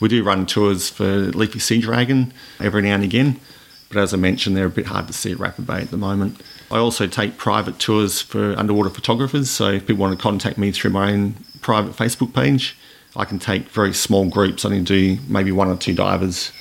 We 0.00 0.08
do 0.08 0.22
run 0.22 0.46
tours 0.46 0.88
for 0.88 1.04
leafy 1.04 1.58
sea 1.58 1.80
dragon 1.80 2.32
every 2.60 2.82
now 2.82 2.94
and 2.94 3.04
again, 3.04 3.40
but 3.88 3.98
as 3.98 4.12
I 4.12 4.16
mentioned, 4.16 4.56
they're 4.56 4.66
a 4.66 4.70
bit 4.70 4.86
hard 4.86 5.06
to 5.06 5.12
see 5.12 5.32
at 5.32 5.38
Rapid 5.38 5.66
Bay 5.66 5.80
at 5.80 5.90
the 5.90 5.96
moment. 5.96 6.40
I 6.70 6.78
also 6.78 7.06
take 7.06 7.36
private 7.36 7.78
tours 7.78 8.20
for 8.20 8.54
underwater 8.58 8.90
photographers, 8.90 9.50
so 9.50 9.70
if 9.70 9.86
people 9.86 10.02
want 10.02 10.18
to 10.18 10.22
contact 10.22 10.58
me 10.58 10.72
through 10.72 10.90
my 10.90 11.12
own 11.12 11.34
private 11.60 11.92
Facebook 11.96 12.34
page, 12.34 12.76
I 13.14 13.24
can 13.24 13.38
take 13.38 13.68
very 13.68 13.94
small 13.94 14.28
groups. 14.28 14.64
I 14.64 14.70
can 14.70 14.84
do 14.84 15.18
maybe 15.28 15.52
one 15.52 15.68
or 15.68 15.76
two 15.76 15.94
divers, 15.94 16.52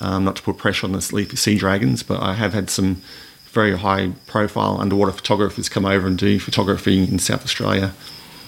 um, 0.00 0.24
not 0.24 0.36
to 0.36 0.42
put 0.42 0.58
pressure 0.58 0.86
on 0.86 0.92
the 0.92 1.10
leafy 1.12 1.36
sea 1.36 1.56
dragons, 1.56 2.02
but 2.02 2.20
I 2.20 2.34
have 2.34 2.52
had 2.52 2.68
some 2.68 3.00
very 3.46 3.78
high 3.78 4.10
profile 4.26 4.78
underwater 4.80 5.12
photographers 5.12 5.68
come 5.68 5.86
over 5.86 6.06
and 6.08 6.18
do 6.18 6.40
photography 6.40 7.04
in 7.04 7.18
South 7.20 7.44
Australia. 7.44 7.94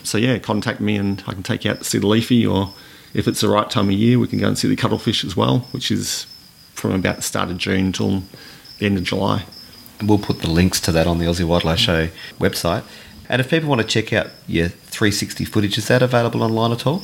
So 0.03 0.19
yeah, 0.19 0.39
contact 0.39 0.81
me 0.81 0.97
and 0.97 1.23
I 1.27 1.33
can 1.33 1.43
take 1.43 1.65
you 1.65 1.71
out 1.71 1.79
to 1.79 1.85
see 1.85 1.99
the 1.99 2.07
leafy 2.07 2.45
or 2.45 2.75
if 3.17 3.27
it's 3.27 3.41
the 3.41 3.49
right 3.49 3.69
time 3.71 3.87
of 3.87 3.93
year, 3.93 4.19
we 4.19 4.29
can 4.29 4.39
go 4.39 4.47
and 4.47 4.59
see 4.59 4.69
the 4.69 4.77
cuttlefish 4.77 5.25
as 5.25 5.35
well, 5.35 5.61
which 5.71 5.91
is 5.91 6.27
from 6.75 6.93
about 6.93 7.17
the 7.17 7.23
start 7.23 7.49
of 7.49 7.57
June 7.57 7.91
till 7.91 8.23
the 8.79 8.85
end 8.85 8.99
of 8.99 9.05
July. 9.05 9.47
And 9.99 10.07
we'll 10.07 10.19
put 10.19 10.41
the 10.41 10.51
links 10.51 10.81
to 10.81 10.93
that 10.93 11.07
on 11.07 11.19
the 11.19 11.25
Aussie 11.25 11.47
Wildlife 11.47 11.79
Show 11.79 12.09
website. 12.39 12.85
And 13.31 13.41
if 13.41 13.49
people 13.49 13.71
want 13.71 13.81
to 13.81 13.87
check 13.87 14.13
out 14.13 14.27
your 14.47 14.69
360 14.69 15.47
footage, 15.47 15.79
is 15.79 15.89
that 15.89 16.03
available 16.03 16.43
online 16.43 16.73
at 16.73 16.87
all? 16.87 17.03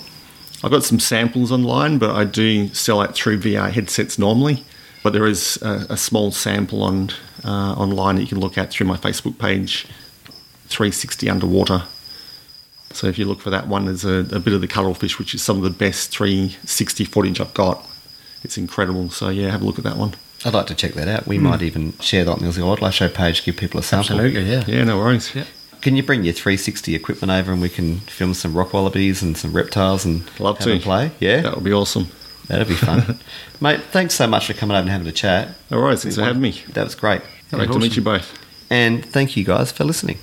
I've 0.63 0.71
got 0.71 0.85
some 0.85 1.01
samples 1.01 1.51
online, 1.51 1.97
but 1.97 2.11
I 2.11 2.25
do 2.25 2.69
sell 2.75 3.01
out 3.01 3.15
through 3.15 3.41
VR 3.41 3.71
headsets 3.71 4.19
normally. 4.19 4.65
But 5.03 5.15
there 5.15 5.27
is 5.27 5.61
a, 5.63 5.87
a 5.89 5.97
small 5.97 6.31
sample 6.31 6.83
on 6.83 7.09
uh, 7.43 7.73
online 7.73 8.17
that 8.17 8.23
you 8.23 8.29
can 8.29 8.39
look 8.39 8.59
at 8.59 8.71
through 8.71 8.87
my 8.87 8.99
Facebook 8.99 9.39
page, 9.39 9.87
360 10.67 11.31
Underwater. 11.31 11.85
So 12.97 13.07
if 13.07 13.19
you 13.19 13.25
look 13.25 13.41
for 13.41 13.51
that 13.51 13.69
one, 13.69 13.87
there's 13.87 14.05
a, 14.05 14.21
a 14.35 14.41
bit 14.41 14.53
of 14.53 14.61
the 14.61 14.69
cuttlefish, 14.69 15.19
which 15.19 15.35
is 15.35 15.43
some 15.43 15.57
of 15.57 15.63
the 15.63 15.71
best 15.71 16.11
360 16.11 17.05
footage 17.05 17.41
I've 17.41 17.55
got. 17.55 17.87
It's 18.43 18.59
incredible. 18.59 19.11
So 19.11 19.29
yeah, 19.29 19.51
have 19.51 19.63
a 19.63 19.65
look 19.65 19.79
at 19.79 19.85
that 19.85 19.97
one. 19.97 20.15
I'd 20.45 20.55
like 20.55 20.67
to 20.67 20.75
check 20.75 20.95
that 20.95 21.09
out. 21.09 21.27
We 21.27 21.37
hmm. 21.37 21.45
might 21.45 21.63
even 21.63 21.97
share 21.99 22.25
that 22.25 22.33
on 22.33 22.39
the 22.41 22.47
Aussie 22.47 22.67
Wildlife 22.67 22.95
Show 22.95 23.09
page, 23.09 23.45
give 23.45 23.57
people 23.57 23.79
a 23.79 23.83
sample. 23.83 24.21
Absolutely, 24.21 24.51
yeah. 24.51 24.65
Yeah, 24.67 24.85
no 24.85 24.99
worries. 24.99 25.35
Yeah. 25.35 25.45
Can 25.81 25.97
you 25.97 26.03
bring 26.03 26.23
your 26.23 26.33
360 26.33 26.95
equipment 26.95 27.31
over 27.31 27.53
and 27.53 27.61
we 27.61 27.69
can 27.69 27.99
film 28.01 28.35
some 28.35 28.55
rock 28.55 28.73
wallabies 28.73 29.23
and 29.23 29.37
some 29.37 29.53
reptiles 29.53 30.05
and 30.05 30.23
Love 30.39 30.59
have 30.59 30.65
to 30.65 30.71
them 30.71 30.81
play? 30.81 31.11
Yeah, 31.19 31.43
That 31.43 31.57
would 31.57 31.65
be 31.65 31.73
awesome. 31.73 32.07
that'd 32.47 32.69
be 32.69 32.75
fun. 32.75 33.19
Mate, 33.61 33.83
thanks 33.91 34.15
so 34.15 34.27
much 34.29 34.47
for 34.47 34.55
coming 34.55 34.77
over 34.77 34.83
and 34.83 34.91
having 34.91 35.09
a 35.09 35.13
chat. 35.13 35.55
All 35.73 35.81
right. 35.81 35.99
Thanks 35.99 36.17
for 36.17 36.23
having 36.23 36.43
me. 36.43 36.63
That 36.75 36.85
was 36.85 36.95
great. 36.95 37.23
Great 37.51 37.71
to 37.71 37.79
meet 37.79 37.97
you 37.97 38.03
both. 38.03 38.39
And 38.71 39.05
thank 39.05 39.37
you 39.37 39.45
guys 39.45 39.73
for 39.73 39.85
listening. 39.85 40.19